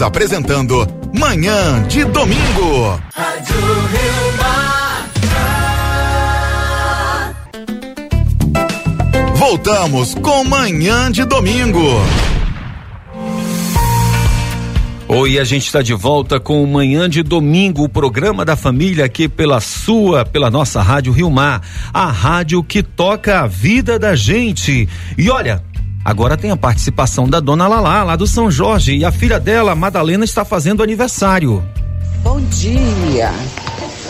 Estamos 0.00 0.16
apresentando 0.16 0.86
Manhã 1.12 1.82
de 1.86 2.04
Domingo. 2.04 2.98
Rádio 3.14 3.60
Rio 3.92 4.32
Mar. 4.38 5.10
Voltamos 9.36 10.14
com 10.14 10.42
Manhã 10.44 11.12
de 11.12 11.26
Domingo. 11.26 11.84
Oi, 15.06 15.38
a 15.38 15.44
gente 15.44 15.66
está 15.66 15.82
de 15.82 15.92
volta 15.92 16.40
com 16.40 16.64
Manhã 16.64 17.10
de 17.10 17.22
Domingo, 17.22 17.82
o 17.82 17.88
programa 17.88 18.44
da 18.44 18.56
família 18.56 19.04
aqui 19.04 19.28
pela 19.28 19.60
sua, 19.60 20.24
pela 20.24 20.50
nossa 20.50 20.80
Rádio 20.80 21.12
Rio 21.12 21.28
Mar, 21.28 21.60
a 21.92 22.06
rádio 22.06 22.62
que 22.62 22.82
toca 22.82 23.40
a 23.40 23.46
vida 23.46 23.98
da 23.98 24.14
gente. 24.14 24.88
E 25.18 25.28
olha, 25.28 25.62
agora 26.04 26.36
tem 26.36 26.50
a 26.50 26.56
participação 26.56 27.28
da 27.28 27.40
dona 27.40 27.66
Lalá, 27.68 28.02
lá 28.02 28.16
do 28.16 28.26
São 28.26 28.50
Jorge, 28.50 28.96
e 28.96 29.04
a 29.04 29.12
filha 29.12 29.38
dela, 29.38 29.74
Madalena, 29.74 30.24
está 30.24 30.44
fazendo 30.44 30.82
aniversário. 30.82 31.62
Bom 32.22 32.40
dia. 32.40 33.32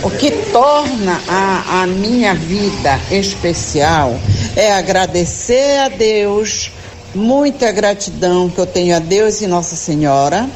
O 0.02 0.10
que 0.10 0.30
torna 0.50 1.20
a, 1.28 1.82
a 1.82 1.86
minha 1.86 2.34
vida 2.34 2.98
especial 3.10 4.18
é 4.56 4.72
agradecer 4.72 5.78
a 5.78 5.88
Deus, 5.88 6.72
muita 7.14 7.70
gratidão 7.70 8.48
que 8.48 8.58
eu 8.58 8.66
tenho 8.66 8.96
a 8.96 8.98
Deus 8.98 9.42
e 9.42 9.46
Nossa 9.46 9.76
Senhora, 9.76 10.48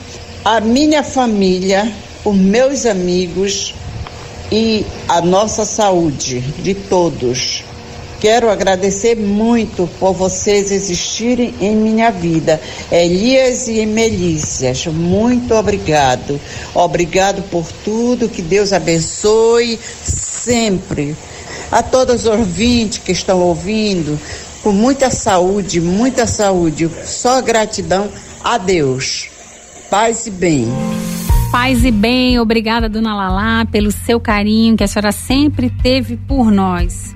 a 0.44 0.60
minha 0.60 1.02
família, 1.02 1.92
os 2.24 2.34
meus 2.34 2.86
amigos 2.86 3.74
e 4.50 4.86
a 5.08 5.20
nossa 5.20 5.64
saúde 5.64 6.40
de 6.40 6.74
todos. 6.74 7.64
Quero 8.24 8.48
agradecer 8.48 9.16
muito 9.16 9.86
por 10.00 10.14
vocês 10.14 10.72
existirem 10.72 11.54
em 11.60 11.76
minha 11.76 12.10
vida. 12.10 12.58
Elias 12.90 13.68
e 13.68 13.84
Melícias, 13.84 14.86
muito 14.86 15.52
obrigado. 15.52 16.40
Obrigado 16.74 17.42
por 17.50 17.70
tudo, 17.84 18.26
que 18.26 18.40
Deus 18.40 18.72
abençoe 18.72 19.78
sempre. 20.02 21.14
A 21.70 21.82
todos 21.82 22.22
os 22.22 22.26
ouvintes 22.26 22.96
que 22.96 23.12
estão 23.12 23.40
ouvindo, 23.40 24.18
com 24.62 24.72
muita 24.72 25.10
saúde, 25.10 25.78
muita 25.78 26.26
saúde. 26.26 26.90
Só 27.04 27.42
gratidão 27.42 28.08
a 28.42 28.56
Deus. 28.56 29.28
Paz 29.90 30.26
e 30.26 30.30
bem. 30.30 30.66
Paz 31.52 31.84
e 31.84 31.90
bem, 31.90 32.40
obrigada, 32.40 32.88
dona 32.88 33.14
Lalá, 33.14 33.66
pelo 33.70 33.92
seu 33.92 34.18
carinho 34.18 34.78
que 34.78 34.82
a 34.82 34.88
senhora 34.88 35.12
sempre 35.12 35.68
teve 35.68 36.16
por 36.16 36.50
nós. 36.50 37.14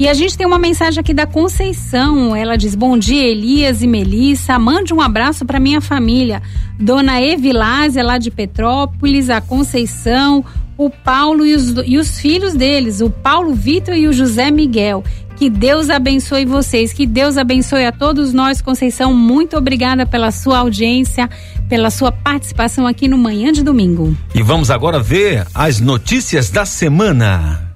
E 0.00 0.08
a 0.08 0.14
gente 0.14 0.34
tem 0.34 0.46
uma 0.46 0.58
mensagem 0.58 0.98
aqui 0.98 1.12
da 1.12 1.26
Conceição. 1.26 2.34
Ela 2.34 2.56
diz: 2.56 2.74
Bom 2.74 2.96
dia, 2.96 3.22
Elias 3.22 3.82
e 3.82 3.86
Melissa. 3.86 4.58
Mande 4.58 4.94
um 4.94 5.00
abraço 5.02 5.44
para 5.44 5.60
minha 5.60 5.78
família. 5.82 6.40
Dona 6.78 7.20
Evilásia, 7.20 8.02
lá 8.02 8.16
de 8.16 8.30
Petrópolis, 8.30 9.28
a 9.28 9.42
Conceição, 9.42 10.42
o 10.78 10.88
Paulo 10.88 11.44
e 11.44 11.54
os, 11.54 11.74
e 11.84 11.98
os 11.98 12.18
filhos 12.18 12.54
deles, 12.54 13.02
o 13.02 13.10
Paulo 13.10 13.52
Vitor 13.52 13.94
e 13.94 14.08
o 14.08 14.12
José 14.14 14.50
Miguel. 14.50 15.04
Que 15.36 15.50
Deus 15.50 15.90
abençoe 15.90 16.46
vocês, 16.46 16.94
que 16.94 17.06
Deus 17.06 17.36
abençoe 17.36 17.84
a 17.84 17.92
todos 17.92 18.32
nós, 18.32 18.62
Conceição. 18.62 19.12
Muito 19.12 19.54
obrigada 19.54 20.06
pela 20.06 20.30
sua 20.30 20.60
audiência, 20.60 21.28
pela 21.68 21.90
sua 21.90 22.10
participação 22.10 22.86
aqui 22.86 23.06
no 23.06 23.18
Manhã 23.18 23.52
de 23.52 23.62
Domingo. 23.62 24.16
E 24.34 24.42
vamos 24.42 24.70
agora 24.70 24.98
ver 24.98 25.46
as 25.54 25.78
notícias 25.78 26.48
da 26.48 26.64
semana. 26.64 27.69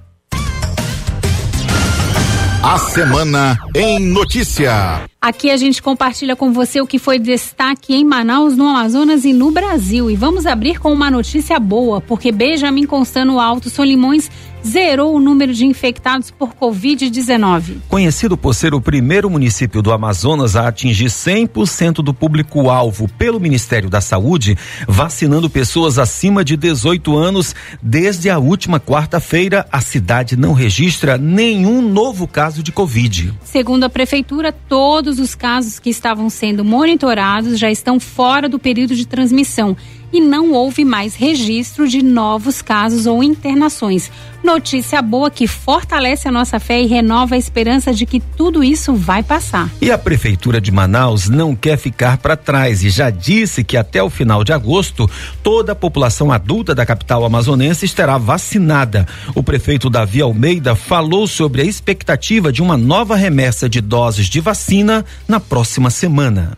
A 2.67 2.79
semana 2.79 3.55
em 3.75 3.99
notícia. 3.99 5.07
Aqui 5.21 5.51
a 5.51 5.55
gente 5.55 5.83
compartilha 5.83 6.35
com 6.35 6.51
você 6.51 6.81
o 6.81 6.87
que 6.87 6.97
foi 6.97 7.19
destaque 7.19 7.93
em 7.93 8.03
Manaus, 8.03 8.57
no 8.57 8.67
Amazonas 8.67 9.23
e 9.23 9.33
no 9.33 9.51
Brasil. 9.51 10.09
E 10.09 10.15
vamos 10.15 10.47
abrir 10.47 10.79
com 10.79 10.91
uma 10.91 11.11
notícia 11.11 11.59
boa, 11.59 12.01
porque 12.01 12.31
Benjamin 12.31 12.87
Constano 12.87 13.39
Alto 13.39 13.69
Solimões 13.69 14.31
zerou 14.65 15.15
o 15.15 15.19
número 15.19 15.53
de 15.53 15.65
infectados 15.65 16.31
por 16.31 16.53
Covid-19. 16.55 17.77
Conhecido 17.87 18.35
por 18.35 18.55
ser 18.55 18.73
o 18.73 18.81
primeiro 18.81 19.29
município 19.29 19.81
do 19.81 19.91
Amazonas 19.91 20.55
a 20.55 20.67
atingir 20.67 21.05
100% 21.05 21.95
do 21.95 22.13
público-alvo 22.13 23.07
pelo 23.17 23.39
Ministério 23.39 23.89
da 23.89 24.01
Saúde, 24.01 24.57
vacinando 24.87 25.49
pessoas 25.49 25.99
acima 25.99 26.43
de 26.43 26.57
18 26.57 27.15
anos, 27.17 27.55
desde 27.81 28.29
a 28.29 28.39
última 28.39 28.79
quarta-feira, 28.79 29.67
a 29.71 29.81
cidade 29.81 30.35
não 30.35 30.53
registra 30.53 31.17
nenhum 31.17 31.81
novo 31.81 32.27
caso 32.27 32.63
de 32.63 32.71
Covid. 32.71 33.33
Segundo 33.43 33.83
a 33.83 33.89
prefeitura, 33.89 34.51
todos 34.51 35.19
os 35.19 35.35
casos 35.35 35.79
que 35.79 35.89
estavam 35.89 36.29
sendo 36.29 36.65
monitorados 36.65 37.59
já 37.59 37.69
estão 37.69 37.99
fora 37.99 38.49
do 38.49 38.57
período 38.57 38.95
de 38.95 39.05
transmissão 39.05 39.77
e 40.15 40.21
não 40.21 40.53
houve 40.53 40.85
mais 40.85 41.13
registro 41.13 41.89
de 41.89 42.01
novos 42.01 42.61
casos 42.61 43.05
ou 43.05 43.21
internações. 43.21 44.09
Notícia 44.41 45.01
boa 45.01 45.29
que 45.29 45.45
fortalece 45.45 46.25
a 46.25 46.31
nossa 46.31 46.57
fé 46.57 46.81
e 46.81 46.85
renova 46.85 47.35
a 47.35 47.37
esperança 47.37 47.93
de 47.93 48.05
que 48.05 48.21
tudo 48.21 48.63
isso 48.63 48.93
vai 48.93 49.21
passar. 49.21 49.69
E 49.81 49.91
a 49.91 49.97
Prefeitura 49.97 50.61
de 50.61 50.71
Manaus 50.71 51.27
não 51.27 51.53
quer 51.53 51.77
ficar 51.77 52.17
para 52.17 52.37
trás 52.37 52.81
e 52.81 52.89
já 52.89 53.09
disse 53.09 53.61
que 53.61 53.75
até 53.75 54.01
o 54.01 54.09
final 54.09 54.41
de 54.41 54.53
agosto 54.53 55.09
toda 55.43 55.73
a 55.73 55.75
população 55.75 56.31
adulta 56.31 56.73
da 56.73 56.85
capital 56.85 57.25
amazonense 57.25 57.85
estará 57.85 58.17
vacinada. 58.17 59.05
O 59.35 59.43
prefeito 59.43 59.89
Davi 59.89 60.21
Almeida 60.21 60.75
falou 60.75 61.27
sobre 61.27 61.61
a 61.61 61.65
expectativa 61.65 62.53
de 62.53 62.61
uma 62.61 62.77
nova 62.77 63.17
remessa 63.17 63.67
de 63.67 63.81
doses 63.81 64.27
de 64.27 64.39
vacina 64.39 65.03
na 65.27 65.41
próxima 65.41 65.89
semana. 65.89 66.57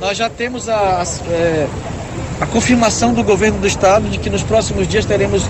Nós 0.00 0.16
já 0.16 0.28
temos 0.28 0.68
a, 0.68 1.02
a, 1.02 1.04
é, 1.30 1.66
a 2.40 2.46
confirmação 2.46 3.14
do 3.14 3.22
governo 3.22 3.58
do 3.58 3.66
estado 3.66 4.08
de 4.08 4.18
que 4.18 4.28
nos 4.28 4.42
próximos 4.42 4.88
dias 4.88 5.04
teremos 5.04 5.44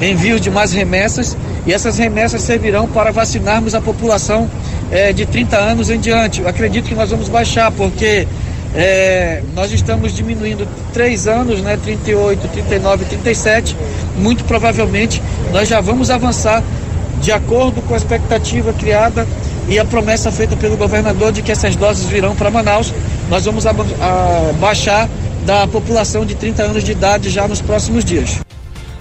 envio 0.00 0.40
de 0.40 0.50
mais 0.50 0.72
remessas 0.72 1.36
e 1.66 1.72
essas 1.72 1.98
remessas 1.98 2.40
servirão 2.40 2.88
para 2.88 3.12
vacinarmos 3.12 3.74
a 3.74 3.80
população 3.80 4.48
é, 4.90 5.12
de 5.12 5.26
30 5.26 5.56
anos 5.56 5.90
em 5.90 6.00
diante. 6.00 6.40
Eu 6.40 6.48
acredito 6.48 6.88
que 6.88 6.94
nós 6.94 7.10
vamos 7.10 7.28
baixar, 7.28 7.70
porque 7.72 8.26
é, 8.74 9.42
nós 9.54 9.70
estamos 9.70 10.14
diminuindo 10.14 10.66
três 10.94 11.26
anos, 11.26 11.60
né, 11.60 11.78
38, 11.82 12.48
39, 12.48 13.04
37. 13.04 13.76
Muito 14.16 14.44
provavelmente 14.44 15.22
nós 15.52 15.68
já 15.68 15.80
vamos 15.80 16.10
avançar 16.10 16.62
de 17.20 17.32
acordo 17.32 17.82
com 17.82 17.94
a 17.94 17.96
expectativa 17.96 18.72
criada 18.72 19.26
e 19.68 19.78
a 19.78 19.84
promessa 19.84 20.32
feita 20.32 20.56
pelo 20.56 20.76
governador 20.76 21.32
de 21.32 21.42
que 21.42 21.52
essas 21.52 21.76
doses 21.76 22.06
virão 22.06 22.34
para 22.34 22.50
Manaus. 22.50 22.92
Nós 23.28 23.44
vamos 23.44 23.64
baixar 24.58 25.08
da 25.44 25.66
população 25.66 26.24
de 26.24 26.34
30 26.34 26.62
anos 26.62 26.84
de 26.84 26.92
idade 26.92 27.30
já 27.30 27.46
nos 27.46 27.60
próximos 27.60 28.04
dias. 28.04 28.40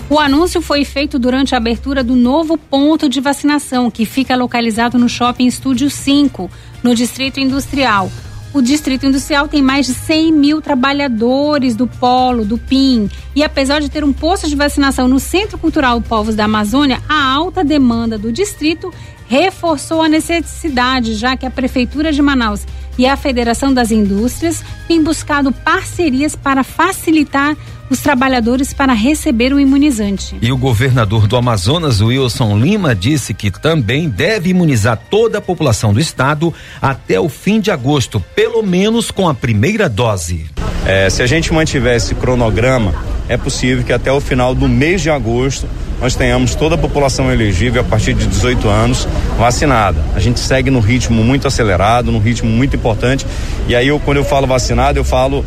O 0.10 0.18
anúncio 0.18 0.60
foi 0.62 0.84
feito 0.86 1.20
durante 1.20 1.53
a 1.53 1.60
abertura 1.60 2.03
do 2.03 2.16
novo 2.16 2.57
ponto 2.57 3.07
de 3.07 3.22
vacinação, 3.22 3.91
que 3.91 4.05
fica 4.05 4.36
localizado 4.36 4.97
no 4.97 5.07
Shopping 5.07 5.45
Estúdio 5.45 5.89
5, 5.89 6.49
no 6.82 6.95
Distrito 6.95 7.39
Industrial. 7.39 8.10
O 8.52 8.64
Distrito 8.64 9.06
Industrial 9.06 9.47
tem 9.47 9.62
mais 9.62 9.86
de 9.86 9.93
100 9.93 10.32
mil 10.34 10.60
trabalhadores 10.60 11.76
do 11.76 11.86
Polo, 11.86 12.43
do 12.43 12.58
PIN. 12.58 13.08
E 13.36 13.43
apesar 13.43 13.80
de 13.80 13.89
ter 13.89 14.04
um 14.04 14.12
posto 14.12 14.47
de 14.47 14.56
vacinação 14.56 15.08
no 15.08 15.20
Centro 15.20 15.58
Cultural 15.58 16.02
Povos 16.02 16.36
da 16.36 16.45
Amazônia, 16.45 17.00
a 17.08 17.32
alta 17.32 17.64
demanda 17.64 18.18
do 18.18 18.32
distrito 18.32 18.91
reforçou 19.28 20.02
a 20.02 20.10
necessidade, 20.10 21.14
já 21.14 21.38
que 21.38 21.45
a 21.45 21.52
Prefeitura 21.52 22.12
de 22.12 22.24
Manaus 22.24 22.66
e 22.97 23.06
a 23.06 23.16
Federação 23.16 23.72
das 23.72 23.91
Indústrias 23.91 24.64
têm 24.88 25.04
buscado 25.04 25.52
parcerias 25.52 26.36
para 26.36 26.64
facilitar 26.64 27.56
os 27.90 28.00
trabalhadores 28.00 28.74
para 28.74 28.94
receber 28.94 29.54
o 29.54 29.60
imunizante. 29.60 30.36
E 30.42 30.52
o 30.52 30.58
governador 30.58 31.28
do 31.28 31.36
Amazonas, 31.36 32.02
Wilson 32.02 32.58
Lima, 32.58 32.96
disse 32.96 33.34
que 33.34 33.50
também 33.52 34.10
deve 34.10 34.50
imunizar 34.50 34.98
toda 35.10 35.40
a 35.40 35.42
população 35.42 35.94
do 35.94 36.00
estado 36.00 36.54
até 36.82 37.20
o 37.20 37.28
fim 37.28 37.60
de 37.60 37.72
agosto, 37.72 38.20
pelo 38.36 38.62
menos 38.62 39.12
com 39.12 39.28
a 39.28 39.34
primeira 39.34 39.90
dose. 39.90 40.46
É, 40.86 41.10
se 41.10 41.22
a 41.22 41.28
gente 41.28 41.54
mantiver 41.54 41.96
esse 41.96 42.16
cronograma, 42.16 42.94
é 43.28 43.38
possível 43.38 43.84
que 43.84 43.94
até 43.94 44.12
o 44.12 44.20
final 44.20 44.56
do 44.56 44.68
mês 44.68 45.02
de 45.02 45.10
agosto 45.10 45.68
nós 46.02 46.16
tenhamos 46.16 46.56
toda 46.56 46.76
a 46.76 46.78
população 46.78 47.32
elegível 47.32 47.82
a 47.82 47.84
partir 47.84 48.14
de 48.14 48.26
18 48.26 48.68
anos 48.68 49.08
vacinada. 49.38 50.02
A 50.16 50.20
gente 50.20 50.40
segue 50.40 50.72
no 50.72 50.80
ritmo 50.80 51.24
muito 51.24 51.48
acelerado, 51.48 52.12
num 52.12 52.20
ritmo 52.20 52.50
muito 52.50 52.76
importante. 52.76 53.26
E 53.68 53.76
aí, 53.76 53.88
eu, 53.90 54.00
quando 54.00 54.18
eu 54.18 54.24
falo 54.24 54.48
vacinado, 54.48 54.98
eu 54.98 55.04
falo 55.04 55.44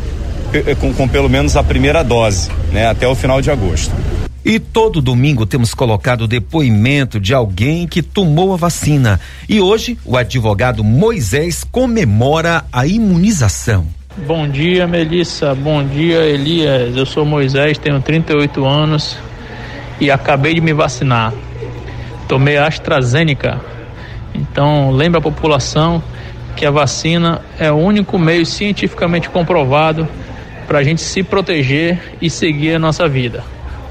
com, 0.79 0.93
com 0.93 1.09
pelo 1.09 1.29
menos 1.29 1.57
a 1.57 1.63
primeira 1.63 2.03
dose, 2.03 2.51
né, 2.71 2.87
até 2.87 3.07
o 3.09 3.15
final 3.15 3.41
de 3.41 3.51
agosto. 3.51 3.93
E 4.45 4.59
todo 4.59 5.01
domingo 5.01 5.47
temos 5.47 5.73
colocado 5.73 6.23
o 6.23 6.29
depoimento 6.29 7.21
de 7.21 7.33
alguém 7.33 7.87
que 7.87 8.03
tomou 8.03 8.53
a 8.53 8.57
vacina. 8.57 9.21
E 9.49 9.61
hoje 9.61 9.97
o 10.05 10.17
advogado 10.17 10.83
Moisés 10.83 11.63
comemora 11.63 12.65
a 12.73 12.85
imunização. 12.85 13.87
Bom 14.27 14.49
dia, 14.49 14.87
Melissa. 14.87 15.55
Bom 15.55 15.85
dia, 15.85 16.19
Elias. 16.25 16.97
Eu 16.97 17.07
sou 17.07 17.25
Moisés, 17.25 17.79
tenho 17.79 18.01
38 18.01 18.65
anos 18.67 19.17
e 20.01 20.11
acabei 20.11 20.55
de 20.55 20.61
me 20.61 20.73
vacinar. 20.73 21.33
Tomei 22.27 22.57
a 22.57 22.67
AstraZeneca. 22.67 23.61
Então, 24.35 24.91
lembra 24.91 25.21
a 25.21 25.23
população 25.23 26.03
que 26.57 26.67
a 26.67 26.71
vacina 26.71 27.41
é 27.59 27.71
o 27.71 27.77
único 27.77 28.19
meio 28.19 28.45
cientificamente 28.45 29.31
comprovado 29.31 30.09
para 30.73 30.79
a 30.79 30.83
gente 30.83 31.03
se 31.03 31.23
proteger 31.23 32.17
e 32.19 32.31
seguir 32.31 32.77
a 32.77 32.79
nossa 32.79 33.07
vida. 33.07 33.45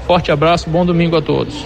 Forte 0.04 0.32
abraço, 0.32 0.68
bom 0.68 0.84
domingo 0.84 1.16
a 1.16 1.22
todos. 1.22 1.64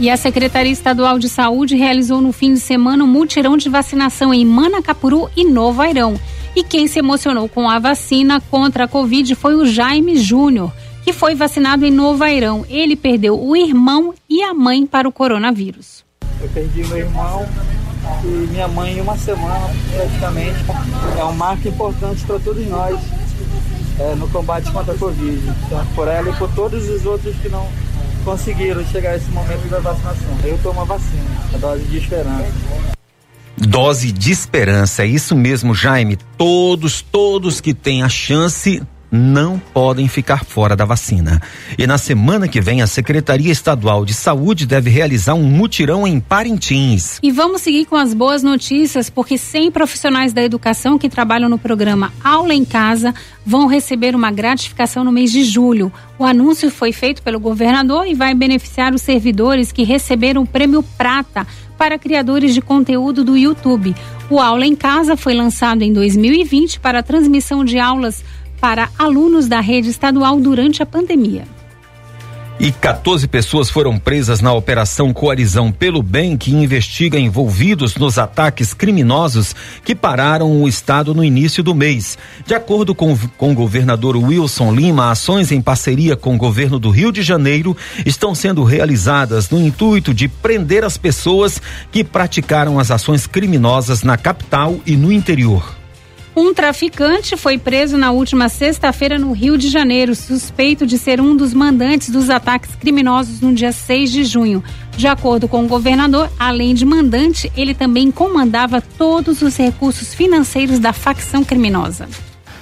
E 0.00 0.10
a 0.10 0.16
Secretaria 0.16 0.72
Estadual 0.72 1.16
de 1.16 1.28
Saúde 1.28 1.76
realizou 1.76 2.20
no 2.20 2.32
fim 2.32 2.52
de 2.52 2.58
semana 2.58 3.04
um 3.04 3.06
mutirão 3.06 3.56
de 3.56 3.68
vacinação 3.68 4.34
em 4.34 4.44
Manacapuru 4.44 5.30
e 5.36 5.44
Novo 5.44 5.80
Airão. 5.80 6.18
E 6.56 6.64
quem 6.64 6.88
se 6.88 6.98
emocionou 6.98 7.48
com 7.48 7.70
a 7.70 7.78
vacina 7.78 8.40
contra 8.50 8.86
a 8.86 8.88
Covid 8.88 9.32
foi 9.36 9.54
o 9.54 9.64
Jaime 9.64 10.16
Júnior, 10.16 10.72
que 11.04 11.12
foi 11.12 11.36
vacinado 11.36 11.86
em 11.86 11.92
Novo 11.92 12.24
Airão. 12.24 12.66
Ele 12.68 12.96
perdeu 12.96 13.40
o 13.40 13.54
irmão 13.54 14.12
e 14.28 14.42
a 14.42 14.52
mãe 14.52 14.84
para 14.84 15.08
o 15.08 15.12
coronavírus. 15.12 16.04
Eu 16.40 16.48
perdi 16.48 16.84
meu 16.88 16.98
irmão 16.98 17.46
e 18.24 18.26
minha 18.50 18.66
mãe 18.66 18.98
em 18.98 19.00
uma 19.02 19.16
semana, 19.16 19.70
praticamente. 19.94 20.58
É 21.16 21.24
um 21.24 21.32
marco 21.32 21.68
importante 21.68 22.24
para 22.24 22.40
todos 22.40 22.66
nós 22.66 23.21
é, 23.98 24.14
no 24.14 24.28
combate 24.28 24.70
contra 24.70 24.94
a 24.94 24.98
Covid. 24.98 25.52
Então, 25.66 25.86
por 25.94 26.08
ela 26.08 26.30
e 26.30 26.32
por 26.34 26.50
todos 26.54 26.88
os 26.88 27.04
outros 27.04 27.34
que 27.36 27.48
não 27.48 27.68
conseguiram 28.24 28.84
chegar 28.86 29.10
a 29.10 29.16
esse 29.16 29.30
momento 29.30 29.68
da 29.68 29.80
vacinação. 29.80 30.38
Eu 30.44 30.58
tomo 30.62 30.80
a 30.80 30.84
vacina, 30.84 31.24
a 31.54 31.58
dose 31.58 31.84
de 31.84 31.98
esperança. 31.98 32.52
Dose 33.56 34.12
de 34.12 34.32
esperança, 34.32 35.02
é 35.02 35.06
isso 35.06 35.36
mesmo, 35.36 35.74
Jaime. 35.74 36.16
Todos, 36.36 37.02
todos 37.02 37.60
que 37.60 37.74
têm 37.74 38.02
a 38.02 38.08
chance 38.08 38.82
não 39.12 39.58
podem 39.58 40.08
ficar 40.08 40.42
fora 40.42 40.74
da 40.74 40.86
vacina. 40.86 41.38
E 41.76 41.86
na 41.86 41.98
semana 41.98 42.48
que 42.48 42.62
vem, 42.62 42.80
a 42.80 42.86
Secretaria 42.86 43.52
Estadual 43.52 44.06
de 44.06 44.14
Saúde 44.14 44.64
deve 44.64 44.88
realizar 44.88 45.34
um 45.34 45.42
mutirão 45.42 46.06
em 46.06 46.18
Parintins. 46.18 47.18
E 47.22 47.30
vamos 47.30 47.60
seguir 47.60 47.84
com 47.84 47.96
as 47.96 48.14
boas 48.14 48.42
notícias, 48.42 49.10
porque 49.10 49.36
100 49.36 49.70
profissionais 49.70 50.32
da 50.32 50.42
educação 50.42 50.98
que 50.98 51.10
trabalham 51.10 51.50
no 51.50 51.58
programa 51.58 52.10
Aula 52.24 52.54
em 52.54 52.64
Casa 52.64 53.14
vão 53.44 53.66
receber 53.66 54.14
uma 54.16 54.30
gratificação 54.30 55.04
no 55.04 55.12
mês 55.12 55.30
de 55.30 55.44
julho. 55.44 55.92
O 56.18 56.24
anúncio 56.24 56.70
foi 56.70 56.92
feito 56.92 57.22
pelo 57.22 57.38
governador 57.38 58.06
e 58.06 58.14
vai 58.14 58.34
beneficiar 58.34 58.94
os 58.94 59.02
servidores 59.02 59.72
que 59.72 59.82
receberam 59.82 60.42
o 60.42 60.46
prêmio 60.46 60.82
Prata 60.96 61.46
para 61.76 61.98
criadores 61.98 62.54
de 62.54 62.62
conteúdo 62.62 63.24
do 63.24 63.36
YouTube. 63.36 63.94
O 64.30 64.38
Aula 64.38 64.64
em 64.64 64.76
Casa 64.76 65.16
foi 65.16 65.34
lançado 65.34 65.82
em 65.82 65.92
2020 65.92 66.80
para 66.80 67.02
transmissão 67.02 67.64
de 67.64 67.78
aulas 67.78 68.24
para 68.62 68.90
alunos 68.96 69.48
da 69.48 69.58
rede 69.58 69.88
estadual 69.88 70.38
durante 70.38 70.84
a 70.84 70.86
pandemia. 70.86 71.42
E 72.60 72.70
14 72.70 73.26
pessoas 73.26 73.68
foram 73.68 73.98
presas 73.98 74.40
na 74.40 74.52
Operação 74.52 75.12
Coalizão 75.12 75.72
pelo 75.72 76.00
Bem, 76.00 76.36
que 76.36 76.54
investiga 76.54 77.18
envolvidos 77.18 77.96
nos 77.96 78.18
ataques 78.18 78.72
criminosos 78.72 79.52
que 79.84 79.96
pararam 79.96 80.62
o 80.62 80.68
Estado 80.68 81.12
no 81.12 81.24
início 81.24 81.60
do 81.60 81.74
mês. 81.74 82.16
De 82.46 82.54
acordo 82.54 82.94
com, 82.94 83.18
com 83.36 83.50
o 83.50 83.54
governador 83.54 84.16
Wilson 84.16 84.72
Lima, 84.72 85.10
ações 85.10 85.50
em 85.50 85.60
parceria 85.60 86.14
com 86.14 86.36
o 86.36 86.38
governo 86.38 86.78
do 86.78 86.88
Rio 86.88 87.10
de 87.10 87.20
Janeiro 87.22 87.76
estão 88.06 88.32
sendo 88.32 88.62
realizadas 88.62 89.50
no 89.50 89.58
intuito 89.58 90.14
de 90.14 90.28
prender 90.28 90.84
as 90.84 90.96
pessoas 90.96 91.60
que 91.90 92.04
praticaram 92.04 92.78
as 92.78 92.92
ações 92.92 93.26
criminosas 93.26 94.04
na 94.04 94.16
capital 94.16 94.78
e 94.86 94.96
no 94.96 95.10
interior. 95.10 95.81
Um 96.34 96.54
traficante 96.54 97.36
foi 97.36 97.58
preso 97.58 97.98
na 97.98 98.10
última 98.10 98.48
sexta-feira 98.48 99.18
no 99.18 99.32
Rio 99.32 99.58
de 99.58 99.68
Janeiro, 99.68 100.14
suspeito 100.14 100.86
de 100.86 100.96
ser 100.96 101.20
um 101.20 101.36
dos 101.36 101.52
mandantes 101.52 102.08
dos 102.08 102.30
ataques 102.30 102.74
criminosos 102.74 103.42
no 103.42 103.52
dia 103.52 103.70
6 103.70 104.10
de 104.10 104.24
junho. 104.24 104.64
De 104.96 105.06
acordo 105.06 105.46
com 105.46 105.62
o 105.62 105.68
governador, 105.68 106.32
além 106.38 106.74
de 106.74 106.86
mandante, 106.86 107.52
ele 107.54 107.74
também 107.74 108.10
comandava 108.10 108.80
todos 108.80 109.42
os 109.42 109.54
recursos 109.58 110.14
financeiros 110.14 110.78
da 110.78 110.94
facção 110.94 111.44
criminosa. 111.44 112.08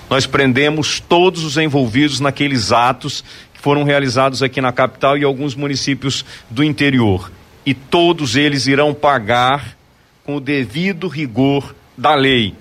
Nós 0.09 0.27
prendemos 0.27 0.99
todos 0.99 1.45
os 1.45 1.57
envolvidos 1.57 2.19
naqueles 2.19 2.73
atos 2.73 3.23
que 3.55 3.61
foram 3.61 3.85
realizados 3.85 4.43
aqui 4.43 4.61
na 4.61 4.73
capital 4.73 5.17
e 5.17 5.23
alguns 5.23 5.55
municípios 5.55 6.25
do 6.51 6.65
interior. 6.65 7.31
E 7.65 7.73
todos 7.73 8.35
eles 8.35 8.67
irão 8.67 8.93
pagar 8.93 9.77
com 10.25 10.35
o 10.35 10.41
devido 10.41 11.07
rigor 11.07 11.73
da 11.97 12.17
lei. 12.17 12.53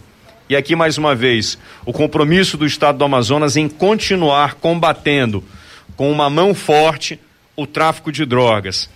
E 0.49 0.55
aqui 0.55 0.75
mais 0.75 0.97
uma 0.97 1.13
vez, 1.13 1.59
o 1.85 1.93
compromisso 1.93 2.57
do 2.57 2.65
Estado 2.65 2.97
do 2.97 3.03
Amazonas 3.03 3.55
em 3.55 3.69
continuar 3.69 4.55
combatendo 4.55 5.43
com 5.95 6.11
uma 6.11 6.27
mão 6.27 6.55
forte 6.55 7.19
o 7.55 7.67
tráfico 7.67 8.11
de 8.11 8.25
drogas. 8.25 8.89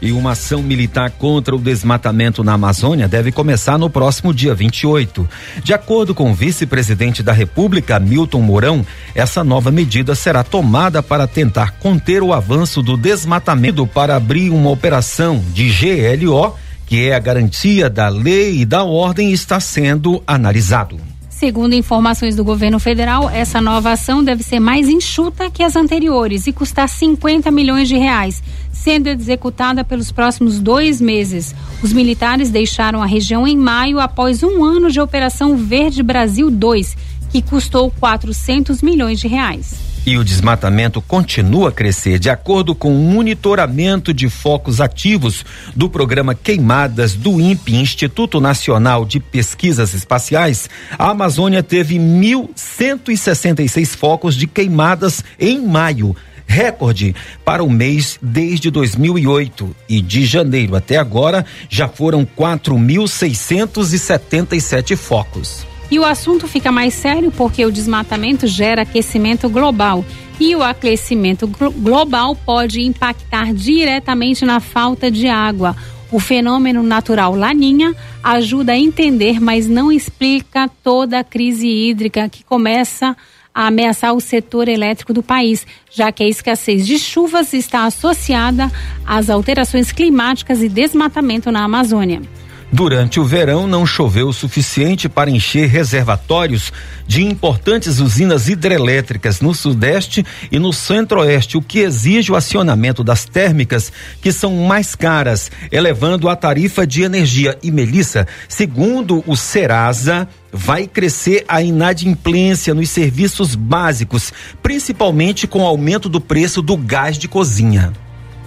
E 0.00 0.12
uma 0.12 0.32
ação 0.32 0.62
militar 0.62 1.10
contra 1.12 1.56
o 1.56 1.58
desmatamento 1.58 2.44
na 2.44 2.52
Amazônia 2.52 3.08
deve 3.08 3.32
começar 3.32 3.78
no 3.78 3.88
próximo 3.88 4.34
dia 4.34 4.54
28. 4.54 5.26
De 5.64 5.72
acordo 5.72 6.14
com 6.14 6.30
o 6.30 6.34
vice-presidente 6.34 7.22
da 7.22 7.32
República, 7.32 7.98
Milton 7.98 8.42
Mourão, 8.42 8.86
essa 9.14 9.42
nova 9.42 9.70
medida 9.70 10.14
será 10.14 10.44
tomada 10.44 11.02
para 11.02 11.26
tentar 11.26 11.78
conter 11.78 12.22
o 12.22 12.34
avanço 12.34 12.82
do 12.82 12.94
desmatamento 12.94 13.86
para 13.86 14.16
abrir 14.16 14.50
uma 14.50 14.68
operação 14.68 15.42
de 15.54 15.70
GLO 15.70 16.54
que 16.88 17.06
é 17.06 17.14
a 17.14 17.18
garantia 17.18 17.90
da 17.90 18.08
lei 18.08 18.62
e 18.62 18.64
da 18.64 18.82
ordem, 18.82 19.30
está 19.30 19.60
sendo 19.60 20.22
analisado. 20.26 20.98
Segundo 21.28 21.74
informações 21.74 22.34
do 22.34 22.42
governo 22.42 22.80
federal, 22.80 23.28
essa 23.30 23.60
nova 23.60 23.92
ação 23.92 24.24
deve 24.24 24.42
ser 24.42 24.58
mais 24.58 24.88
enxuta 24.88 25.50
que 25.50 25.62
as 25.62 25.76
anteriores 25.76 26.46
e 26.46 26.52
custar 26.52 26.88
50 26.88 27.50
milhões 27.50 27.88
de 27.88 27.96
reais, 27.96 28.42
sendo 28.72 29.06
executada 29.06 29.84
pelos 29.84 30.10
próximos 30.10 30.58
dois 30.58 31.00
meses. 31.00 31.54
Os 31.82 31.92
militares 31.92 32.50
deixaram 32.50 33.02
a 33.02 33.06
região 33.06 33.46
em 33.46 33.56
maio 33.56 34.00
após 34.00 34.42
um 34.42 34.64
ano 34.64 34.90
de 34.90 34.98
Operação 34.98 35.56
Verde 35.56 36.02
Brasil 36.02 36.50
2, 36.50 36.96
que 37.30 37.42
custou 37.42 37.92
400 38.00 38.82
milhões 38.82 39.20
de 39.20 39.28
reais. 39.28 39.87
E 40.08 40.16
o 40.16 40.24
desmatamento 40.24 41.02
continua 41.02 41.68
a 41.68 41.72
crescer. 41.72 42.18
De 42.18 42.30
acordo 42.30 42.74
com 42.74 42.94
o 42.94 42.98
monitoramento 42.98 44.14
de 44.14 44.30
focos 44.30 44.80
ativos 44.80 45.44
do 45.76 45.90
programa 45.90 46.34
Queimadas 46.34 47.12
do 47.12 47.38
INPE, 47.38 47.76
Instituto 47.76 48.40
Nacional 48.40 49.04
de 49.04 49.20
Pesquisas 49.20 49.92
Espaciais, 49.92 50.70
a 50.98 51.10
Amazônia 51.10 51.62
teve 51.62 51.98
1.166 51.98 53.94
focos 53.94 54.34
de 54.34 54.46
queimadas 54.46 55.22
em 55.38 55.60
maio 55.60 56.16
recorde 56.46 57.14
para 57.44 57.62
o 57.62 57.68
mês 57.68 58.18
desde 58.22 58.70
2008 58.70 59.76
e 59.90 60.00
de 60.00 60.24
janeiro 60.24 60.74
até 60.74 60.96
agora 60.96 61.44
já 61.68 61.86
foram 61.86 62.24
4.677 62.24 64.96
focos. 64.96 65.66
E 65.90 65.98
o 65.98 66.04
assunto 66.04 66.46
fica 66.46 66.70
mais 66.70 66.92
sério 66.94 67.30
porque 67.30 67.64
o 67.64 67.72
desmatamento 67.72 68.46
gera 68.46 68.82
aquecimento 68.82 69.48
global. 69.48 70.04
E 70.38 70.54
o 70.54 70.62
aquecimento 70.62 71.46
global 71.46 72.36
pode 72.36 72.80
impactar 72.80 73.52
diretamente 73.52 74.44
na 74.44 74.60
falta 74.60 75.10
de 75.10 75.26
água. 75.26 75.74
O 76.12 76.20
fenômeno 76.20 76.82
natural 76.82 77.34
Laninha 77.34 77.94
ajuda 78.22 78.72
a 78.72 78.78
entender, 78.78 79.40
mas 79.40 79.66
não 79.66 79.90
explica 79.90 80.70
toda 80.82 81.18
a 81.18 81.24
crise 81.24 81.68
hídrica 81.68 82.28
que 82.28 82.44
começa 82.44 83.16
a 83.54 83.66
ameaçar 83.66 84.14
o 84.14 84.20
setor 84.20 84.68
elétrico 84.68 85.12
do 85.12 85.22
país, 85.22 85.66
já 85.90 86.12
que 86.12 86.22
a 86.22 86.28
escassez 86.28 86.86
de 86.86 86.98
chuvas 86.98 87.52
está 87.52 87.84
associada 87.84 88.70
às 89.04 89.28
alterações 89.28 89.90
climáticas 89.90 90.62
e 90.62 90.68
desmatamento 90.68 91.50
na 91.50 91.64
Amazônia. 91.64 92.22
Durante 92.70 93.18
o 93.18 93.24
verão, 93.24 93.66
não 93.66 93.86
choveu 93.86 94.28
o 94.28 94.32
suficiente 94.32 95.08
para 95.08 95.30
encher 95.30 95.68
reservatórios 95.68 96.70
de 97.06 97.24
importantes 97.24 97.98
usinas 97.98 98.46
hidrelétricas 98.46 99.40
no 99.40 99.54
Sudeste 99.54 100.24
e 100.52 100.58
no 100.58 100.70
Centro-Oeste, 100.70 101.56
o 101.56 101.62
que 101.62 101.78
exige 101.78 102.30
o 102.30 102.36
acionamento 102.36 103.02
das 103.02 103.24
térmicas, 103.24 103.90
que 104.20 104.30
são 104.30 104.54
mais 104.66 104.94
caras, 104.94 105.50
elevando 105.72 106.28
a 106.28 106.36
tarifa 106.36 106.86
de 106.86 107.02
energia. 107.02 107.58
E 107.62 107.70
Melissa, 107.70 108.26
segundo 108.46 109.24
o 109.26 109.34
Serasa, 109.34 110.28
vai 110.52 110.86
crescer 110.86 111.46
a 111.48 111.62
inadimplência 111.62 112.74
nos 112.74 112.90
serviços 112.90 113.54
básicos, 113.54 114.30
principalmente 114.62 115.46
com 115.46 115.62
o 115.62 115.66
aumento 115.66 116.06
do 116.06 116.20
preço 116.20 116.60
do 116.60 116.76
gás 116.76 117.16
de 117.16 117.28
cozinha. 117.28 117.94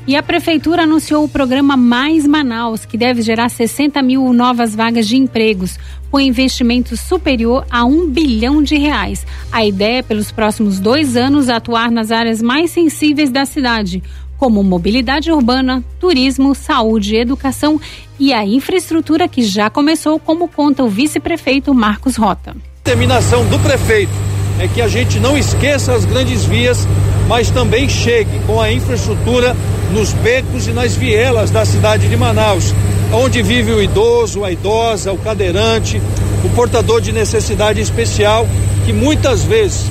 E 0.07 0.15
a 0.15 0.23
Prefeitura 0.23 0.83
anunciou 0.83 1.23
o 1.23 1.29
programa 1.29 1.77
Mais 1.77 2.25
Manaus, 2.25 2.85
que 2.85 2.97
deve 2.97 3.21
gerar 3.21 3.49
60 3.49 4.01
mil 4.01 4.33
novas 4.33 4.75
vagas 4.75 5.07
de 5.07 5.15
empregos, 5.15 5.77
com 6.09 6.19
investimento 6.19 6.97
superior 6.97 7.65
a 7.69 7.85
um 7.85 8.09
bilhão 8.09 8.63
de 8.63 8.75
reais. 8.75 9.25
A 9.51 9.63
ideia 9.63 9.99
é, 9.99 10.01
pelos 10.01 10.31
próximos 10.31 10.79
dois 10.79 11.15
anos, 11.15 11.49
atuar 11.49 11.91
nas 11.91 12.11
áreas 12.11 12.41
mais 12.41 12.71
sensíveis 12.71 13.29
da 13.29 13.45
cidade, 13.45 14.01
como 14.37 14.63
mobilidade 14.63 15.31
urbana, 15.31 15.83
turismo, 15.99 16.55
saúde, 16.55 17.15
educação 17.15 17.79
e 18.19 18.33
a 18.33 18.43
infraestrutura 18.43 19.27
que 19.27 19.43
já 19.43 19.69
começou, 19.69 20.19
como 20.19 20.47
conta 20.47 20.83
o 20.83 20.89
vice-prefeito 20.89 21.73
Marcos 21.75 22.15
Rota. 22.15 22.55
Determinação 22.83 23.47
do 23.49 23.59
prefeito 23.59 24.30
é 24.59 24.67
que 24.67 24.81
a 24.81 24.87
gente 24.87 25.19
não 25.19 25.37
esqueça 25.37 25.93
as 25.93 26.05
grandes 26.05 26.45
vias, 26.45 26.87
mas 27.27 27.49
também 27.49 27.87
chegue 27.87 28.39
com 28.45 28.59
a 28.59 28.71
infraestrutura 28.71 29.55
nos 29.91 30.13
becos 30.13 30.67
e 30.67 30.71
nas 30.71 30.95
vielas 30.95 31.49
da 31.49 31.65
cidade 31.65 32.07
de 32.07 32.17
Manaus, 32.17 32.73
onde 33.13 33.41
vive 33.41 33.71
o 33.71 33.81
idoso, 33.81 34.43
a 34.43 34.51
idosa, 34.51 35.11
o 35.11 35.17
cadeirante, 35.17 36.01
o 36.43 36.49
portador 36.49 37.01
de 37.01 37.11
necessidade 37.11 37.81
especial, 37.81 38.47
que 38.85 38.93
muitas 38.93 39.43
vezes 39.43 39.85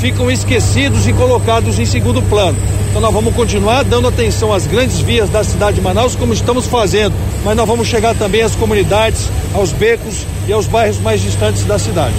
ficam 0.00 0.30
esquecidos 0.30 1.06
e 1.06 1.12
colocados 1.12 1.78
em 1.78 1.86
segundo 1.86 2.22
plano. 2.22 2.58
Então 2.90 3.00
nós 3.00 3.12
vamos 3.12 3.34
continuar 3.34 3.82
dando 3.82 4.08
atenção 4.08 4.52
às 4.52 4.66
grandes 4.66 5.00
vias 5.00 5.28
da 5.28 5.42
cidade 5.42 5.76
de 5.76 5.82
Manaus, 5.82 6.14
como 6.14 6.32
estamos 6.32 6.66
fazendo, 6.66 7.14
mas 7.44 7.56
nós 7.56 7.66
vamos 7.66 7.88
chegar 7.88 8.14
também 8.14 8.42
às 8.42 8.54
comunidades, 8.54 9.28
aos 9.54 9.72
becos 9.72 10.26
e 10.46 10.52
aos 10.52 10.66
bairros 10.66 10.98
mais 11.00 11.20
distantes 11.20 11.64
da 11.64 11.78
cidade. 11.78 12.14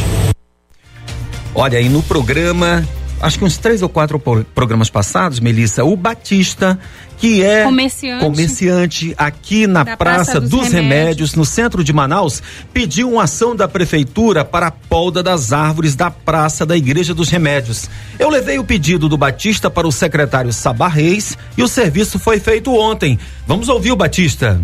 Olha, 1.55 1.79
aí 1.79 1.89
no 1.89 2.03
programa, 2.03 2.87
acho 3.21 3.39
que 3.39 3.45
uns 3.45 3.57
três 3.57 3.81
ou 3.81 3.89
quatro 3.89 4.19
pro- 4.19 4.43
programas 4.53 4.89
passados, 4.89 5.39
Melissa, 5.39 5.83
o 5.83 5.95
Batista, 5.95 6.77
que 7.17 7.43
é 7.43 7.63
Comerciante. 7.63 8.23
comerciante 8.23 9.15
aqui 9.17 9.65
na 9.65 9.83
Praça, 9.83 9.97
Praça 9.97 10.41
dos, 10.41 10.49
dos 10.51 10.59
Remédios. 10.67 10.83
Remédios. 10.99 11.33
no 11.35 11.43
centro 11.45 11.83
de 11.83 11.91
Manaus, 11.91 12.43
pediu 12.71 13.09
uma 13.11 13.23
ação 13.23 13.55
da 13.55 13.67
prefeitura 13.67 14.45
para 14.45 14.67
a 14.67 14.71
polda 14.71 15.23
das 15.23 15.51
árvores 15.51 15.95
da 15.95 16.11
Praça 16.11 16.63
da 16.63 16.77
Igreja 16.77 17.15
dos 17.15 17.29
Remédios. 17.29 17.89
Eu 18.19 18.29
levei 18.29 18.59
o 18.59 18.63
pedido 18.63 19.09
do 19.09 19.17
Batista 19.17 19.67
para 19.67 19.87
o 19.87 19.91
secretário 19.91 20.53
Sabá 20.53 20.87
Reis 20.87 21.35
e 21.57 21.63
o 21.63 21.67
serviço 21.67 22.19
foi 22.19 22.39
feito 22.39 22.71
ontem. 22.71 23.17
Vamos 23.47 23.67
ouvir 23.67 23.91
o 23.91 23.95
Batista. 23.95 24.61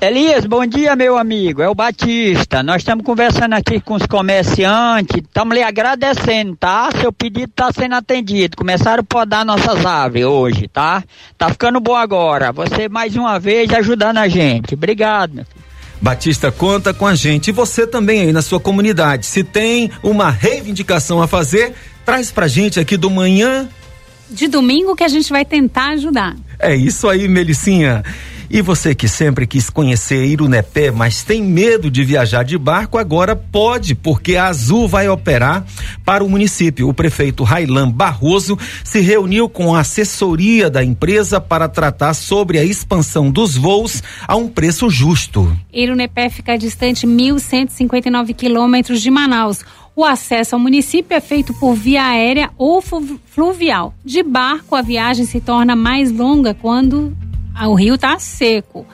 Elias, 0.00 0.46
bom 0.46 0.64
dia, 0.64 0.94
meu 0.94 1.18
amigo. 1.18 1.60
É 1.60 1.68
o 1.68 1.74
Batista. 1.74 2.62
Nós 2.62 2.82
estamos 2.82 3.04
conversando 3.04 3.54
aqui 3.54 3.80
com 3.80 3.94
os 3.94 4.06
comerciantes. 4.06 5.16
Estamos 5.16 5.56
lhe 5.56 5.62
agradecendo, 5.62 6.54
tá? 6.54 6.88
Seu 7.00 7.12
pedido 7.12 7.50
está 7.50 7.72
sendo 7.72 7.96
atendido. 7.96 8.56
Começaram 8.56 9.00
a 9.00 9.04
podar 9.04 9.44
nossas 9.44 9.84
árvores 9.84 10.24
hoje, 10.24 10.68
tá? 10.68 11.02
Tá 11.36 11.50
ficando 11.50 11.80
bom 11.80 11.96
agora. 11.96 12.52
Você 12.52 12.88
mais 12.88 13.16
uma 13.16 13.40
vez 13.40 13.72
ajudando 13.72 14.18
a 14.18 14.28
gente. 14.28 14.74
Obrigado. 14.74 15.34
meu 15.34 15.44
filho. 15.44 15.64
Batista 16.00 16.52
conta 16.52 16.94
com 16.94 17.04
a 17.04 17.16
gente 17.16 17.48
e 17.48 17.52
você 17.52 17.84
também 17.84 18.20
aí 18.20 18.32
na 18.32 18.40
sua 18.40 18.60
comunidade. 18.60 19.26
Se 19.26 19.42
tem 19.42 19.90
uma 20.00 20.30
reivindicação 20.30 21.20
a 21.20 21.26
fazer, 21.26 21.74
traz 22.04 22.30
pra 22.30 22.46
gente 22.46 22.78
aqui 22.78 22.96
do 22.96 23.10
manhã. 23.10 23.68
De 24.30 24.46
domingo 24.46 24.94
que 24.94 25.02
a 25.02 25.08
gente 25.08 25.28
vai 25.30 25.44
tentar 25.44 25.88
ajudar. 25.94 26.36
É 26.60 26.76
isso 26.76 27.08
aí, 27.08 27.26
Melicinha. 27.26 28.04
E 28.50 28.62
você 28.62 28.94
que 28.94 29.06
sempre 29.06 29.46
quis 29.46 29.68
conhecer 29.68 30.24
Irunepé, 30.24 30.90
mas 30.90 31.22
tem 31.22 31.42
medo 31.42 31.90
de 31.90 32.02
viajar 32.02 32.42
de 32.44 32.56
barco, 32.56 32.96
agora 32.96 33.36
pode, 33.36 33.94
porque 33.94 34.36
a 34.36 34.46
Azul 34.46 34.88
vai 34.88 35.06
operar 35.06 35.66
para 36.02 36.24
o 36.24 36.30
município. 36.30 36.88
O 36.88 36.94
prefeito 36.94 37.44
Railan 37.44 37.90
Barroso 37.90 38.58
se 38.82 39.00
reuniu 39.00 39.50
com 39.50 39.74
a 39.74 39.80
assessoria 39.80 40.70
da 40.70 40.82
empresa 40.82 41.38
para 41.38 41.68
tratar 41.68 42.14
sobre 42.14 42.58
a 42.58 42.64
expansão 42.64 43.30
dos 43.30 43.54
voos 43.54 44.02
a 44.26 44.34
um 44.34 44.48
preço 44.48 44.88
justo. 44.88 45.54
Irunepé 45.70 46.30
fica 46.30 46.56
distante 46.56 47.06
1.159 47.06 48.34
quilômetros 48.34 49.02
de 49.02 49.10
Manaus. 49.10 49.60
O 49.94 50.04
acesso 50.04 50.54
ao 50.54 50.60
município 50.60 51.14
é 51.14 51.20
feito 51.20 51.52
por 51.54 51.74
via 51.74 52.04
aérea 52.04 52.50
ou 52.56 52.80
flu- 52.80 53.20
fluvial. 53.26 53.92
De 54.04 54.22
barco, 54.22 54.74
a 54.74 54.80
viagem 54.80 55.26
se 55.26 55.38
torna 55.40 55.74
mais 55.76 56.10
longa 56.10 56.54
quando 56.54 57.14
o 57.66 57.74
rio 57.74 57.94
está 57.96 58.18
seco, 58.18 58.86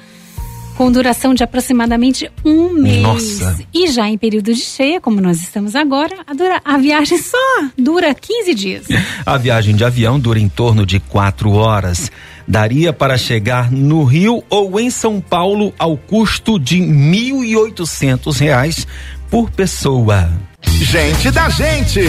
com 0.76 0.90
duração 0.90 1.34
de 1.34 1.42
aproximadamente 1.44 2.30
um 2.44 2.70
mês. 2.72 3.02
Nossa. 3.02 3.58
E 3.72 3.86
já 3.88 4.08
em 4.08 4.18
período 4.18 4.52
de 4.52 4.60
cheia, 4.60 5.00
como 5.00 5.20
nós 5.20 5.40
estamos 5.40 5.76
agora, 5.76 6.16
a, 6.26 6.34
dura- 6.34 6.60
a 6.64 6.76
viagem 6.78 7.18
só 7.18 7.36
dura 7.78 8.12
15 8.14 8.54
dias. 8.54 8.86
A 9.24 9.36
viagem 9.38 9.74
de 9.76 9.84
avião 9.84 10.18
dura 10.18 10.38
em 10.38 10.48
torno 10.48 10.84
de 10.84 10.98
quatro 11.00 11.52
horas. 11.52 12.10
Daria 12.46 12.92
para 12.92 13.16
chegar 13.16 13.70
no 13.72 14.04
Rio 14.04 14.42
ou 14.50 14.78
em 14.78 14.90
São 14.90 15.20
Paulo 15.20 15.72
ao 15.78 15.96
custo 15.96 16.58
de 16.58 16.78
1.800 16.78 18.38
reais 18.38 18.86
por 19.30 19.50
pessoa. 19.50 20.30
Gente 20.66 21.30
da 21.30 21.48
gente. 21.48 22.00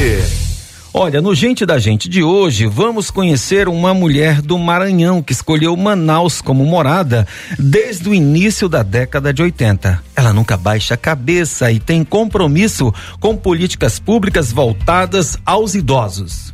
Olha, 0.98 1.22
no 1.22 1.36
Gente 1.36 1.66
da 1.66 1.78
Gente 1.78 2.08
de 2.08 2.24
hoje, 2.24 2.68
vamos 2.68 3.12
conhecer 3.12 3.68
uma 3.68 3.94
mulher 3.94 4.42
do 4.42 4.58
Maranhão 4.58 5.22
que 5.22 5.34
escolheu 5.34 5.76
Manaus 5.76 6.40
como 6.40 6.66
morada 6.66 7.28
desde 7.60 8.08
o 8.08 8.14
início 8.14 8.70
da 8.70 8.82
década 8.82 9.34
de 9.34 9.42
80. 9.42 10.02
Ela 10.16 10.32
nunca 10.32 10.56
baixa 10.56 10.94
a 10.94 10.98
cabeça 10.98 11.70
e 11.70 11.82
tem 11.82 12.06
compromisso 12.06 12.94
com 13.20 13.36
políticas 13.36 14.00
públicas 14.00 14.54
voltadas 14.54 15.38
aos 15.46 15.76
idosos. 15.76 16.54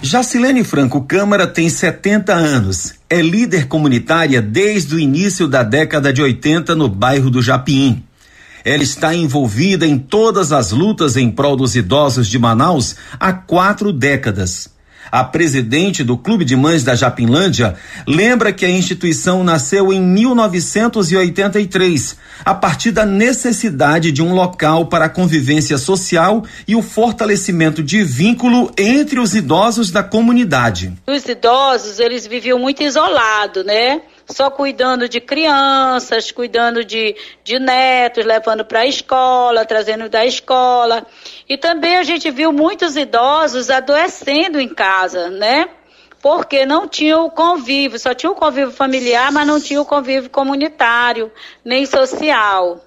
Jacilene 0.00 0.62
Franco 0.62 1.00
Câmara 1.02 1.44
tem 1.44 1.68
70 1.68 2.32
anos. 2.32 2.94
É 3.10 3.20
líder 3.20 3.66
comunitária 3.66 4.40
desde 4.40 4.94
o 4.94 5.00
início 5.00 5.48
da 5.48 5.64
década 5.64 6.12
de 6.12 6.22
80 6.22 6.76
no 6.76 6.88
bairro 6.88 7.28
do 7.28 7.42
Japim. 7.42 8.04
Ela 8.64 8.82
está 8.82 9.14
envolvida 9.14 9.86
em 9.86 9.98
todas 9.98 10.52
as 10.52 10.70
lutas 10.70 11.16
em 11.16 11.30
prol 11.30 11.56
dos 11.56 11.76
idosos 11.76 12.28
de 12.28 12.38
Manaus 12.38 12.96
há 13.18 13.32
quatro 13.32 13.92
décadas. 13.92 14.70
A 15.10 15.24
presidente 15.24 16.04
do 16.04 16.16
Clube 16.16 16.44
de 16.44 16.54
Mães 16.54 16.84
da 16.84 16.94
Japinlândia 16.94 17.74
lembra 18.06 18.52
que 18.52 18.64
a 18.64 18.70
instituição 18.70 19.42
nasceu 19.42 19.92
em 19.92 20.00
1983, 20.00 22.16
a 22.44 22.54
partir 22.54 22.92
da 22.92 23.04
necessidade 23.04 24.12
de 24.12 24.22
um 24.22 24.32
local 24.32 24.86
para 24.86 25.06
a 25.06 25.08
convivência 25.08 25.76
social 25.78 26.44
e 26.66 26.76
o 26.76 26.82
fortalecimento 26.82 27.82
de 27.82 28.04
vínculo 28.04 28.70
entre 28.78 29.18
os 29.18 29.34
idosos 29.34 29.90
da 29.90 30.04
comunidade. 30.04 30.92
Os 31.08 31.28
idosos, 31.28 31.98
eles 31.98 32.24
viviam 32.24 32.60
muito 32.60 32.84
isolados, 32.84 33.64
né? 33.64 34.02
Só 34.30 34.50
cuidando 34.50 35.08
de 35.08 35.20
crianças, 35.20 36.30
cuidando 36.30 36.84
de, 36.84 37.16
de 37.44 37.58
netos, 37.58 38.24
levando 38.24 38.64
para 38.64 38.80
a 38.80 38.86
escola, 38.86 39.64
trazendo 39.64 40.08
da 40.08 40.24
escola. 40.24 41.06
E 41.48 41.58
também 41.58 41.96
a 41.96 42.02
gente 42.02 42.30
viu 42.30 42.52
muitos 42.52 42.96
idosos 42.96 43.70
adoecendo 43.70 44.60
em 44.60 44.68
casa, 44.68 45.28
né? 45.30 45.68
Porque 46.22 46.64
não 46.64 46.86
tinha 46.86 47.18
o 47.18 47.30
convívio, 47.30 47.98
só 47.98 48.14
tinha 48.14 48.30
o 48.30 48.34
convívio 48.34 48.72
familiar, 48.72 49.32
mas 49.32 49.46
não 49.46 49.60
tinha 49.60 49.80
o 49.80 49.86
convívio 49.86 50.30
comunitário, 50.30 51.32
nem 51.64 51.84
social. 51.86 52.84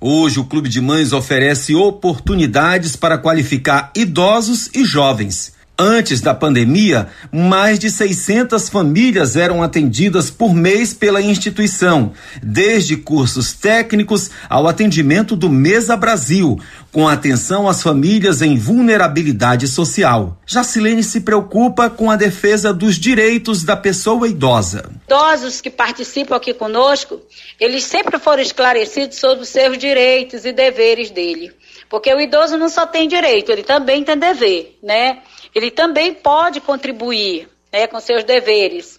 Hoje, 0.00 0.40
o 0.40 0.44
Clube 0.44 0.68
de 0.70 0.80
Mães 0.80 1.12
oferece 1.12 1.74
oportunidades 1.74 2.96
para 2.96 3.18
qualificar 3.18 3.92
idosos 3.94 4.70
e 4.74 4.82
jovens. 4.82 5.59
Antes 5.82 6.20
da 6.20 6.34
pandemia, 6.34 7.08
mais 7.32 7.78
de 7.78 7.90
600 7.90 8.68
famílias 8.68 9.34
eram 9.34 9.62
atendidas 9.62 10.30
por 10.30 10.52
mês 10.52 10.92
pela 10.92 11.22
instituição, 11.22 12.12
desde 12.42 12.98
cursos 12.98 13.54
técnicos 13.54 14.30
ao 14.46 14.68
atendimento 14.68 15.34
do 15.34 15.48
Mesa 15.48 15.96
Brasil, 15.96 16.60
com 16.92 17.08
atenção 17.08 17.66
às 17.66 17.82
famílias 17.82 18.42
em 18.42 18.58
vulnerabilidade 18.58 19.66
social. 19.66 20.38
Jacilene 20.44 21.02
se 21.02 21.22
preocupa 21.22 21.88
com 21.88 22.10
a 22.10 22.16
defesa 22.16 22.74
dos 22.74 22.96
direitos 22.96 23.64
da 23.64 23.74
pessoa 23.74 24.28
idosa. 24.28 24.90
Idosos 25.06 25.62
que 25.62 25.70
participam 25.70 26.36
aqui 26.36 26.52
conosco, 26.52 27.22
eles 27.58 27.84
sempre 27.84 28.18
foram 28.18 28.42
esclarecidos 28.42 29.16
sobre 29.16 29.44
os 29.44 29.48
seus 29.48 29.78
direitos 29.78 30.44
e 30.44 30.52
deveres 30.52 31.10
dele. 31.10 31.50
Porque 31.88 32.12
o 32.14 32.20
idoso 32.20 32.58
não 32.58 32.68
só 32.68 32.86
tem 32.86 33.08
direito, 33.08 33.50
ele 33.50 33.62
também 33.62 34.04
tem 34.04 34.16
dever, 34.16 34.78
né? 34.82 35.20
Ele 35.54 35.70
também 35.70 36.14
pode 36.14 36.60
contribuir, 36.60 37.48
né, 37.72 37.86
com 37.86 38.00
seus 38.00 38.24
deveres. 38.24 38.98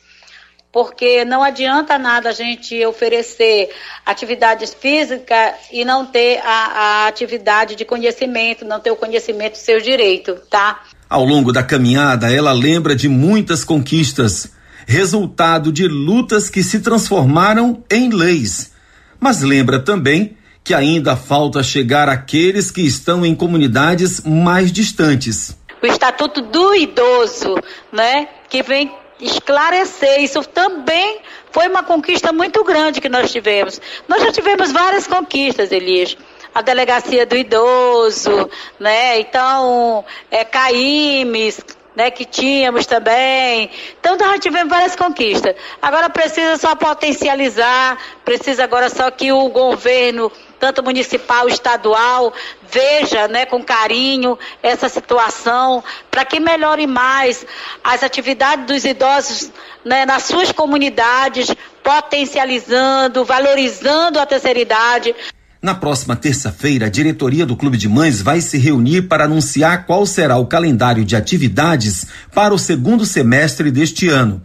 Porque 0.72 1.26
não 1.26 1.43
adianta 1.43 1.97
nada 1.97 2.30
a 2.30 2.32
gente 2.32 2.86
oferecer 2.86 3.70
atividades 4.06 4.74
físicas 4.74 5.54
e 5.72 5.84
não 5.84 6.06
ter 6.06 6.39
a, 6.39 6.45
a 6.45 7.08
atividade 7.08 7.76
de 7.76 7.84
conhecimento, 7.84 8.64
não 8.64 8.80
ter 8.80 8.91
o 8.91 8.95
conhecimento 8.95 9.54
dos 9.54 9.62
seus 9.62 9.84
direitos, 9.84 10.39
tá? 10.49 10.82
Ao 11.10 11.26
longo 11.26 11.52
da 11.52 11.62
caminhada, 11.62 12.34
ela 12.34 12.54
lembra 12.54 12.95
de 12.95 13.10
muitas 13.10 13.66
conquistas, 13.66 14.49
resultado 14.88 15.74
de 15.74 15.86
lutas 15.88 16.49
que 16.49 16.64
se 16.64 16.80
transformaram 16.80 17.84
em 17.91 18.10
leis. 18.10 18.72
Mas 19.20 19.41
lembra 19.41 19.78
também 19.78 20.38
que 20.64 20.74
ainda 20.74 21.16
falta 21.18 21.62
chegar 21.64 22.08
àqueles 22.08 22.72
que 22.72 22.82
estão 22.82 23.26
em 23.26 23.36
comunidades 23.36 24.22
mais 24.22 24.72
distantes. 24.72 25.58
O 25.82 25.86
Estatuto 25.88 26.42
do 26.42 26.76
Idoso, 26.76 27.56
né, 27.92 28.28
que 28.50 28.62
vem 28.62 28.94
esclarecer. 29.20 30.22
Isso 30.22 30.44
também 30.44 31.20
foi 31.52 31.68
uma 31.68 31.84
conquista 31.84 32.32
muito 32.32 32.64
grande 32.64 33.02
que 33.02 33.10
nós 33.10 33.32
tivemos. 33.32 33.80
Nós 34.08 34.22
já 34.22 34.32
tivemos 34.32 34.72
várias 34.72 35.08
conquistas, 35.08 35.72
Elias. 35.72 36.18
A 36.54 36.62
delegacia 36.62 37.26
do 37.26 37.38
idoso, 37.38 38.50
né? 38.78 39.20
Então, 39.20 40.04
é, 40.30 40.44
CAIMES, 40.44 41.62
né, 41.96 42.12
que 42.12 42.26
tínhamos 42.26 42.86
também. 42.86 43.70
Então 44.00 44.18
nós 44.18 44.40
tivemos 44.40 44.70
várias 44.70 44.96
conquistas. 44.96 45.56
Agora 45.82 46.10
precisa 46.10 46.58
só 46.58 46.76
potencializar, 46.76 47.98
precisa 48.26 48.64
agora 48.64 48.90
só 48.90 49.10
que 49.12 49.32
o 49.32 49.50
governo, 49.50 50.32
tanto 50.62 50.84
municipal, 50.84 51.49
estadual, 51.49 52.32
veja, 52.72 53.28
né, 53.28 53.47
com 53.47 53.64
carinho 53.64 54.38
essa 54.62 54.88
situação, 54.88 55.84
para 56.12 56.24
que 56.24 56.39
melhore 56.39 56.86
mais 56.86 57.43
as 57.84 58.03
atividades 58.03 58.68
dos 58.68 58.86
idosos, 58.86 59.49
né, 59.84 60.05
nas 60.05 60.24
suas 60.24 60.51
comunidades, 60.51 61.47
potencializando, 61.84 63.26
valorizando 63.26 64.20
a 64.20 64.26
terceira 64.28 64.59
idade. 64.59 65.16
Na 65.59 65.74
próxima 65.74 66.16
terça-feira, 66.16 66.86
a 66.86 66.89
diretoria 66.89 67.45
do 67.45 67.55
Clube 67.55 67.78
de 67.78 67.89
Mães 67.89 68.22
vai 68.22 68.39
se 68.39 68.57
reunir 68.59 69.03
para 69.03 69.26
anunciar 69.26 69.88
qual 69.88 70.05
será 70.05 70.38
o 70.38 70.45
calendário 70.45 71.03
de 71.03 71.16
atividades 71.16 72.05
para 72.34 72.53
o 72.53 72.59
segundo 72.59 73.03
semestre 73.03 73.72
deste 73.72 74.09
ano. 74.09 74.43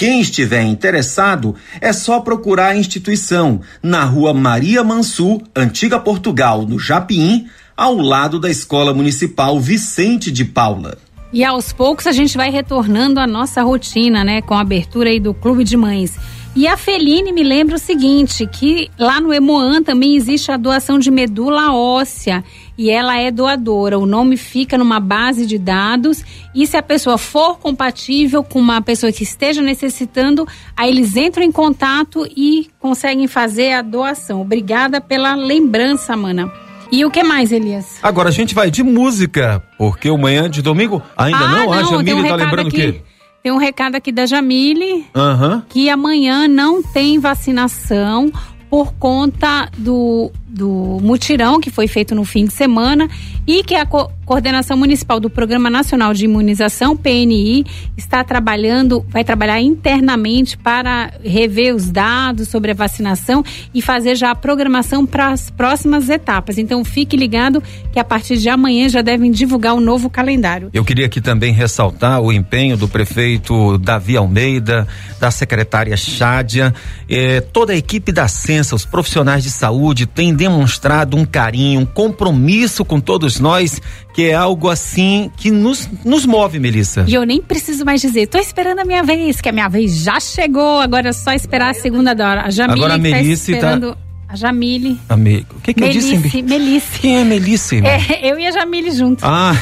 Quem 0.00 0.22
estiver 0.22 0.62
interessado 0.62 1.54
é 1.78 1.92
só 1.92 2.20
procurar 2.20 2.68
a 2.68 2.74
instituição 2.74 3.60
na 3.82 4.02
rua 4.02 4.32
Maria 4.32 4.82
Mansur, 4.82 5.42
Antiga 5.54 6.00
Portugal, 6.00 6.62
no 6.62 6.78
Japim, 6.78 7.46
ao 7.76 7.96
lado 7.96 8.40
da 8.40 8.48
Escola 8.48 8.94
Municipal 8.94 9.60
Vicente 9.60 10.30
de 10.30 10.42
Paula. 10.42 10.96
E 11.30 11.44
aos 11.44 11.70
poucos 11.70 12.06
a 12.06 12.12
gente 12.12 12.34
vai 12.34 12.50
retornando 12.50 13.20
à 13.20 13.26
nossa 13.26 13.62
rotina, 13.62 14.24
né? 14.24 14.40
Com 14.40 14.54
a 14.54 14.62
abertura 14.62 15.10
aí 15.10 15.20
do 15.20 15.34
Clube 15.34 15.64
de 15.64 15.76
Mães. 15.76 16.16
E 16.54 16.66
a 16.66 16.76
Feline 16.76 17.32
me 17.32 17.44
lembra 17.44 17.76
o 17.76 17.78
seguinte, 17.78 18.44
que 18.44 18.90
lá 18.98 19.20
no 19.20 19.32
Emoan 19.32 19.82
também 19.84 20.16
existe 20.16 20.50
a 20.50 20.56
doação 20.56 20.98
de 20.98 21.08
medula 21.08 21.72
óssea 21.72 22.42
e 22.76 22.90
ela 22.90 23.16
é 23.16 23.30
doadora. 23.30 23.96
O 23.98 24.04
nome 24.04 24.36
fica 24.36 24.76
numa 24.76 24.98
base 24.98 25.46
de 25.46 25.56
dados 25.56 26.24
e 26.52 26.66
se 26.66 26.76
a 26.76 26.82
pessoa 26.82 27.16
for 27.16 27.56
compatível 27.58 28.42
com 28.42 28.58
uma 28.58 28.82
pessoa 28.82 29.12
que 29.12 29.22
esteja 29.22 29.62
necessitando, 29.62 30.46
aí 30.76 30.90
eles 30.90 31.16
entram 31.16 31.44
em 31.44 31.52
contato 31.52 32.26
e 32.36 32.68
conseguem 32.80 33.28
fazer 33.28 33.72
a 33.72 33.80
doação. 33.80 34.40
Obrigada 34.40 35.00
pela 35.00 35.36
lembrança, 35.36 36.16
mana. 36.16 36.50
E 36.90 37.04
o 37.04 37.10
que 37.12 37.22
mais, 37.22 37.52
Elias? 37.52 38.00
Agora 38.02 38.28
a 38.28 38.32
gente 38.32 38.52
vai 38.56 38.72
de 38.72 38.82
música, 38.82 39.62
porque 39.78 40.10
o 40.10 40.18
manhã 40.18 40.50
de 40.50 40.60
domingo 40.60 41.00
ainda 41.16 41.38
Ah, 41.38 41.48
não, 41.48 41.72
a 41.72 41.82
não, 41.82 41.88
tem 42.02 42.06
Jamile 42.08 42.26
um 42.26 42.28
tá 42.28 42.34
lembrando 42.34 42.64
o 42.66 42.68
aqui. 42.68 42.92
quê? 42.92 43.02
Tem 43.42 43.50
um 43.50 43.56
recado 43.56 43.94
aqui 43.94 44.12
da 44.12 44.26
Jamile 44.26 45.06
Aham. 45.16 45.64
que 45.68 45.88
amanhã 45.88 46.46
não 46.46 46.82
tem 46.82 47.18
vacinação 47.18 48.30
por 48.68 48.92
conta 48.94 49.68
do, 49.78 50.30
do 50.46 50.98
mutirão 51.00 51.58
que 51.58 51.70
foi 51.70 51.88
feito 51.88 52.14
no 52.14 52.24
fim 52.24 52.44
de 52.44 52.52
semana 52.52 53.08
e 53.46 53.64
que 53.64 53.74
a 53.74 53.86
coordenação 54.30 54.76
municipal 54.76 55.18
do 55.18 55.28
Programa 55.28 55.68
Nacional 55.68 56.14
de 56.14 56.24
Imunização, 56.24 56.96
PNI, 56.96 57.66
está 57.96 58.22
trabalhando, 58.22 59.04
vai 59.08 59.24
trabalhar 59.24 59.60
internamente 59.60 60.56
para 60.56 61.12
rever 61.20 61.74
os 61.74 61.90
dados 61.90 62.46
sobre 62.46 62.70
a 62.70 62.74
vacinação 62.74 63.42
e 63.74 63.82
fazer 63.82 64.14
já 64.14 64.30
a 64.30 64.34
programação 64.36 65.04
para 65.04 65.32
as 65.32 65.50
próximas 65.50 66.08
etapas. 66.08 66.58
Então 66.58 66.84
fique 66.84 67.16
ligado 67.16 67.60
que 67.92 67.98
a 67.98 68.04
partir 68.04 68.36
de 68.36 68.48
amanhã 68.48 68.88
já 68.88 69.02
devem 69.02 69.32
divulgar 69.32 69.74
o 69.74 69.80
novo 69.80 70.08
calendário. 70.08 70.70
Eu 70.72 70.84
queria 70.84 71.06
aqui 71.06 71.20
também 71.20 71.52
ressaltar 71.52 72.20
o 72.20 72.32
empenho 72.32 72.76
do 72.76 72.86
prefeito 72.86 73.78
Davi 73.78 74.16
Almeida, 74.16 74.86
da 75.18 75.32
secretária 75.32 75.96
Chádia, 75.96 76.72
eh, 77.08 77.40
toda 77.40 77.72
a 77.72 77.76
equipe 77.76 78.12
da 78.12 78.28
Sensa, 78.28 78.76
os 78.76 78.84
profissionais 78.84 79.42
de 79.42 79.50
saúde 79.50 80.06
têm 80.06 80.32
demonstrado 80.32 81.16
um 81.16 81.24
carinho, 81.24 81.80
um 81.80 81.84
compromisso 81.84 82.84
com 82.84 83.00
todos 83.00 83.40
nós, 83.40 83.82
que 84.14 84.19
é 84.26 84.34
algo 84.34 84.68
assim 84.68 85.30
que 85.36 85.50
nos, 85.50 85.88
nos 86.04 86.26
move, 86.26 86.58
Melissa. 86.58 87.04
E 87.06 87.14
eu 87.14 87.24
nem 87.24 87.40
preciso 87.40 87.84
mais 87.84 88.00
dizer, 88.00 88.26
tô 88.26 88.38
esperando 88.38 88.80
a 88.80 88.84
minha 88.84 89.02
vez, 89.02 89.40
que 89.40 89.48
a 89.48 89.52
minha 89.52 89.68
vez 89.68 90.02
já 90.02 90.18
chegou, 90.20 90.80
agora 90.80 91.08
é 91.08 91.12
só 91.12 91.32
esperar 91.32 91.70
a 91.70 91.74
segunda 91.74 92.10
hora. 92.12 92.42
A 92.42 92.50
Jamile 92.50 92.80
Agora 92.80 92.94
a 92.94 92.96
que 92.96 93.02
Melice 93.02 93.52
tá 93.54 93.60
tá- 93.60 93.66
esperando. 93.68 93.98
A 94.28 94.36
Jamile. 94.36 94.96
Amigo, 95.08 95.56
o 95.56 95.60
que 95.60 95.74
que 95.74 95.82
eu 95.82 95.88
disse? 95.88 96.16
Melice, 96.16 96.42
Melice. 96.42 97.00
Quem 97.00 97.18
é 97.18 97.24
Melissa, 97.24 97.74
irmão? 97.74 97.90
É, 97.90 98.30
eu 98.30 98.38
e 98.38 98.46
a 98.46 98.52
Jamile 98.52 98.92
junto. 98.92 99.24
Ah, 99.26 99.52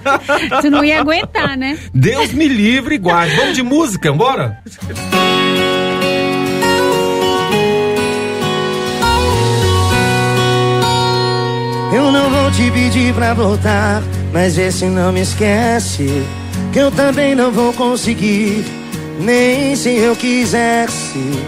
Tu 0.62 0.70
não 0.70 0.82
ia 0.82 1.00
aguentar, 1.00 1.54
né? 1.54 1.78
Deus 1.92 2.32
me 2.32 2.48
livre 2.48 2.94
e 2.94 2.98
guarde. 2.98 3.36
Vamos 3.36 3.54
de 3.54 3.62
música, 3.62 4.10
bora? 4.14 4.58
Eu 11.96 12.12
não 12.12 12.28
vou 12.28 12.50
te 12.50 12.70
pedir 12.70 13.14
pra 13.14 13.32
voltar, 13.32 14.02
mas 14.30 14.54
vê 14.54 14.70
se 14.70 14.84
não 14.84 15.10
me 15.10 15.22
esquece. 15.22 16.26
Que 16.70 16.78
eu 16.78 16.90
também 16.90 17.34
não 17.34 17.50
vou 17.50 17.72
conseguir, 17.72 18.66
nem 19.18 19.74
se 19.74 19.96
eu 19.96 20.14
quisesse. 20.14 21.42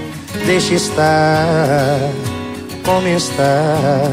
Deixa 0.46 0.72
estar 0.72 1.99
como 2.82 3.07
está, 3.09 4.11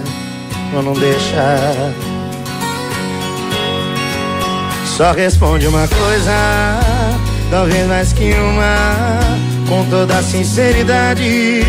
ou 0.75 0.83
não 0.83 0.91
deixar. 0.91 1.93
Só 4.97 5.13
responde 5.13 5.67
uma 5.67 5.87
coisa, 5.87 6.33
talvez 7.49 7.87
mais 7.87 8.11
que 8.11 8.33
uma, 8.33 9.19
com 9.69 9.89
toda 9.89 10.21
sinceridade. 10.21 11.63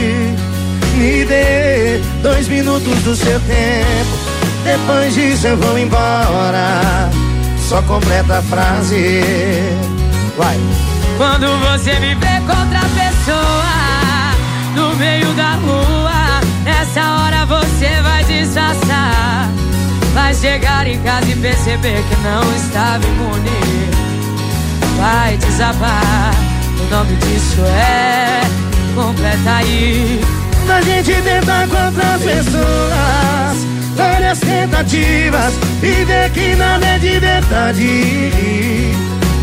Me 0.96 1.24
dê 1.24 2.00
dois 2.20 2.48
minutos 2.48 2.98
do 3.04 3.14
seu 3.14 3.38
tempo, 3.40 4.25
depois 4.66 5.14
disso 5.14 5.46
eu 5.46 5.56
vou 5.56 5.78
embora. 5.78 7.08
Só 7.56 7.80
completa 7.82 8.38
a 8.38 8.42
frase. 8.42 9.20
Vai. 10.36 10.58
Quando 11.16 11.46
você 11.68 11.98
me 12.00 12.14
vê 12.16 12.40
com 12.40 12.60
outra 12.60 12.80
pessoa 12.94 14.34
no 14.74 14.94
meio 14.96 15.32
da 15.34 15.52
rua, 15.54 16.40
nessa 16.64 17.00
hora 17.00 17.46
você 17.46 17.88
vai 18.02 18.24
disfarçar. 18.24 19.48
Vai 20.12 20.34
chegar 20.34 20.86
em 20.86 21.00
casa 21.00 21.30
e 21.30 21.36
perceber 21.36 22.02
que 22.02 22.16
não 22.16 22.56
estava 22.56 23.06
imune. 23.06 23.90
Vai 24.98 25.36
desabar. 25.36 26.34
O 26.80 26.90
nome 26.90 27.16
disso 27.16 27.60
é 27.64 28.40
completa 28.94 29.56
aí. 29.58 30.20
A 30.68 30.82
gente 30.82 31.12
tenta 31.22 31.66
com 31.68 31.86
outras 31.86 32.22
pessoas 32.22 33.76
Várias 34.26 34.40
tentativas 34.40 35.54
E 35.80 36.04
vê 36.04 36.28
que 36.34 36.56
nada 36.56 36.84
é 36.84 36.98
de 36.98 37.20
verdade 37.20 38.92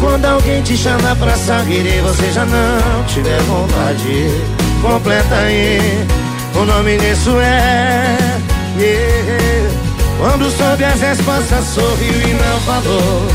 Quando 0.01 0.26
alguém 0.26 0.61
te 0.61 0.76
chama 0.76 1.15
pra 1.15 1.38
sair 1.38 1.85
E 1.85 2.01
você 2.01 2.30
já 2.34 2.45
não 2.45 3.03
tiver 3.05 3.41
vontade 3.43 4.27
Completa 4.81 5.35
aí 5.35 5.80
O 6.53 6.65
nome 6.65 6.97
disso 6.97 7.39
é 7.39 8.18
yeah. 8.77 9.69
Quando 10.18 10.51
soube 10.51 10.84
as 10.84 10.99
respostas 10.99 11.64
sorriu 11.64 12.22
e 12.22 12.34
não 12.34 12.60
falou 12.61 13.27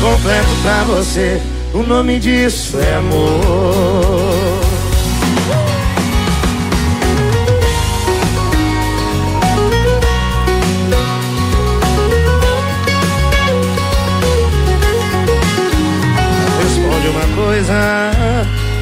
Completo 0.00 0.56
pra 0.62 0.84
você 0.84 1.42
O 1.74 1.82
nome 1.82 2.20
disso 2.20 2.78
é 2.78 2.94
amor 2.94 4.15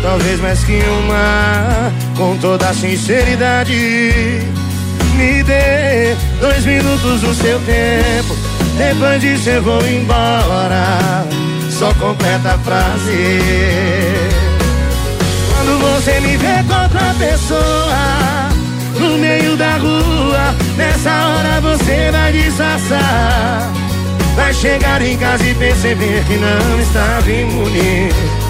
talvez 0.03 0.41
mais 0.41 0.63
que 0.65 0.81
uma, 1.05 1.93
com 2.17 2.37
toda 2.39 2.73
sinceridade. 2.75 4.43
Me 5.17 5.43
dê 5.45 6.17
dois 6.41 6.65
minutos 6.67 7.21
do 7.21 7.35
seu 7.35 7.59
tempo, 7.61 8.37
depois 8.77 9.21
disso 9.21 9.49
eu 9.49 9.63
vou 9.63 9.87
embora. 9.87 11.25
Só 11.71 11.93
completa 11.95 12.55
a 12.55 12.59
frase. 12.59 13.41
Quando 15.49 15.79
você 15.81 16.21
me 16.21 16.37
vê 16.37 16.63
com 16.69 16.83
outra 16.83 17.15
pessoa, 17.19 18.49
no 18.99 19.19
meio 19.19 19.57
da 19.57 19.77
rua, 19.77 20.55
nessa 20.77 21.11
hora 21.11 21.61
você 21.61 22.11
vai 22.13 22.33
disfarçar. 22.33 23.73
Vai 24.37 24.53
chegar 24.53 25.01
em 25.01 25.17
casa 25.17 25.45
e 25.45 25.55
perceber 25.55 26.25
que 26.27 26.37
não 26.37 26.81
estava 26.81 27.31
imune. 27.31 28.44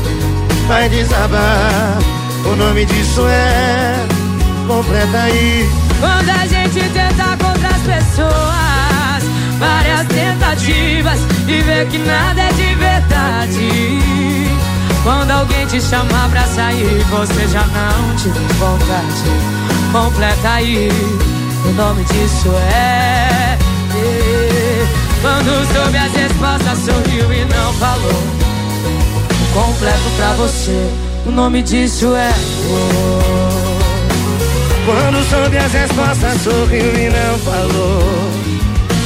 Vai 0.66 0.89
desabar, 0.89 1.99
o 2.47 2.57
nome 2.57 2.86
disso 2.86 3.20
é 3.28 4.07
completa 4.66 5.19
aí. 5.19 5.69
Quando 6.01 6.31
a 6.31 6.47
gente 6.47 6.81
tenta 6.89 7.36
contra 7.36 7.69
as 7.69 7.82
pessoas, 7.82 9.23
várias 9.59 10.07
tentativas 10.09 11.20
e 11.47 11.61
vê 11.61 11.85
que 11.86 11.99
nada 11.99 12.41
é 12.41 12.53
de 12.53 12.74
verdade. 12.77 14.01
Quando 15.03 15.31
alguém 15.32 15.66
te 15.66 15.81
chamar 15.82 16.31
pra 16.31 16.45
sair, 16.47 17.05
você 17.11 17.47
já 17.49 17.66
não 17.66 18.16
te 18.16 18.28
vontade. 18.55 19.93
Completa 19.93 20.49
aí, 20.49 20.89
o 21.66 21.73
nome 21.73 22.05
disso 22.05 22.49
é. 22.73 23.59
Quando 25.20 25.74
soube 25.74 25.99
as 25.99 26.12
respostas, 26.12 26.78
sorriu 26.78 27.32
e 27.32 27.45
não 27.45 27.73
falou. 27.74 28.54
Completo 29.55 30.11
pra 30.17 30.33
você, 30.33 30.91
o 31.25 31.31
nome 31.31 31.63
disso 31.63 32.13
é. 32.17 32.29
amor. 32.29 33.45
Quando 34.85 35.23
soube 35.31 35.57
as 35.57 35.73
respostas, 35.73 36.43
sorriu 36.43 36.93
e 36.93 37.09
não 37.09 37.39
falou. 37.39 38.03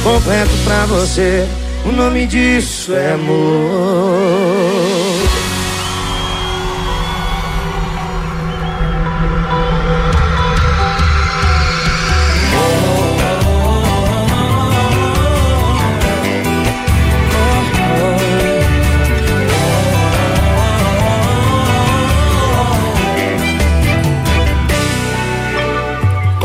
Completo 0.03 0.51
pra 0.65 0.85
você, 0.87 1.47
o 1.85 1.91
nome 1.91 2.25
disso 2.25 2.93
é 2.95 3.13
amor. 3.13 4.98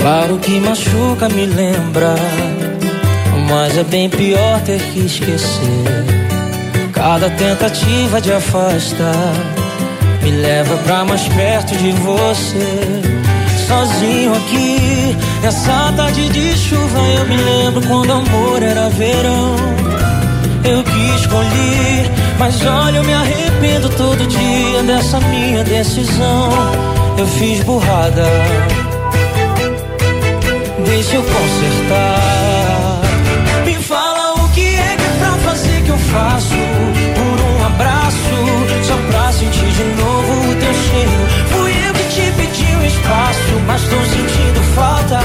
Claro 0.04 0.36
que 0.36 0.60
machuca 0.60 1.30
me 1.30 1.46
lembra, 1.46 2.14
mas 3.48 3.78
é 3.78 3.82
bem 3.84 4.10
pior 4.10 4.60
ter 4.60 4.78
que 4.78 4.98
esquecer. 5.00 6.04
Cada 6.92 7.30
tentativa 7.30 8.20
de 8.20 8.30
afastar 8.30 9.32
me 10.22 10.30
leva 10.30 10.76
pra 10.84 11.06
mais 11.06 11.26
perto 11.28 11.74
de 11.78 11.92
você. 11.92 13.02
Sozinho 13.66 14.34
aqui, 14.34 15.16
nessa 15.40 15.94
tarde 15.96 16.28
de 16.28 16.54
chuva, 16.54 16.98
eu 17.16 17.26
me 17.26 17.38
lembro 17.38 17.80
quando 17.88 18.12
amor 18.12 18.62
era 18.62 18.90
verão. 18.90 19.56
Eu 20.64 20.82
que 20.84 21.16
escolhi, 21.16 22.10
mas 22.38 22.60
olha, 22.66 22.98
eu 22.98 23.04
me 23.04 23.14
arrependo 23.14 23.88
todo 23.96 24.26
dia 24.26 24.82
dessa 24.82 25.18
minha 25.20 25.64
decisão. 25.64 26.50
Eu 27.16 27.26
fiz 27.26 27.64
burrada, 27.64 28.24
eu 30.94 31.22
consertar. 31.24 33.00
Me 33.64 33.74
fala 33.74 34.34
o 34.34 34.48
que 34.50 34.60
é 34.60 34.96
que 34.96 35.02
é 35.02 35.16
pra 35.18 35.32
fazer 35.38 35.82
que 35.82 35.88
eu 35.90 35.98
faço 35.98 36.54
por 37.16 37.40
um 37.40 37.66
abraço, 37.66 38.16
só 38.84 38.96
pra 39.10 39.32
sentir 39.32 39.66
de 39.72 39.82
novo 40.00 40.50
o 40.50 40.54
teu 40.54 40.72
cheiro. 40.72 41.26
Fui 41.50 41.72
eu 41.88 41.92
que 41.94 42.04
te 42.14 42.32
pedi 42.36 42.76
um 42.76 42.86
espaço, 42.86 43.60
mas 43.66 43.82
tô 43.82 43.96
sentindo 43.96 44.62
falta. 44.76 45.18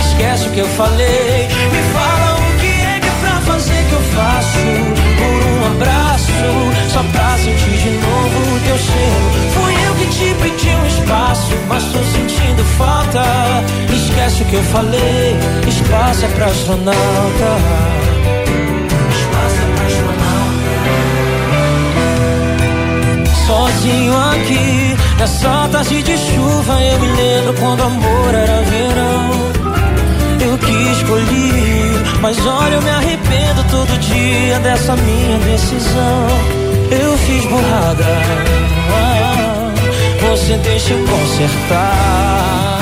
Esquece 0.00 0.48
o 0.48 0.50
que 0.50 0.58
eu 0.58 0.68
falei. 0.70 1.48
Me 1.70 1.82
fala 1.92 2.38
o 2.40 2.58
que 2.58 2.66
é 2.66 2.98
que 3.00 3.06
é 3.06 3.12
pra 3.20 3.40
fazer 3.42 3.84
que 3.88 3.92
eu 3.92 4.02
faço 4.12 4.58
por 5.18 5.38
um 5.52 5.66
abraço, 5.70 6.32
só 6.92 7.02
pra 7.12 7.38
sentir 7.38 7.78
de 7.78 7.90
novo 7.90 8.56
o 8.56 8.60
teu 8.66 8.76
cheiro. 8.76 9.30
Fui 9.54 9.72
eu 9.86 9.94
que 9.94 10.06
te 10.06 10.34
pedi 10.42 10.74
um 10.74 10.86
espaço, 10.86 10.95
mas 11.68 11.84
tô 11.84 11.98
sentindo 12.04 12.64
falta. 12.78 13.22
Esquece 13.92 14.42
o 14.42 14.46
que 14.46 14.54
eu 14.54 14.62
falei. 14.64 15.36
Espaço 15.66 16.24
é 16.24 16.28
pra 16.28 16.46
astronauta. 16.46 17.58
Espaço 19.10 19.56
é 19.62 19.66
pra 19.74 19.86
astronauta. 19.86 20.26
Sozinho 23.46 24.16
aqui, 24.30 24.96
nessa 25.18 25.68
tarde 25.70 26.02
de 26.02 26.18
chuva, 26.18 26.82
eu 26.82 26.98
me 26.98 27.06
lembro 27.12 27.54
quando 27.60 27.82
amor 27.82 28.34
era 28.34 28.62
verão. 28.62 29.30
Eu 30.40 30.58
que 30.58 30.72
escolhi, 30.92 31.92
mas 32.20 32.44
olha, 32.46 32.74
eu 32.74 32.82
me 32.82 32.90
arrependo 32.90 33.64
todo 33.70 33.98
dia 33.98 34.58
dessa 34.60 34.96
minha 34.96 35.38
decisão. 35.38 36.26
Eu 36.90 37.16
fiz 37.18 37.44
burrada, 37.46 38.04
você 40.36 40.56
deixa 40.58 40.92
eu 40.92 40.98
consertar. 41.06 42.78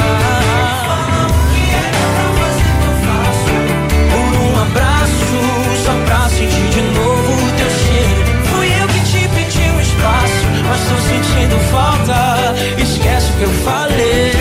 Por 4.10 4.34
um 4.40 4.60
abraço, 4.60 5.38
só 5.84 5.92
pra 6.04 6.28
sentir 6.30 6.68
de 6.70 6.80
novo 6.82 7.52
teu 7.56 7.70
cheiro. 7.70 8.24
Fui 8.46 8.66
eu 8.82 8.88
que 8.88 9.00
te 9.04 9.28
pedi 9.28 9.70
um 9.70 9.80
espaço, 9.80 10.46
mas 10.68 10.80
tô 10.88 10.96
sentindo 11.08 11.56
falta. 11.70 12.54
Esquece 12.76 13.30
o 13.30 13.36
que 13.36 13.42
eu 13.44 13.52
falei. 13.64 14.32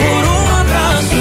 Por 0.00 0.24
um 0.34 0.46
abraço, 0.60 1.20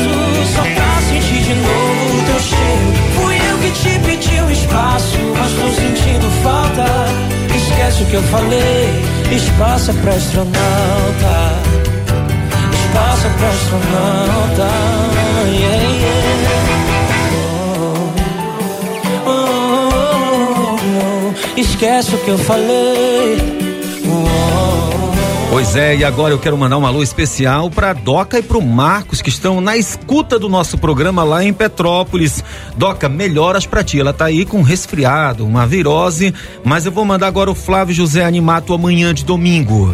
só 0.55 0.63
pra 0.63 1.01
sentir 1.07 1.43
de 1.43 1.53
novo 1.53 2.23
teu 2.25 2.39
cheiro. 2.39 2.93
Fui 3.15 3.35
eu 3.35 3.57
que 3.59 3.71
te 3.79 3.99
pedi 3.99 4.41
um 4.41 4.49
espaço, 4.49 5.19
mas 5.37 5.51
tô 5.53 5.69
sentindo 5.79 6.31
falta. 6.41 7.02
Esquece 7.93 8.03
o 8.03 8.07
que 8.07 8.15
eu 8.15 8.23
falei. 8.23 9.03
Espaço 9.31 9.91
é 9.91 9.93
pra 9.93 10.13
astronauta. 10.13 10.53
Espaço 12.73 13.27
é 13.27 13.29
pra 13.37 13.49
astronauta. 13.49 14.67
Yeah, 15.45 15.83
yeah. 15.83 16.33
Oh, 19.27 19.29
oh, 19.29 19.33
oh, 19.91 20.79
oh. 21.55 21.59
Esquece 21.59 22.15
o 22.15 22.17
que 22.17 22.29
eu 22.29 22.37
falei. 22.39 23.63
Pois 25.53 25.75
é, 25.75 25.95
e 25.95 26.03
agora 26.03 26.33
eu 26.33 26.39
quero 26.39 26.57
mandar 26.57 26.79
um 26.79 26.85
alô 26.87 27.03
especial 27.03 27.69
para 27.69 27.93
Doca 27.93 28.39
e 28.39 28.41
pro 28.41 28.59
Marcos 28.59 29.21
que 29.21 29.29
estão 29.29 29.61
na 29.61 29.77
escuta 29.77 30.39
do 30.39 30.49
nosso 30.49 30.79
programa 30.79 31.23
lá 31.23 31.43
em 31.43 31.53
Petrópolis. 31.53 32.43
Doca, 32.77 33.07
melhoras 33.07 33.65
pra 33.65 33.83
ti. 33.83 33.99
Ela 33.99 34.13
tá 34.13 34.25
aí 34.25 34.45
com 34.45 34.61
resfriado, 34.61 35.45
uma 35.45 35.65
virose, 35.65 36.33
mas 36.63 36.85
eu 36.85 36.91
vou 36.91 37.05
mandar 37.05 37.27
agora 37.27 37.51
o 37.51 37.55
Flávio 37.55 37.93
José 37.93 38.23
Animato 38.23 38.73
amanhã 38.73 39.13
de 39.13 39.23
domingo. 39.23 39.93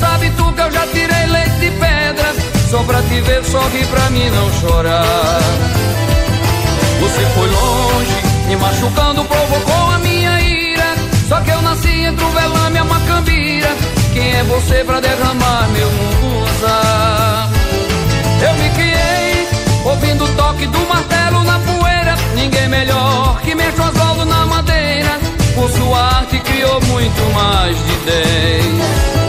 Sabe 0.00 0.30
tu 0.36 0.52
que 0.52 0.60
eu 0.60 0.70
já 0.70 0.86
tirei 0.88 1.26
leite 1.26 1.56
de 1.60 1.70
pedra. 1.70 2.34
Só 2.70 2.82
pra 2.82 3.00
te 3.02 3.20
ver, 3.20 3.44
sorri 3.44 3.84
pra 3.86 4.10
mim 4.10 4.28
não 4.30 4.52
chorar. 4.60 5.40
Você 7.00 7.20
foi 7.34 7.48
longe, 7.48 8.16
me 8.48 8.56
machucando, 8.56 9.24
provocou 9.24 9.90
a 9.90 9.98
minha 9.98 10.40
ira. 10.40 10.94
Só 11.28 11.40
que 11.40 11.50
eu 11.50 11.62
nasci 11.62 12.04
entre 12.04 12.24
o 12.24 12.30
velame 12.30 12.76
e 12.76 12.78
a 12.78 12.84
macambira. 12.84 13.76
Quem 14.12 14.34
é 14.34 14.44
você 14.44 14.84
pra 14.84 15.00
derramar 15.00 15.68
meu 15.72 15.90
musa? 15.90 17.50
Eu 18.42 18.54
me 18.54 18.70
criei, 18.70 19.48
ouvindo 19.84 20.24
o 20.24 20.28
toque 20.36 20.66
do 20.66 20.80
martelo 20.86 21.44
na 21.44 21.58
poeira. 21.60 22.16
Ninguém 22.34 22.68
melhor 22.68 23.40
que 23.42 23.54
mexe 23.54 23.80
o 23.80 23.84
asfalto 23.84 24.24
na 24.24 24.46
madeira. 24.46 25.18
Por 25.54 25.70
sua 25.70 25.98
arte 26.18 26.38
criou 26.40 26.80
muito 26.82 27.34
mais 27.34 27.76
de 27.76 27.96
dez. 28.04 29.23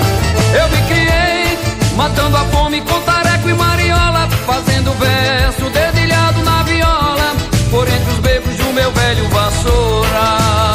Matando 1.96 2.36
a 2.36 2.46
fome 2.46 2.82
com 2.82 3.00
tareco 3.02 3.50
e 3.50 3.54
mariola, 3.54 4.28
fazendo 4.46 4.92
verso 4.94 5.70
dedilhado 5.70 6.44
na 6.44 6.64
viola, 6.64 7.36
por 7.72 7.88
entre 7.88 8.12
os 8.12 8.20
becos 8.20 8.56
do 8.58 8.74
meu 8.74 8.92
velho 8.92 9.30
vassoural. 9.30 10.75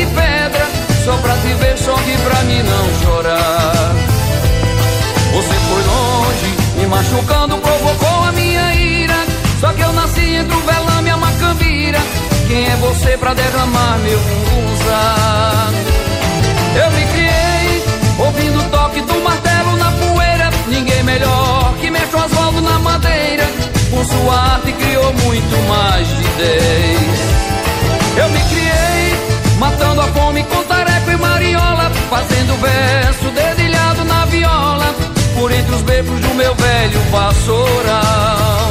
de 0.00 0.06
pedra, 0.06 0.66
só 1.04 1.14
pra 1.18 1.34
te 1.34 1.52
ver, 1.60 1.76
só 1.76 1.94
que 1.94 2.16
pra 2.18 2.42
mim 2.44 2.62
não 2.62 2.86
chorar. 3.02 3.94
Você 5.34 5.54
foi 5.68 5.82
longe, 5.92 6.56
me 6.76 6.86
machucando, 6.86 7.58
provocou 7.58 8.24
a 8.28 8.32
minha 8.32 8.74
ira. 8.74 9.18
Só 9.60 9.72
que 9.72 9.82
eu 9.82 9.92
nasci 9.92 10.36
entre 10.36 10.56
o 10.56 10.60
velame 10.60 11.08
e 11.08 11.12
a 11.12 11.16
macambira. 11.18 12.00
Quem 12.48 12.64
é 12.64 12.76
você 12.76 13.18
pra 13.18 13.34
derramar 13.34 13.98
meu 13.98 14.18
usar? 14.72 15.70
Eu 16.82 16.90
me 16.92 17.04
criei, 17.12 17.84
ouvindo 18.18 18.58
o 18.58 18.70
toque 18.70 19.02
do 19.02 19.20
martelo 19.22 19.76
na 19.76 19.90
poeira. 19.92 20.50
Ninguém 20.66 21.02
melhor 21.02 21.74
que 21.78 21.90
mexe 21.90 22.16
o 22.16 22.24
Oswaldo 22.24 22.62
na 22.62 22.78
madeira. 22.78 23.46
Com 23.90 24.02
sua 24.04 24.34
arte 24.54 24.72
criou 24.72 25.12
muito 25.24 25.68
mais 25.68 26.08
de 26.08 26.24
dez. 26.38 27.20
Eu 28.16 28.28
me 28.30 28.40
criei 28.48 29.09
fome 30.08 30.42
com 30.44 30.62
tareco 30.64 31.10
e 31.10 31.16
mariola. 31.16 31.90
Fazendo 32.08 32.56
verso 32.60 33.30
dedilhado 33.30 34.04
na 34.04 34.24
viola. 34.26 34.94
Por 35.34 35.52
entre 35.52 35.74
os 35.74 35.82
becos 35.82 36.20
do 36.20 36.34
meu 36.34 36.54
velho 36.54 37.00
vassoural. 37.10 38.70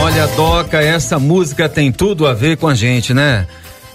Olha, 0.00 0.26
Doca, 0.28 0.80
essa 0.80 1.18
música 1.18 1.68
tem 1.68 1.90
tudo 1.90 2.26
a 2.26 2.32
ver 2.32 2.56
com 2.56 2.68
a 2.68 2.74
gente, 2.74 3.12
né? 3.12 3.46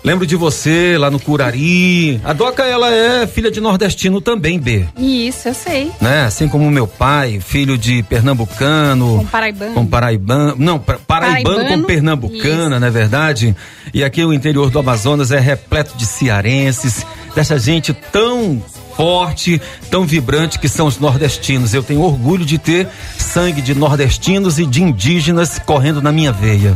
Lembro 0.04 0.28
de 0.28 0.36
você 0.36 0.98
lá 0.98 1.10
no 1.10 1.18
Curari. 1.20 2.20
A 2.26 2.34
Doca, 2.34 2.64
ela 2.64 2.92
é 2.94 3.26
filha 3.26 3.50
de 3.50 3.62
nordestino 3.62 4.20
também, 4.20 4.60
B. 4.60 4.86
Isso, 4.98 5.48
eu 5.48 5.54
sei. 5.54 5.92
Né? 6.02 6.26
Assim 6.26 6.48
como 6.50 6.70
meu 6.70 6.86
pai, 6.86 7.40
filho 7.40 7.78
de 7.78 8.04
pernambucano. 8.04 9.20
Com 9.20 9.26
paraibano. 9.26 9.74
Com 9.74 9.86
paraibano. 9.86 10.56
Não, 10.58 10.78
pra- 10.78 10.98
paraibano, 11.08 11.56
Paraibano, 11.56 11.82
com 11.84 11.88
pernambucana, 11.88 12.80
não 12.82 12.88
é 12.88 12.92
verdade? 12.92 13.56
E 13.94 14.04
aqui 14.04 14.24
o 14.26 14.34
interior 14.34 14.70
do 14.70 14.78
Amazonas 14.80 15.32
é 15.32 15.40
repleto 15.40 15.96
de 15.98 16.06
cearenses, 16.06 17.06
dessa 17.34 17.58
gente 17.58 17.94
tão 17.94 18.62
forte, 18.98 19.62
tão 19.90 20.06
vibrante 20.06 20.60
que 20.60 20.68
são 20.68 20.86
os 20.86 21.00
nordestinos. 21.00 21.74
Eu 21.74 21.82
tenho 21.82 22.02
orgulho 22.02 22.46
de 22.46 22.58
ter 22.58 22.90
sangue 23.18 23.62
de 23.62 23.74
nordestinos 23.74 24.60
e 24.60 24.66
de 24.66 24.84
indígenas 24.84 25.60
correndo 25.60 26.02
na 26.02 26.12
minha 26.12 26.32
veia. 26.34 26.76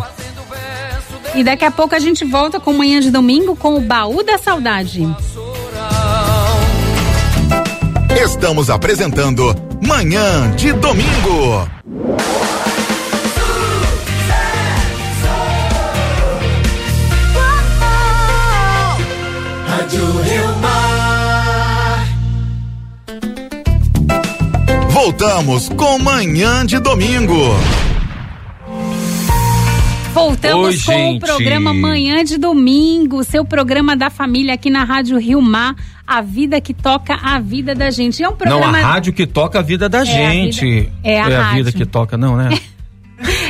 E 1.36 1.44
daqui 1.44 1.66
a 1.66 1.72
pouco 1.72 1.94
a 1.94 2.00
gente 2.00 2.26
volta 2.26 2.60
com 2.60 2.74
manhã 2.74 3.00
de 3.00 3.12
domingo 3.12 3.56
com 3.56 3.76
o 3.76 3.82
baú 3.82 4.24
da 4.24 4.38
saudade. 4.38 5.08
Estamos 8.24 8.70
apresentando 8.70 9.56
Manhã 9.82 10.52
de 10.56 10.74
Domingo. 10.74 11.68
Voltamos 24.90 25.70
com 25.70 26.00
Manhã 26.00 26.66
de 26.66 26.80
Domingo. 26.80 27.56
Voltamos 30.18 30.66
Oi, 30.66 30.78
com 30.84 30.92
gente. 31.00 31.24
o 31.24 31.28
programa 31.28 31.74
Manhã 31.76 32.24
de 32.24 32.40
Domingo, 32.40 33.24
seu 33.24 33.46
programa 33.46 33.96
da 33.96 34.10
família 34.10 34.56
aqui 34.56 34.68
na 34.68 34.84
Rádio 34.84 35.16
Rio 35.20 35.40
Mar, 35.40 35.76
a 36.08 36.22
vida 36.22 36.60
que 36.60 36.74
toca 36.74 37.14
a 37.22 37.40
vida 37.40 37.76
da 37.76 37.92
gente. 37.92 38.24
É 38.24 38.28
um 38.28 38.32
Não, 38.32 38.38
programa. 38.38 38.78
a 38.80 38.82
rádio 38.82 39.14
que 39.14 39.28
toca 39.28 39.60
a 39.60 39.62
vida 39.62 39.88
da 39.88 40.00
a 40.00 40.04
gente. 40.06 40.66
vida- 40.66 40.92
é 41.04 41.22
a 41.22 41.26
vida 41.26 41.42
rádio. 41.44 41.74
que 41.74 41.86
toca, 41.86 42.18
não, 42.18 42.36
né? 42.36 42.50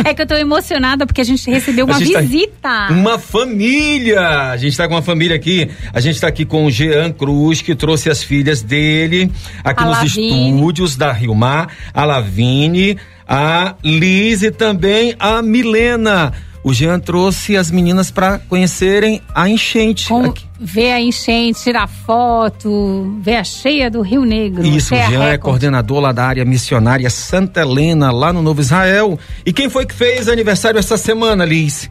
É 0.06 0.14
que 0.14 0.22
eu 0.22 0.28
tô 0.28 0.36
emocionada 0.36 1.06
porque 1.06 1.20
a 1.20 1.24
gente 1.26 1.50
recebeu 1.50 1.86
uma 1.86 1.96
A 1.96 2.00
gente 2.00 2.14
tá- 2.14 2.22
visita. 2.22 2.88
Uma 2.92 3.18
família! 3.20 4.22
A 4.52 4.56
gente 4.58 4.72
está 4.72 4.88
com 4.88 4.94
uma 4.94 5.02
família 5.02 5.36
aqui. 5.36 5.70
A 5.94 6.00
gente 6.00 6.16
está 6.16 6.28
aqui 6.28 6.46
com 6.46 6.66
o 6.66 6.72
Jean 6.72 7.12
Cruz, 7.12 7.62
que 7.62 7.76
trouxe 7.76 8.10
as 8.10 8.22
filhas 8.24 8.62
dele 8.62 9.30
aqui 9.64 9.84
A 9.84 9.86
nos 9.88 9.98
Lavine. 9.98 10.52
estúdios 10.52 10.96
da 10.96 11.12
Rio 11.12 11.34
Mar. 11.36 11.68
A 11.94 12.06
Lavine, 12.06 12.98
a 13.28 13.76
Liz 13.84 14.42
e 14.44 14.52
também 14.52 15.16
a 15.20 15.42
Milena. 15.42 16.32
O 16.68 16.74
Jean 16.74 17.00
trouxe 17.00 17.56
as 17.56 17.72
meninas 17.72 18.12
para 18.12 18.40
conhecerem 18.40 19.22
a 19.34 19.48
enchente. 19.48 20.12
aqui. 20.14 20.46
Ver 20.60 20.92
a 20.92 21.00
enchente, 21.00 21.64
tirar 21.64 21.88
foto, 21.88 23.18
ver 23.22 23.38
a 23.38 23.44
cheia 23.46 23.90
do 23.90 24.02
Rio 24.02 24.26
Negro. 24.26 24.66
Isso, 24.66 24.94
o 24.94 24.98
Jean 24.98 25.24
é 25.24 25.38
coordenador 25.38 26.02
lá 26.02 26.12
da 26.12 26.26
área 26.26 26.44
missionária 26.44 27.10
Santa 27.10 27.62
Helena, 27.62 28.12
lá 28.12 28.34
no 28.34 28.42
Novo 28.42 28.60
Israel. 28.60 29.18
E 29.46 29.54
quem 29.54 29.70
foi 29.70 29.86
que 29.86 29.94
fez 29.94 30.28
aniversário 30.28 30.78
essa 30.78 30.98
semana, 30.98 31.46
Liz? 31.46 31.90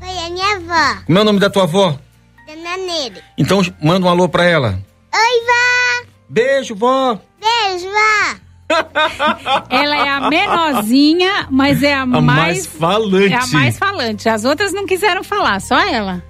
Foi 0.00 0.08
a 0.08 0.28
minha 0.28 0.56
avó, 0.56 1.02
Como 1.06 1.18
é 1.18 1.20
o 1.20 1.24
nome 1.24 1.38
da 1.38 1.48
tua 1.48 1.62
avó? 1.62 1.96
Dona 2.48 2.76
Nery. 2.78 3.22
Então 3.38 3.62
manda 3.80 4.06
um 4.06 4.08
alô 4.08 4.28
pra 4.28 4.44
ela. 4.44 4.80
Oi, 5.14 5.40
vó! 5.46 6.06
Beijo, 6.28 6.74
vó! 6.74 7.16
Beijo, 7.40 7.86
vó! 7.86 8.45
Ela 9.70 9.96
é 9.96 10.08
a 10.08 10.28
menorzinha, 10.28 11.46
mas 11.50 11.82
é 11.82 11.94
a, 11.94 12.04
mais 12.06 12.24
mais, 12.24 12.66
falante. 12.66 13.32
É 13.32 13.36
a 13.36 13.46
mais 13.46 13.78
falante. 13.78 14.28
As 14.28 14.44
outras 14.44 14.72
não 14.72 14.86
quiseram 14.86 15.22
falar, 15.22 15.60
só 15.60 15.78
ela. 15.78 16.22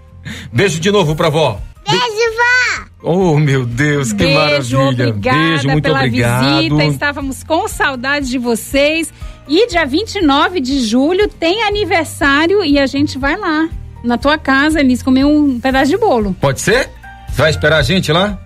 Beijo 0.53 0.79
de 0.81 0.91
novo 0.91 1.15
pra 1.17 1.29
vó. 1.29 1.61
Beijo, 1.89 2.03
vó! 2.03 2.85
Oh, 3.03 3.39
meu 3.39 3.65
Deus, 3.65 4.13
que 4.13 4.25
Beijo, 4.25 4.37
maravilha. 4.79 5.09
obrigada 5.09 5.39
Beijo, 5.39 5.69
muito 5.69 5.85
pela 5.85 5.99
obrigado. 5.99 6.55
visita. 6.57 6.85
Estávamos 6.85 7.45
com 7.45 7.69
saudade 7.69 8.29
de 8.29 8.39
vocês. 8.39 9.13
E 9.49 9.69
dia 9.69 9.87
29 9.87 10.61
de 10.61 10.81
julho 10.81 11.29
tem 11.29 11.63
aniversário 11.63 12.65
e 12.65 12.79
a 12.79 12.87
gente 12.87 13.17
vai 13.17 13.37
lá 13.37 13.69
na 14.03 14.19
tua 14.19 14.37
casa, 14.37 14.81
Elis, 14.81 15.03
comer 15.03 15.25
um 15.25 15.61
pedaço 15.61 15.91
de 15.91 15.97
bolo. 15.97 16.35
Pode 16.41 16.61
ser? 16.61 16.91
Você 17.29 17.43
vai 17.43 17.51
esperar 17.51 17.79
a 17.79 17.83
gente 17.83 18.11
lá? 18.11 18.39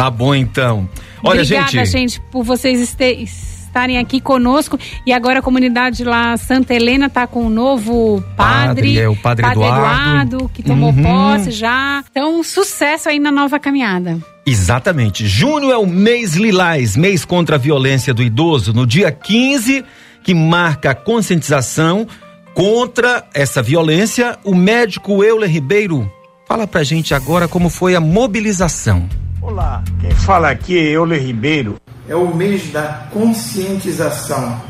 Tá 0.00 0.10
bom, 0.10 0.34
então. 0.34 0.88
Olha, 1.22 1.42
Obrigada, 1.42 1.84
gente. 1.84 2.20
por 2.30 2.42
vocês 2.42 2.80
este- 2.80 3.22
estarem 3.24 3.98
aqui 3.98 4.20
conosco. 4.20 4.78
E 5.06 5.12
agora 5.12 5.40
a 5.40 5.42
comunidade 5.42 6.02
lá, 6.04 6.36
Santa 6.36 6.74
Helena, 6.74 7.08
tá 7.10 7.26
com 7.26 7.44
um 7.44 7.50
novo 7.50 8.22
padre. 8.36 8.74
Padre, 8.94 8.98
é, 8.98 9.08
o 9.08 9.14
Padre 9.14 9.46
Eduardo. 9.46 10.50
que 10.54 10.62
tomou 10.62 10.90
Uhum. 10.90 11.02
posse 11.02 11.50
já. 11.50 12.02
Então, 12.10 12.42
sucesso 12.42 13.08
aí 13.08 13.18
na 13.18 13.30
nova 13.30 13.58
caminhada. 13.60 14.18
Exatamente. 14.46 15.26
Junho 15.28 15.70
é 15.70 15.76
o 15.76 15.86
mês 15.86 16.34
Lilás, 16.34 16.96
mês 16.96 17.24
contra 17.24 17.56
a 17.56 17.58
violência 17.58 18.12
do 18.14 18.22
idoso, 18.22 18.72
no 18.72 18.86
dia 18.86 19.12
15, 19.12 19.84
que 20.24 20.34
marca 20.34 20.90
a 20.90 20.94
conscientização 20.94 22.06
contra 22.54 23.24
essa 23.34 23.62
violência. 23.62 24.38
O 24.44 24.54
médico 24.54 25.22
Euler 25.22 25.48
Ribeiro 25.50 26.10
fala 26.48 26.66
pra 26.66 26.82
gente 26.82 27.14
agora 27.14 27.46
como 27.46 27.68
foi 27.70 27.94
a 27.94 28.00
mobilização. 28.00 29.08
Olá, 29.42 29.82
quem 29.98 30.10
fala 30.10 30.50
aqui 30.50 30.76
é 30.76 30.82
Euler 30.82 31.22
Ribeiro. 31.22 31.80
É 32.06 32.14
o 32.14 32.34
mês 32.34 32.70
da 32.70 33.06
conscientização 33.10 34.60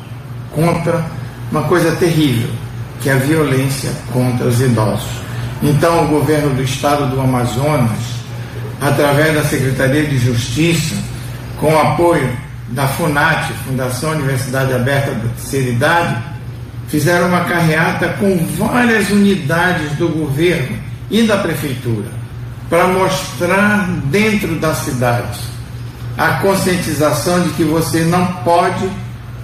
contra 0.55 1.05
uma 1.51 1.65
coisa 1.65 1.91
terrível, 1.97 2.49
que 3.03 3.11
é 3.11 3.15
a 3.15 3.17
violência 3.17 3.91
contra 4.13 4.47
os 4.47 4.61
idosos. 4.61 5.11
Então, 5.61 6.05
o 6.05 6.09
governo 6.09 6.55
do 6.55 6.63
estado 6.63 7.11
do 7.11 7.21
Amazonas, 7.21 7.99
através 8.81 9.35
da 9.35 9.43
Secretaria 9.43 10.07
de 10.07 10.19
Justiça, 10.19 10.95
com 11.59 11.75
o 11.75 11.79
apoio 11.79 12.31
da 12.69 12.87
FUNAT, 12.87 13.53
Fundação 13.67 14.13
Universidade 14.13 14.73
Aberta 14.73 15.11
da 15.11 15.29
Terceira 15.31 15.69
Idade, 15.69 16.23
fizeram 16.87 17.27
uma 17.27 17.45
carreata 17.45 18.11
com 18.21 18.39
várias 18.57 19.11
unidades 19.11 19.91
do 19.97 20.09
governo 20.09 20.79
e 21.11 21.25
da 21.25 21.39
prefeitura 21.39 22.20
para 22.71 22.87
mostrar 22.87 23.89
dentro 24.05 24.55
da 24.61 24.73
cidade 24.73 25.41
a 26.17 26.35
conscientização 26.35 27.43
de 27.43 27.51
que 27.51 27.65
você 27.65 28.05
não 28.05 28.25
pode 28.45 28.89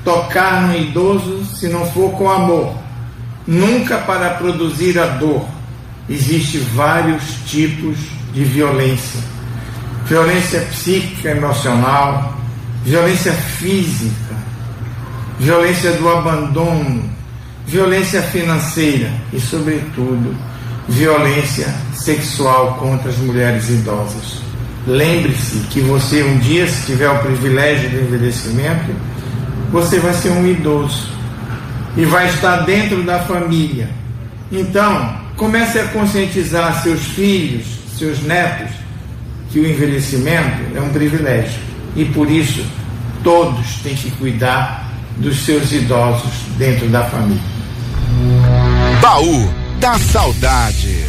tocar 0.04 0.68
no 0.68 0.76
idoso 0.76 1.44
se 1.56 1.68
não 1.68 1.84
for 1.90 2.12
com 2.12 2.30
amor, 2.30 2.76
nunca 3.46 3.98
para 3.98 4.30
produzir 4.34 4.98
a 4.98 5.06
dor. 5.06 5.44
Existem 6.08 6.60
vários 6.74 7.24
tipos 7.46 7.98
de 8.32 8.44
violência: 8.44 9.20
violência 10.04 10.60
psíquica, 10.60 11.30
emocional, 11.30 12.36
violência 12.84 13.32
física, 13.32 14.36
violência 15.40 15.92
do 15.94 16.08
abandono, 16.08 17.10
violência 17.66 18.22
financeira 18.22 19.10
e, 19.32 19.40
sobretudo, 19.40 20.36
violência 20.88 21.74
sexual 21.94 22.74
contra 22.74 23.10
as 23.10 23.16
mulheres 23.18 23.68
idosas. 23.68 24.40
Lembre-se 24.86 25.58
que 25.70 25.80
você, 25.80 26.22
um 26.22 26.38
dia, 26.38 26.66
se 26.68 26.86
tiver 26.86 27.08
o 27.10 27.18
privilégio 27.18 27.90
do 27.90 28.00
envelhecimento, 28.02 28.94
você 29.72 29.98
vai 29.98 30.14
ser 30.14 30.30
um 30.30 30.46
idoso 30.46 31.08
e 31.96 32.04
vai 32.04 32.28
estar 32.28 32.58
dentro 32.58 33.02
da 33.02 33.18
família. 33.20 33.88
Então, 34.52 35.18
comece 35.36 35.80
a 35.80 35.88
conscientizar 35.88 36.82
seus 36.82 37.00
filhos, 37.00 37.66
seus 37.98 38.22
netos, 38.22 38.70
que 39.50 39.58
o 39.58 39.68
envelhecimento 39.68 40.76
é 40.76 40.80
um 40.80 40.90
privilégio 40.90 41.60
e 41.96 42.04
por 42.04 42.30
isso 42.30 42.64
todos 43.24 43.76
têm 43.82 43.94
que 43.94 44.10
cuidar 44.12 44.86
dos 45.16 45.44
seus 45.44 45.72
idosos 45.72 46.32
dentro 46.58 46.86
da 46.88 47.04
família. 47.04 47.42
Baú 49.00 49.65
da 49.80 49.98
Saudade. 49.98 51.04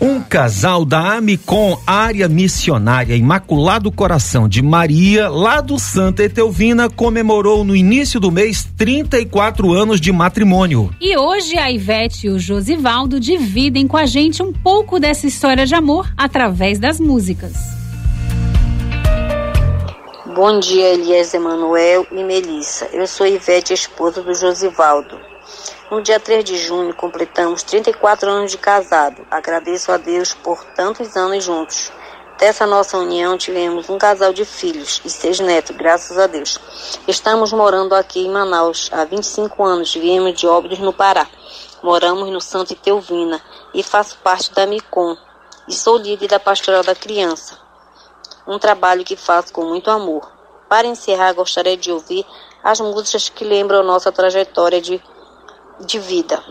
Um 0.00 0.20
casal 0.20 0.84
da 0.84 1.16
Amicom, 1.16 1.78
área 1.86 2.28
missionária 2.28 3.14
Imaculado 3.14 3.92
Coração 3.92 4.48
de 4.48 4.62
Maria, 4.62 5.28
lá 5.28 5.60
do 5.60 5.78
Santa 5.78 6.24
Etelvina, 6.24 6.88
comemorou 6.88 7.62
no 7.62 7.76
início 7.76 8.18
do 8.18 8.30
mês 8.30 8.66
34 8.76 9.72
anos 9.72 10.00
de 10.00 10.10
matrimônio. 10.10 10.90
E 11.00 11.16
hoje 11.16 11.58
a 11.58 11.70
Ivete 11.70 12.26
e 12.26 12.30
o 12.30 12.38
Josivaldo 12.38 13.20
dividem 13.20 13.86
com 13.86 13.96
a 13.96 14.06
gente 14.06 14.42
um 14.42 14.52
pouco 14.52 14.98
dessa 14.98 15.26
história 15.26 15.66
de 15.66 15.74
amor 15.74 16.10
através 16.16 16.78
das 16.78 16.98
músicas. 16.98 17.52
Bom 20.34 20.58
dia, 20.58 20.94
Elias 20.94 21.34
Emanuel 21.34 22.06
e 22.10 22.24
Melissa. 22.24 22.88
Eu 22.92 23.06
sou 23.06 23.26
Ivete, 23.26 23.74
esposa 23.74 24.22
do 24.22 24.34
Josivaldo. 24.34 25.29
No 25.90 26.00
dia 26.00 26.20
3 26.20 26.44
de 26.44 26.56
junho, 26.56 26.94
completamos 26.94 27.64
34 27.64 28.30
anos 28.30 28.52
de 28.52 28.58
casado. 28.58 29.26
Agradeço 29.28 29.90
a 29.90 29.96
Deus 29.96 30.32
por 30.32 30.64
tantos 30.66 31.16
anos 31.16 31.42
juntos. 31.42 31.90
Dessa 32.38 32.64
nossa 32.64 32.96
união, 32.96 33.36
tivemos 33.36 33.90
um 33.90 33.98
casal 33.98 34.32
de 34.32 34.44
filhos 34.44 35.02
e 35.04 35.10
seis 35.10 35.40
netos, 35.40 35.76
graças 35.76 36.16
a 36.16 36.28
Deus. 36.28 36.60
Estamos 37.08 37.52
morando 37.52 37.96
aqui 37.96 38.20
em 38.20 38.30
Manaus 38.30 38.88
há 38.92 39.04
25 39.04 39.64
anos. 39.64 39.92
Viemos 39.92 40.38
de 40.38 40.46
Óbidos, 40.46 40.78
no 40.78 40.92
Pará. 40.92 41.26
Moramos 41.82 42.30
no 42.30 42.40
Santo 42.40 42.72
Itelvina 42.72 43.42
e 43.74 43.82
faço 43.82 44.16
parte 44.18 44.54
da 44.54 44.66
MICOM. 44.66 45.16
E 45.66 45.74
sou 45.74 45.96
líder 45.96 46.28
da 46.28 46.38
Pastoral 46.38 46.84
da 46.84 46.94
Criança. 46.94 47.58
Um 48.46 48.60
trabalho 48.60 49.04
que 49.04 49.16
faço 49.16 49.52
com 49.52 49.64
muito 49.64 49.90
amor. 49.90 50.30
Para 50.68 50.86
encerrar, 50.86 51.32
gostaria 51.32 51.76
de 51.76 51.90
ouvir 51.90 52.24
as 52.62 52.78
músicas 52.78 53.28
que 53.28 53.42
lembram 53.42 53.82
nossa 53.82 54.12
trajetória 54.12 54.80
de 54.80 55.02
de 55.80 55.98
vida. 55.98 56.42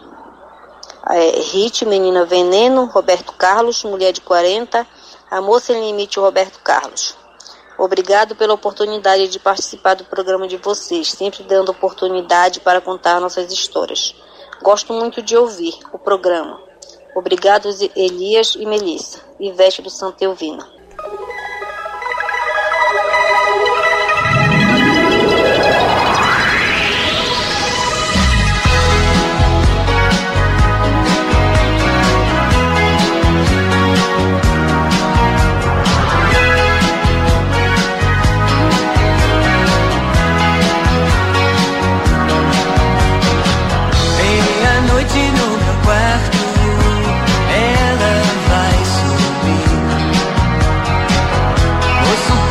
É, 1.10 1.40
Hit, 1.40 1.86
Menina 1.86 2.26
Veneno, 2.26 2.86
Roberto 2.86 3.34
Carlos, 3.34 3.84
Mulher 3.84 4.12
de 4.12 4.22
40, 4.22 4.86
Amor 5.32 5.62
Sem 5.62 5.80
Limite, 5.80 6.20
Roberto 6.20 6.60
Carlos. 6.60 7.16
Obrigado 7.78 8.36
pela 8.36 8.54
oportunidade 8.54 9.30
de 9.30 9.40
participar 9.40 9.94
do 9.94 10.04
programa 10.04 10.48
de 10.48 10.58
vocês, 10.58 11.12
sempre 11.12 11.44
dando 11.44 11.70
oportunidade 11.70 12.60
para 12.60 12.82
contar 12.82 13.22
nossas 13.22 13.52
histórias. 13.52 14.14
Gosto 14.62 14.92
muito 14.92 15.22
de 15.22 15.38
ouvir 15.38 15.74
o 15.94 15.98
programa. 15.98 16.60
Obrigado, 17.16 17.70
Elias 17.96 18.56
e 18.56 18.66
Melissa. 18.66 19.20
Ivete 19.40 19.82
do 19.82 19.90
Santa 19.90 20.26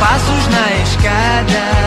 passos 0.09 0.47
na 0.47 0.81
escada, 0.81 1.78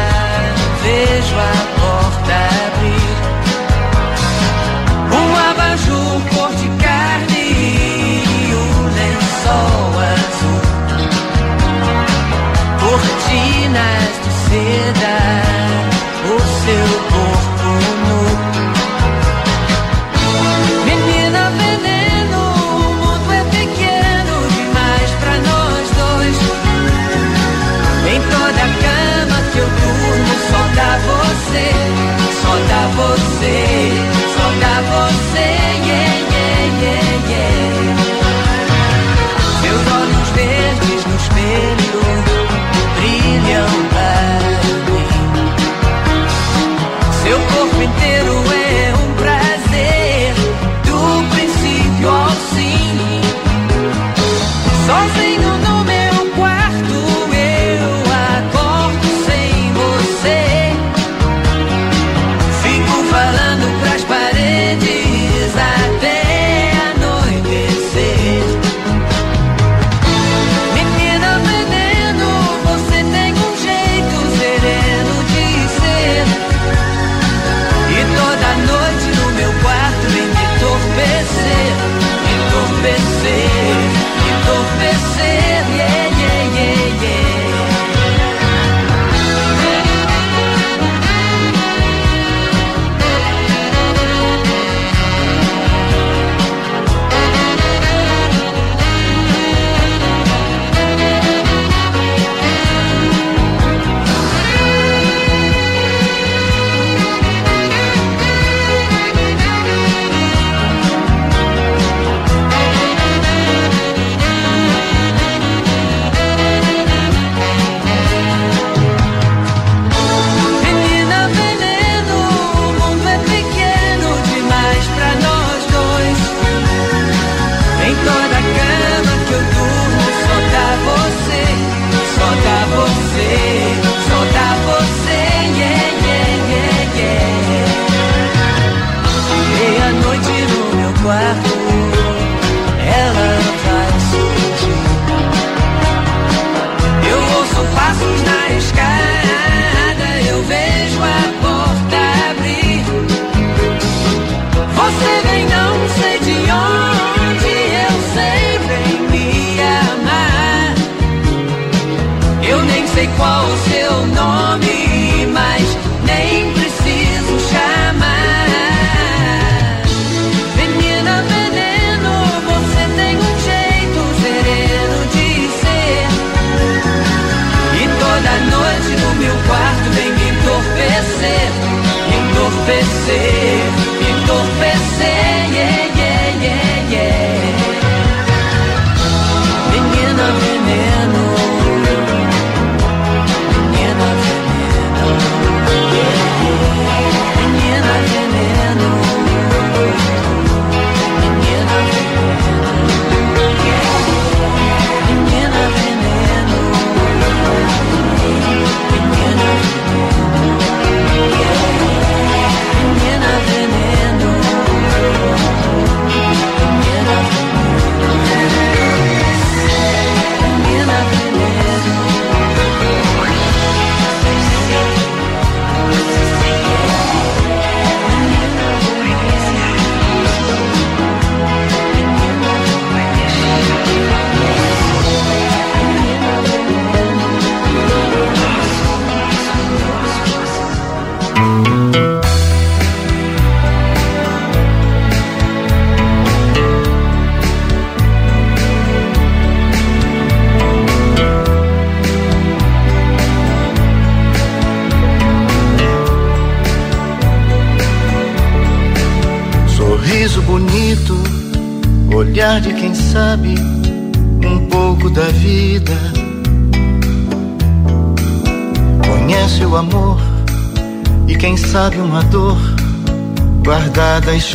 say. 183.04 183.41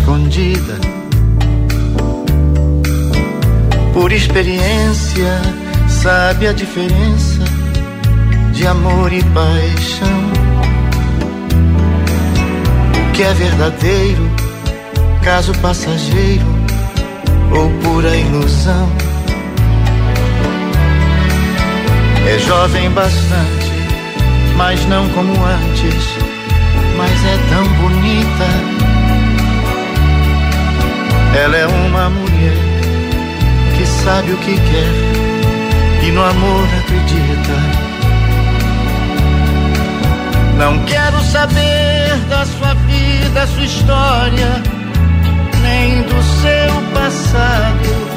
Escondida. 0.08 0.80
Por 3.94 4.10
experiência, 4.14 5.42
sabe 5.90 6.48
a 6.48 6.54
diferença 6.54 7.44
de 8.54 8.66
amor 8.66 9.12
e 9.12 9.22
paixão. 9.22 10.32
O 13.10 13.12
que 13.12 13.22
é 13.22 13.34
verdadeiro, 13.34 14.32
caso 15.24 15.54
passageiro 15.56 16.46
ou 17.52 17.70
pura 17.82 18.16
ilusão. 18.16 18.90
É 22.30 22.40
jovem 22.40 22.90
bastante, 22.92 23.72
mas 24.56 24.86
não 24.86 25.10
como 25.10 25.34
antes, 25.34 26.06
mas 26.96 27.12
é 27.26 27.38
tão 27.50 27.64
bonita. 27.82 28.97
Ela 31.44 31.56
é 31.56 31.68
uma 31.68 32.10
mulher 32.10 32.58
que 33.78 33.86
sabe 33.86 34.32
o 34.32 34.38
que 34.38 34.56
quer 34.56 36.08
e 36.08 36.12
no 36.12 36.24
amor 36.24 36.68
acredita. 36.80 37.54
Não 40.58 40.80
quero 40.86 41.22
saber 41.22 42.18
da 42.28 42.44
sua 42.44 42.74
vida, 42.74 43.46
sua 43.46 43.66
história, 43.66 44.64
nem 45.62 46.02
do 46.02 46.24
seu 46.24 46.82
passado. 46.96 48.08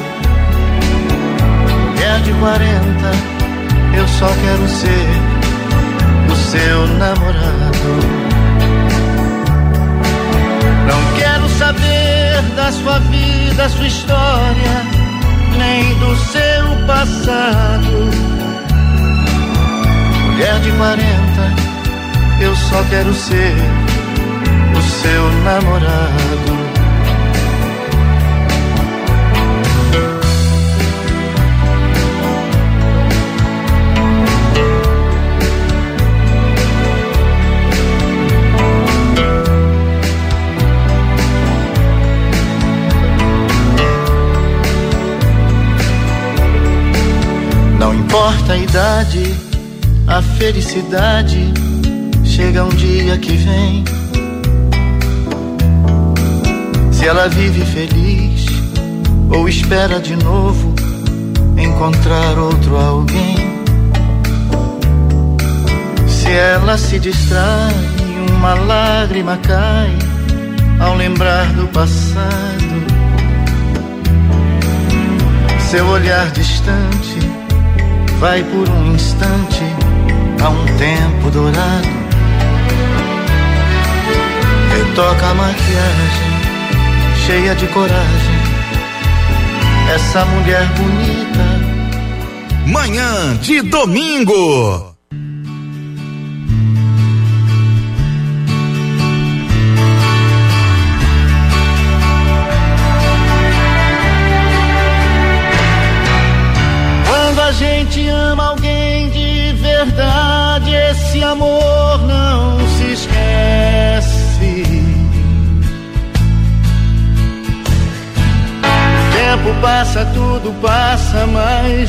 Mulher 1.91 2.21
de 2.23 2.33
40, 2.33 2.79
eu 3.99 4.09
só 4.09 4.29
quero 4.29 4.67
ser 4.67 5.09
o 6.33 6.37
seu 6.37 6.87
namorado. 6.97 8.31
Não 10.87 11.20
saber 11.61 12.41
da 12.57 12.73
sua 12.73 12.99
vida, 13.01 13.69
sua 13.69 13.87
história, 13.87 14.77
nem 15.59 15.95
do 15.99 16.17
seu 16.17 16.87
passado. 16.87 18.11
Mulher 20.25 20.59
de 20.61 20.73
40, 20.73 21.05
eu 22.41 22.57
só 22.57 22.83
quero 22.85 23.13
ser 23.13 23.55
o 24.75 24.83
seu 24.83 25.31
namorado. 25.45 26.70
Importa 48.51 48.53
a 48.53 48.57
idade, 48.57 49.35
a 50.07 50.23
felicidade 50.23 51.53
chega 52.25 52.65
um 52.65 52.71
dia 52.71 53.17
que 53.19 53.37
vem. 53.37 53.85
Se 56.93 57.07
ela 57.07 57.29
vive 57.29 57.65
feliz 57.67 58.47
ou 59.31 59.49
espera 59.49 60.01
de 60.01 60.17
novo 60.17 60.75
encontrar 61.57 62.39
outro 62.39 62.77
alguém. 62.77 63.37
Se 66.09 66.31
ela 66.31 66.77
se 66.77 66.99
distrai, 66.99 67.75
uma 68.37 68.55
lágrima 68.55 69.37
cai 69.39 69.97
ao 70.81 70.95
lembrar 70.97 71.47
do 71.53 71.67
passado. 71.69 72.81
Seu 75.71 75.87
olhar 75.87 76.31
distante 76.33 77.20
vai 78.21 78.45
por 78.45 78.69
um 78.69 78.95
instante 78.95 79.63
a 80.45 80.51
um 80.51 80.67
tempo 80.77 81.31
dourado. 81.31 81.89
Retoca 84.77 85.27
a 85.27 85.35
maquiagem, 85.35 86.31
cheia 87.27 87.55
de 87.55 87.67
coragem. 87.69 88.41
Essa 89.95 90.25
mulher 90.27 90.67
bonita. 90.75 91.41
Manhã 92.67 93.37
de 93.39 93.63
domingo. 93.63 94.90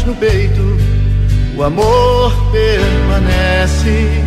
No 0.05 0.15
peito 0.15 0.61
o 1.55 1.63
amor 1.63 2.33
permanece. 2.51 4.23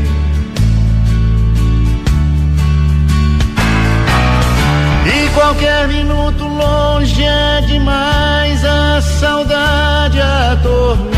E 5.07 5.29
qualquer 5.35 5.89
minuto 5.89 6.45
longe 6.45 7.23
é 7.25 7.61
demais, 7.63 8.65
a 8.65 9.01
saudade 9.01 10.21
atormenta. 10.21 11.15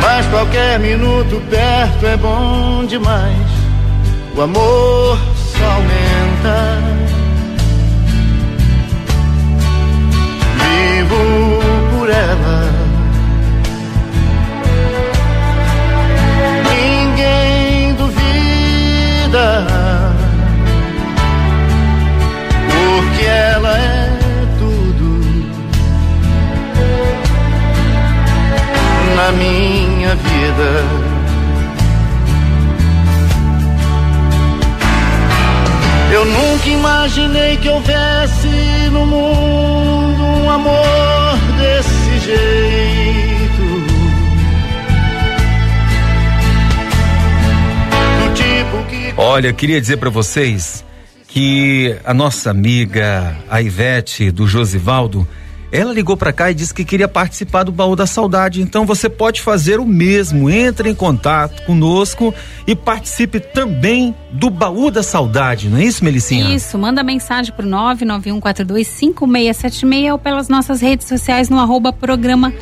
Mas 0.00 0.26
qualquer 0.28 0.78
minuto 0.80 1.42
perto 1.50 2.06
é 2.06 2.16
bom 2.16 2.86
demais, 2.86 3.48
o 4.34 4.42
amor 4.42 5.18
só 5.34 5.64
aumenta. 5.64 7.05
Duvida, 19.36 20.12
porque 22.70 23.26
ela 23.26 23.78
é 23.78 24.10
tudo 24.58 25.20
na 29.14 29.32
minha 29.32 30.14
vida. 30.14 31.06
Eu 36.12 36.24
nunca 36.24 36.68
imaginei 36.68 37.56
que 37.58 37.68
houvesse 37.68 38.48
no 38.92 39.04
mundo 39.04 40.22
um 40.22 40.50
amor 40.50 41.36
desse 41.58 42.18
jeito. 42.24 42.75
Olha, 49.18 49.50
queria 49.50 49.80
dizer 49.80 49.96
para 49.96 50.10
vocês 50.10 50.84
que 51.26 51.96
a 52.04 52.12
nossa 52.12 52.50
amiga, 52.50 53.34
a 53.48 53.62
Ivete 53.62 54.30
do 54.30 54.46
Josivaldo, 54.46 55.26
ela 55.72 55.90
ligou 55.92 56.18
para 56.18 56.34
cá 56.34 56.50
e 56.50 56.54
disse 56.54 56.74
que 56.74 56.84
queria 56.84 57.08
participar 57.08 57.62
do 57.62 57.72
Baú 57.72 57.96
da 57.96 58.06
Saudade. 58.06 58.60
Então 58.60 58.84
você 58.84 59.08
pode 59.08 59.40
fazer 59.40 59.80
o 59.80 59.86
mesmo. 59.86 60.50
Entre 60.50 60.90
em 60.90 60.94
contato 60.94 61.64
conosco 61.64 62.34
e 62.66 62.76
participe 62.76 63.40
também 63.40 64.14
do 64.32 64.50
Baú 64.50 64.90
da 64.90 65.02
Saudade, 65.02 65.70
não 65.70 65.78
é 65.78 65.84
isso, 65.84 66.04
Melicinha? 66.04 66.54
Isso, 66.54 66.78
manda 66.78 67.02
mensagem 67.02 67.54
pro 67.54 67.66
991425676 67.66 70.12
ou 70.12 70.18
pelas 70.18 70.50
nossas 70.50 70.82
redes 70.82 71.08
sociais 71.08 71.48
no 71.48 71.58
arroba 71.58 71.90
programa 71.90 72.52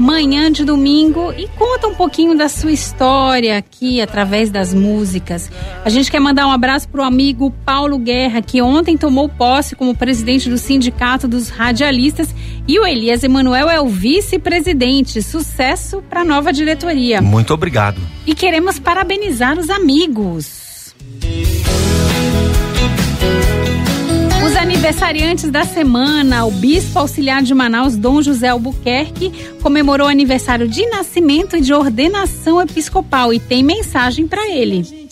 Manhã 0.00 0.50
de 0.50 0.64
Domingo 0.64 1.30
e 1.36 1.46
conta 1.58 1.86
um 1.86 1.94
pouquinho 1.94 2.34
da 2.34 2.48
sua 2.48 2.72
história 2.72 3.58
aqui 3.58 4.00
através 4.00 4.48
das 4.48 4.72
músicas. 4.72 5.50
A 5.84 5.90
gente 5.90 6.10
quer 6.10 6.18
mandar 6.18 6.46
um 6.46 6.50
abraço 6.50 6.88
pro 6.88 7.02
amigo 7.02 7.50
Paulo 7.66 7.98
Guerra, 7.98 8.40
que 8.40 8.62
ontem 8.62 8.96
tomou 8.96 9.28
posse 9.28 9.76
como 9.76 9.94
presidente 9.94 10.48
do 10.48 10.56
Sindicato 10.56 11.28
dos 11.28 11.50
Radialistas 11.50 12.34
e 12.66 12.78
o 12.78 12.86
Elias 12.86 13.22
Emanuel 13.22 13.68
é 13.68 13.78
o 13.78 13.88
vice-presidente. 13.88 15.22
Sucesso 15.22 16.02
para 16.08 16.22
a 16.22 16.24
nova 16.24 16.50
diretoria. 16.50 17.20
Muito 17.20 17.52
obrigado. 17.52 18.00
E 18.26 18.34
queremos 18.34 18.78
parabenizar 18.78 19.58
os 19.58 19.68
amigos. 19.68 20.94
Aniversariantes 24.56 25.50
da 25.50 25.64
semana, 25.64 26.44
o 26.44 26.50
bispo 26.50 26.98
auxiliar 26.98 27.42
de 27.42 27.54
Manaus, 27.54 27.96
Dom 27.96 28.20
José 28.20 28.48
Albuquerque, 28.48 29.32
comemorou 29.62 30.06
o 30.06 30.10
aniversário 30.10 30.68
de 30.68 30.86
nascimento 30.86 31.56
e 31.56 31.60
de 31.60 31.72
ordenação 31.72 32.60
episcopal 32.60 33.32
e 33.32 33.38
tem 33.38 33.62
mensagem 33.62 34.26
para 34.26 34.48
ele. 34.48 35.08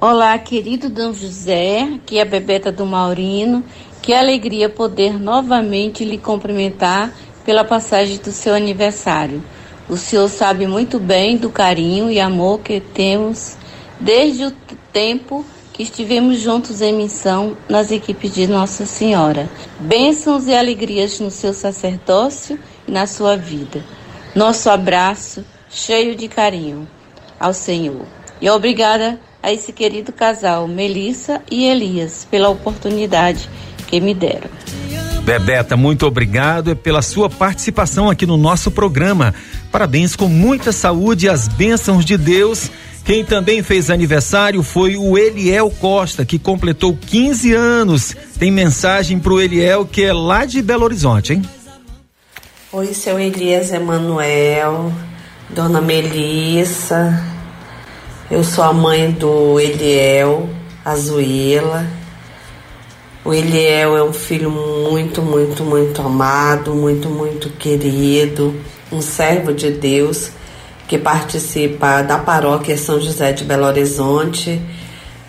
Olá, 0.00 0.36
querido 0.38 0.88
Dom 0.88 1.12
José, 1.12 1.82
aqui 1.94 2.18
é 2.18 2.22
a 2.22 2.24
Bebeta 2.24 2.70
do 2.70 2.86
Maurino. 2.86 3.64
Que 4.00 4.12
alegria 4.12 4.68
poder 4.68 5.18
novamente 5.18 6.04
lhe 6.04 6.18
cumprimentar 6.18 7.12
pela 7.44 7.64
passagem 7.64 8.18
do 8.18 8.32
seu 8.32 8.54
aniversário. 8.54 9.42
O 9.88 9.96
senhor 9.96 10.28
sabe 10.28 10.66
muito 10.66 10.98
bem 10.98 11.36
do 11.36 11.50
carinho 11.50 12.10
e 12.10 12.20
amor 12.20 12.60
que 12.60 12.80
temos 12.80 13.56
desde 14.00 14.44
o 14.44 14.52
tempo 14.92 15.44
que 15.74 15.82
estivemos 15.82 16.40
juntos 16.40 16.80
em 16.80 16.94
missão 16.94 17.56
nas 17.68 17.90
equipes 17.90 18.32
de 18.32 18.46
Nossa 18.46 18.86
Senhora. 18.86 19.50
Bênçãos 19.80 20.46
e 20.46 20.54
alegrias 20.54 21.18
no 21.18 21.32
seu 21.32 21.52
sacerdócio 21.52 22.56
e 22.86 22.92
na 22.92 23.08
sua 23.08 23.36
vida. 23.36 23.84
Nosso 24.36 24.70
abraço 24.70 25.44
cheio 25.68 26.14
de 26.14 26.28
carinho 26.28 26.86
ao 27.40 27.52
Senhor. 27.52 28.06
E 28.40 28.48
obrigada 28.48 29.18
a 29.42 29.52
esse 29.52 29.72
querido 29.72 30.12
casal, 30.12 30.68
Melissa 30.68 31.42
e 31.50 31.64
Elias, 31.64 32.24
pela 32.30 32.48
oportunidade 32.48 33.50
que 33.88 34.00
me 34.00 34.14
deram. 34.14 34.48
Bebeta, 35.24 35.76
muito 35.76 36.06
obrigado 36.06 36.76
pela 36.76 37.02
sua 37.02 37.28
participação 37.28 38.08
aqui 38.08 38.26
no 38.26 38.36
nosso 38.36 38.70
programa. 38.70 39.34
Parabéns 39.72 40.14
com 40.14 40.28
muita 40.28 40.70
saúde 40.70 41.26
e 41.26 41.28
as 41.28 41.48
bênçãos 41.48 42.04
de 42.04 42.16
Deus. 42.16 42.70
Quem 43.04 43.22
também 43.22 43.62
fez 43.62 43.90
aniversário 43.90 44.62
foi 44.62 44.96
o 44.96 45.18
Eliel 45.18 45.70
Costa, 45.70 46.24
que 46.24 46.38
completou 46.38 46.96
15 46.96 47.52
anos. 47.52 48.16
Tem 48.38 48.50
mensagem 48.50 49.18
pro 49.18 49.42
Eliel, 49.42 49.84
que 49.84 50.02
é 50.02 50.12
lá 50.12 50.46
de 50.46 50.62
Belo 50.62 50.84
Horizonte, 50.84 51.34
hein? 51.34 51.42
Oi, 52.72 52.94
seu 52.94 53.20
Elias 53.20 53.70
Emanuel, 53.72 54.90
dona 55.50 55.82
Melissa. 55.82 57.22
Eu 58.30 58.42
sou 58.42 58.64
a 58.64 58.72
mãe 58.72 59.10
do 59.10 59.60
Eliel, 59.60 60.48
Azuela. 60.82 61.86
O 63.22 63.34
Eliel 63.34 63.98
é 63.98 64.02
um 64.02 64.14
filho 64.14 64.50
muito, 64.50 65.20
muito, 65.20 65.62
muito 65.62 66.00
amado, 66.00 66.74
muito, 66.74 67.10
muito 67.10 67.50
querido, 67.50 68.54
um 68.90 69.02
servo 69.02 69.52
de 69.52 69.70
Deus 69.72 70.30
que 70.86 70.98
participa 70.98 72.02
da 72.02 72.18
paróquia 72.18 72.76
São 72.76 73.00
José 73.00 73.32
de 73.32 73.44
Belo 73.44 73.64
Horizonte, 73.64 74.60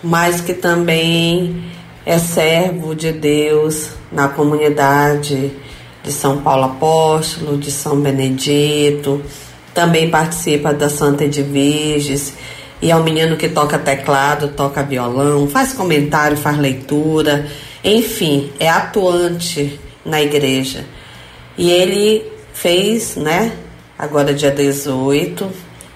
mas 0.03 0.41
que 0.41 0.53
também 0.53 1.63
é 2.05 2.19
servo 2.19 2.93
de 2.93 3.11
Deus 3.11 3.89
na 4.11 4.27
comunidade 4.27 5.51
de 6.03 6.11
São 6.11 6.41
Paulo 6.41 6.65
Apóstolo, 6.65 7.57
de 7.57 7.71
São 7.71 7.99
Benedito, 7.99 9.21
também 9.73 10.09
participa 10.09 10.73
da 10.73 10.89
Santa 10.89 11.25
Edviges 11.25 12.33
e 12.81 12.91
é 12.91 12.95
um 12.95 13.03
menino 13.03 13.35
que 13.35 13.49
toca 13.49 13.79
teclado, 13.79 14.49
toca 14.49 14.83
violão, 14.83 15.47
faz 15.47 15.73
comentário, 15.73 16.37
faz 16.37 16.57
leitura, 16.57 17.47
enfim, 17.83 18.51
é 18.59 18.69
atuante 18.69 19.79
na 20.05 20.21
igreja. 20.21 20.85
E 21.57 21.71
ele 21.71 22.23
fez, 22.53 23.15
né, 23.15 23.53
agora 23.97 24.33
dia 24.33 24.51
18, 24.51 25.49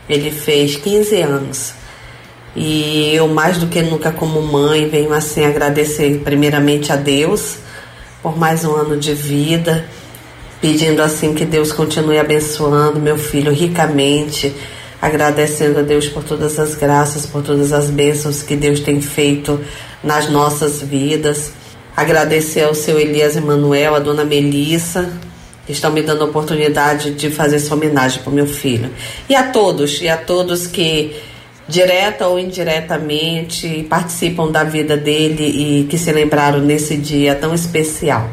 ele 0.10 0.32
fez 0.32 0.76
15 0.76 1.22
anos. 1.22 1.74
E 2.56 3.14
eu, 3.14 3.28
mais 3.28 3.58
do 3.58 3.68
que 3.68 3.82
nunca, 3.82 4.12
como 4.12 4.42
mãe, 4.42 4.90
venho 4.90 5.14
assim 5.14 5.46
agradecer 5.46 6.22
primeiramente 6.24 6.92
a 6.92 6.96
Deus 6.96 7.58
por 8.22 8.38
mais 8.38 8.66
um 8.66 8.76
ano 8.76 8.98
de 8.98 9.14
vida, 9.14 9.86
pedindo 10.60 11.02
assim 11.02 11.34
que 11.34 11.46
Deus 11.46 11.72
continue 11.72 12.20
abençoando 12.20 13.00
meu 13.00 13.18
filho 13.18 13.52
ricamente, 13.52 14.54
agradecendo 15.02 15.80
a 15.80 15.82
Deus 15.82 16.10
por 16.10 16.24
todas 16.24 16.60
as 16.60 16.76
graças, 16.76 17.26
por 17.26 17.42
todas 17.44 17.72
as 17.72 17.90
bênçãos 17.90 18.42
que 18.42 18.56
Deus 18.56 18.82
tem 18.82 19.00
feito 19.00 19.60
nas 20.04 20.30
nossas 20.30 20.82
vidas. 20.82 21.54
Agradecer 21.96 22.64
ao 22.64 22.74
seu 22.74 23.00
Elias 23.00 23.38
Emanuel, 23.38 23.96
a 23.96 24.00
dona 24.00 24.26
Melissa, 24.26 25.10
que 25.70 25.74
estão 25.74 25.92
me 25.92 26.02
dando 26.02 26.24
a 26.24 26.26
oportunidade 26.26 27.12
de 27.12 27.30
fazer 27.30 27.58
essa 27.58 27.76
homenagem 27.76 28.24
para 28.24 28.32
o 28.32 28.34
meu 28.34 28.48
filho. 28.48 28.90
E 29.30 29.36
a 29.36 29.52
todos, 29.52 30.02
e 30.02 30.10
a 30.10 30.18
todos 30.18 30.66
que 30.66 31.16
direta 31.68 32.28
ou 32.28 32.40
indiretamente 32.40 33.86
participam 33.88 34.50
da 34.50 34.64
vida 34.64 34.98
dele 34.98 35.44
e 35.44 35.84
que 35.84 35.96
se 35.96 36.12
lembraram 36.12 36.60
nesse 36.60 36.98
dia 36.98 37.36
tão 37.36 37.54
especial. 37.54 38.32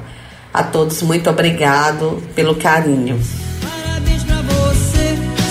A 0.50 0.62
todos, 0.62 1.02
muito 1.02 1.28
obrigado 1.28 2.22
pelo 2.34 2.54
carinho. 2.54 3.20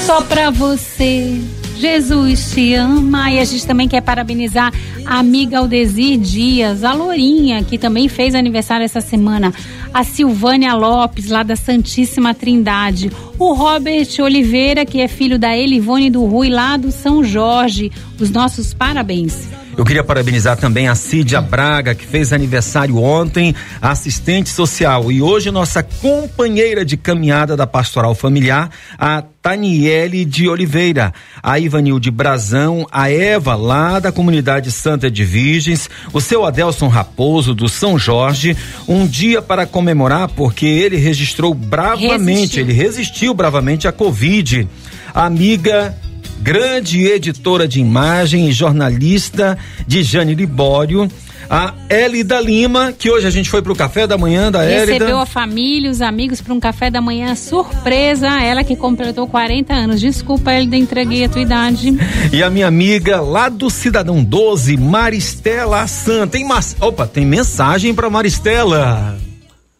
Só 0.07 0.21
pra 0.21 0.49
você. 0.49 1.39
Jesus 1.77 2.51
te 2.53 2.73
ama. 2.73 3.31
E 3.31 3.39
a 3.39 3.45
gente 3.45 3.65
também 3.65 3.87
quer 3.87 4.01
parabenizar 4.01 4.73
a 5.05 5.19
amiga 5.19 5.59
Aldesir 5.59 6.17
Dias, 6.17 6.83
a 6.83 6.93
Lourinha, 6.93 7.63
que 7.63 7.77
também 7.77 8.07
fez 8.07 8.33
aniversário 8.35 8.83
essa 8.83 9.01
semana, 9.01 9.53
a 9.93 10.03
Silvânia 10.03 10.73
Lopes, 10.73 11.29
lá 11.29 11.43
da 11.43 11.55
Santíssima 11.55 12.33
Trindade, 12.33 13.11
o 13.37 13.53
Robert 13.53 14.07
Oliveira, 14.19 14.85
que 14.85 15.01
é 15.01 15.07
filho 15.07 15.37
da 15.37 15.55
Elivone 15.55 16.09
do 16.09 16.25
Rui, 16.25 16.49
lá 16.49 16.77
do 16.77 16.91
São 16.91 17.23
Jorge, 17.23 17.91
os 18.19 18.29
nossos 18.29 18.73
parabéns. 18.73 19.47
Eu 19.77 19.83
queria 19.83 20.05
parabenizar 20.05 20.55
também 20.55 20.87
a 20.87 20.95
Cídia 20.95 21.41
Braga, 21.41 21.93
que 21.93 22.05
fez 22.05 22.31
aniversário 22.31 22.97
ontem, 22.97 23.53
assistente 23.81 24.49
social, 24.49 25.11
e 25.11 25.21
hoje 25.21 25.51
nossa 25.51 25.83
companheira 25.83 26.85
de 26.85 26.95
caminhada 26.95 27.57
da 27.57 27.67
Pastoral 27.67 28.15
Familiar, 28.15 28.69
a 28.97 29.21
Taniele 29.41 30.23
de 30.23 30.47
Oliveira, 30.47 31.13
a 31.43 31.59
Ivanilde 31.59 32.09
Brazão, 32.09 32.87
a 32.89 33.11
Eva, 33.11 33.53
lá 33.55 33.99
da 33.99 34.13
comunidade 34.13 34.71
Santa 34.71 35.11
de 35.11 35.25
Virgens, 35.25 35.89
o 36.13 36.21
seu 36.21 36.45
Adelson 36.45 36.87
Raposo, 36.87 37.53
do 37.53 37.67
São 37.67 37.99
Jorge, 37.99 38.55
um 38.87 39.05
dia 39.05 39.41
para 39.41 39.65
comemorar, 39.67 40.29
porque 40.29 40.65
ele 40.65 40.95
registrou 40.95 41.53
bravamente, 41.53 42.39
Resistiu. 42.39 42.63
ele 42.63 42.73
resistiu 42.73 43.33
bravamente 43.33 43.89
à 43.89 43.91
Covid. 43.91 44.69
A 45.13 45.25
amiga 45.25 45.95
grande 46.41 47.05
editora 47.05 47.67
de 47.67 47.79
imagem 47.79 48.47
e 48.47 48.51
jornalista 48.51 49.57
de 49.87 50.03
Jane 50.03 50.35
Libório, 50.35 51.09
a 51.49 51.73
Elida 51.89 52.39
Lima, 52.39 52.91
que 52.91 53.09
hoje 53.09 53.27
a 53.27 53.29
gente 53.29 53.49
foi 53.49 53.61
pro 53.61 53.75
café 53.75 54.07
da 54.07 54.17
manhã 54.17 54.51
da 54.51 54.61
Recebeu 54.61 54.95
Elida. 54.95 55.21
a 55.21 55.25
família, 55.25 55.91
os 55.91 56.01
amigos 56.01 56.41
para 56.41 56.53
um 56.53 56.59
café 56.59 56.89
da 56.89 57.01
manhã 57.01 57.35
surpresa. 57.35 58.27
Ela 58.41 58.63
que 58.63 58.75
completou 58.75 59.27
40 59.27 59.73
anos. 59.73 60.01
Desculpa, 60.01 60.53
Elida, 60.53 60.75
entreguei 60.75 61.25
a 61.25 61.29
tua 61.29 61.41
idade. 61.41 61.95
E 62.31 62.41
a 62.41 62.49
minha 62.49 62.67
amiga 62.67 63.21
lá 63.21 63.49
do 63.49 63.69
Cidadão 63.69 64.23
12, 64.23 64.77
Maristela 64.77 65.85
Santa. 65.87 66.31
Tem 66.35 66.45
mas... 66.45 66.75
Opa, 66.79 67.05
tem 67.05 67.25
mensagem 67.25 67.93
pra 67.93 68.09
Maristela. 68.09 69.17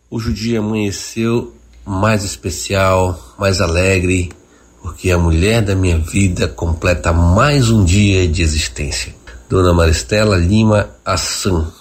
Hoje 0.10 0.30
o 0.30 0.34
dia 0.34 0.60
amanheceu 0.60 1.54
mais 1.86 2.24
especial, 2.24 3.36
mais 3.38 3.62
alegre, 3.62 4.30
porque 4.86 5.10
a 5.10 5.18
mulher 5.18 5.64
da 5.64 5.74
minha 5.74 5.98
vida 5.98 6.48
completa 6.48 7.12
mais 7.12 7.72
um 7.72 7.84
dia 7.84 8.28
de 8.28 8.44
existência. 8.44 9.16
Dona 9.50 9.74
Maristela 9.74 10.38
Lima 10.38 10.92
Assan, 11.04 11.74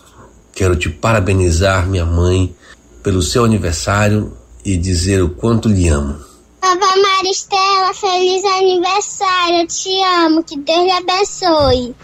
quero 0.55 0.75
te 0.75 0.89
parabenizar, 0.89 1.87
minha 1.87 2.07
mãe, 2.07 2.57
pelo 3.03 3.21
seu 3.21 3.45
aniversário 3.45 4.33
e 4.65 4.75
dizer 4.75 5.23
o 5.23 5.29
quanto 5.29 5.69
lhe 5.69 5.87
amo. 5.87 6.17
Vovó 6.63 7.03
Maristela, 7.03 7.93
feliz 7.93 8.43
aniversário. 8.43 9.61
Eu 9.61 9.67
te 9.67 10.03
amo. 10.25 10.43
Que 10.43 10.57
Deus 10.57 10.85
lhe 10.85 10.91
abençoe. 10.91 11.95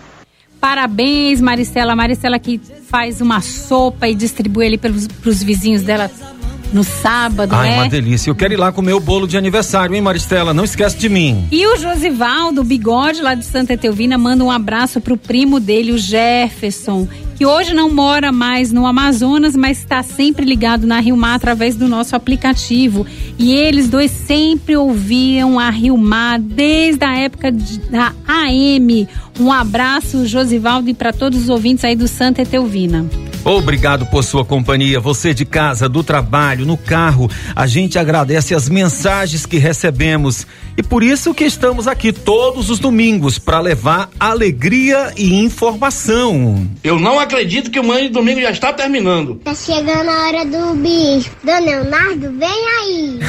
Parabéns, 0.61 1.41
Maristela. 1.41 1.97
Maristela 1.97 2.39
que 2.39 2.61
faz 2.91 3.23
uma 3.23 3.41
sopa 3.41 4.07
e 4.07 4.15
distribui 4.15 4.67
ali 4.67 4.77
pelos, 4.77 5.07
pros 5.07 5.43
vizinhos 5.43 5.81
dela 5.81 6.11
no 6.73 6.85
sábado, 6.85 7.55
Ai, 7.55 7.71
né? 7.71 7.77
uma 7.77 7.89
delícia. 7.89 8.31
Eu 8.31 8.35
quero 8.35 8.55
ir 8.55 8.57
lá 8.57 8.71
comer 8.73 8.93
o 8.93 9.01
bolo 9.01 9.27
de 9.27 9.37
aniversário, 9.37 9.95
hein, 9.95 10.01
Maristela? 10.03 10.55
Não 10.55 10.65
esquece 10.65 10.97
de 10.99 11.09
mim. 11.09 11.47
E 11.51 11.67
o 11.67 11.77
Josivaldo 11.77 12.63
Bigode, 12.65 13.21
lá 13.23 13.35
de 13.35 13.45
Santa 13.45 13.73
Etelvina, 13.75 14.17
manda 14.17 14.45
um 14.45 14.51
abraço 14.51 15.01
pro 15.01 15.17
primo 15.17 15.59
dele, 15.59 15.93
o 15.93 15.99
Jefferson, 15.99 17.09
que 17.37 17.45
hoje 17.47 17.73
não 17.75 17.93
mora 17.93 18.31
mais 18.31 18.71
no 18.71 18.87
Amazonas, 18.87 19.57
mas 19.57 19.79
está 19.79 20.03
sempre 20.03 20.45
ligado 20.45 20.87
na 20.87 21.01
Rio 21.01 21.17
Mar 21.17 21.35
através 21.35 21.75
do 21.75 21.89
nosso 21.89 22.15
aplicativo. 22.15 23.07
E 23.39 23.55
eles 23.55 23.89
dois 23.89 24.11
sempre 24.11 24.77
ouviam 24.77 25.59
a 25.59 25.71
Rio 25.71 25.97
Mar 25.97 26.39
desde 26.39 27.05
a 27.05 27.17
época 27.17 27.51
de- 27.51 27.79
da 27.91 28.13
AM. 28.29 29.09
Um 29.39 29.51
abraço, 29.53 30.27
Josivaldo, 30.27 30.91
e 30.91 30.95
para 30.95 31.13
todos 31.13 31.43
os 31.43 31.49
ouvintes 31.49 31.85
aí 31.85 31.97
do 31.97 32.07
Santa 32.09 32.43
Etelvina. 32.43 33.07
Obrigado 33.43 34.05
por 34.05 34.23
sua 34.23 34.45
companhia, 34.45 35.01
você 35.01 35.33
de 35.33 35.47
casa, 35.47 35.89
do 35.89 36.03
trabalho, 36.05 36.67
no 36.67 36.77
carro. 36.77 37.31
A 37.57 37.67
gente 37.67 37.99
agradece 37.99 38.55
as 38.55 38.69
mensagens 38.69 39.47
que 39.47 39.57
recebemos 39.57 40.47
e 40.77 40.83
por 40.83 41.03
isso 41.03 41.33
que 41.33 41.45
estamos 41.45 41.89
aqui 41.89 42.13
todos 42.13 42.69
os 42.69 42.79
domingos 42.79 43.39
para 43.39 43.59
levar 43.61 44.11
alegria 44.21 45.11
e 45.17 45.33
informação. 45.43 46.69
Eu 46.85 46.99
não 47.01 47.19
acredito 47.19 47.71
que 47.71 47.81
o 47.81 47.85
Mãe 47.85 48.03
de 48.05 48.09
Domingo 48.11 48.43
já 48.43 48.51
está 48.51 48.75
terminando. 48.75 49.37
Tá 49.37 49.55
chegando 49.55 50.11
a 50.11 50.27
hora 50.27 50.45
do 50.45 50.75
bicho. 50.75 51.31
Dona 51.43 51.59
Leonardo, 51.61 52.33
vem 52.39 52.49
aí. 52.79 53.21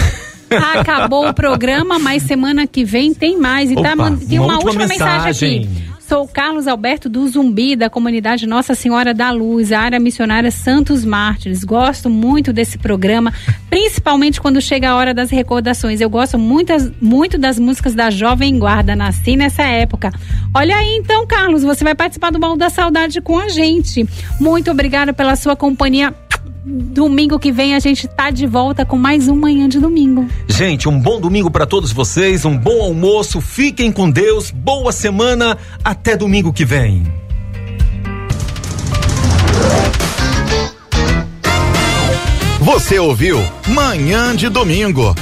Acabou 0.78 1.30
o 1.30 1.34
programa, 1.34 1.98
mas 1.98 2.24
semana 2.24 2.68
que 2.68 2.84
vem 2.84 3.14
tem 3.14 3.40
mais. 3.40 3.72
E 3.72 3.76
tá, 3.76 3.80
Opa, 3.94 3.96
man- 3.96 4.18
tem 4.18 4.38
uma 4.38 4.48
uma, 4.48 4.54
última 4.56 4.72
última 4.84 4.88
mensagem. 4.88 5.26
mensagem. 5.26 5.60
aqui. 5.60 5.91
Sou 6.12 6.28
Carlos 6.28 6.68
Alberto 6.68 7.08
do 7.08 7.26
Zumbi, 7.26 7.74
da 7.74 7.90
comunidade 7.90 8.46
Nossa 8.46 8.76
Senhora 8.76 9.14
da 9.14 9.32
Luz, 9.32 9.72
área 9.72 9.98
missionária 9.98 10.52
Santos 10.52 11.06
Mártires. 11.06 11.64
Gosto 11.64 12.10
muito 12.10 12.52
desse 12.52 12.78
programa, 12.78 13.32
principalmente 13.70 14.42
quando 14.42 14.60
chega 14.60 14.90
a 14.90 14.96
hora 14.98 15.14
das 15.14 15.30
recordações. 15.30 16.02
Eu 16.02 16.10
gosto 16.10 16.38
muitas, 16.38 16.92
muito 17.02 17.38
das 17.38 17.58
músicas 17.58 17.96
da 17.96 18.10
Jovem 18.10 18.60
Guarda, 18.60 18.94
nasci 18.94 19.38
nessa 19.38 19.64
época. 19.64 20.12
Olha 20.54 20.76
aí 20.76 20.98
então, 20.98 21.26
Carlos, 21.26 21.64
você 21.64 21.82
vai 21.82 21.96
participar 21.96 22.30
do 22.30 22.40
Baú 22.40 22.58
da 22.58 22.70
Saudade 22.70 23.22
com 23.22 23.40
a 23.40 23.48
gente. 23.48 24.06
Muito 24.38 24.70
obrigada 24.70 25.14
pela 25.14 25.38
sua 25.38 25.56
companhia. 25.56 26.14
Domingo 26.64 27.40
que 27.40 27.52
vem 27.52 27.74
a 27.74 27.80
gente 27.80 28.08
tá 28.08 28.30
de 28.30 28.46
volta 28.46 28.86
com 28.86 28.96
mais 28.96 29.28
um 29.28 29.36
Manhã 29.36 29.68
de 29.68 29.80
Domingo. 29.80 30.28
Gente, 30.48 30.88
um 30.88 31.00
bom 31.00 31.20
domingo 31.20 31.50
para 31.50 31.66
todos 31.66 31.92
vocês, 31.92 32.46
um 32.46 32.56
bom 32.56 32.82
almoço, 32.84 33.42
fiquem 33.42 33.92
com 33.92 34.12
Deus, 34.12 34.52
boa 34.52 34.92
semana, 34.92 35.58
até 35.84 36.16
domingo 36.16 36.54
que 36.54 36.64
vem. 36.64 37.04
Você 42.60 43.00
ouviu 43.00 43.40
Manhã 43.68 44.36
de 44.36 44.48
Domingo. 44.48 45.16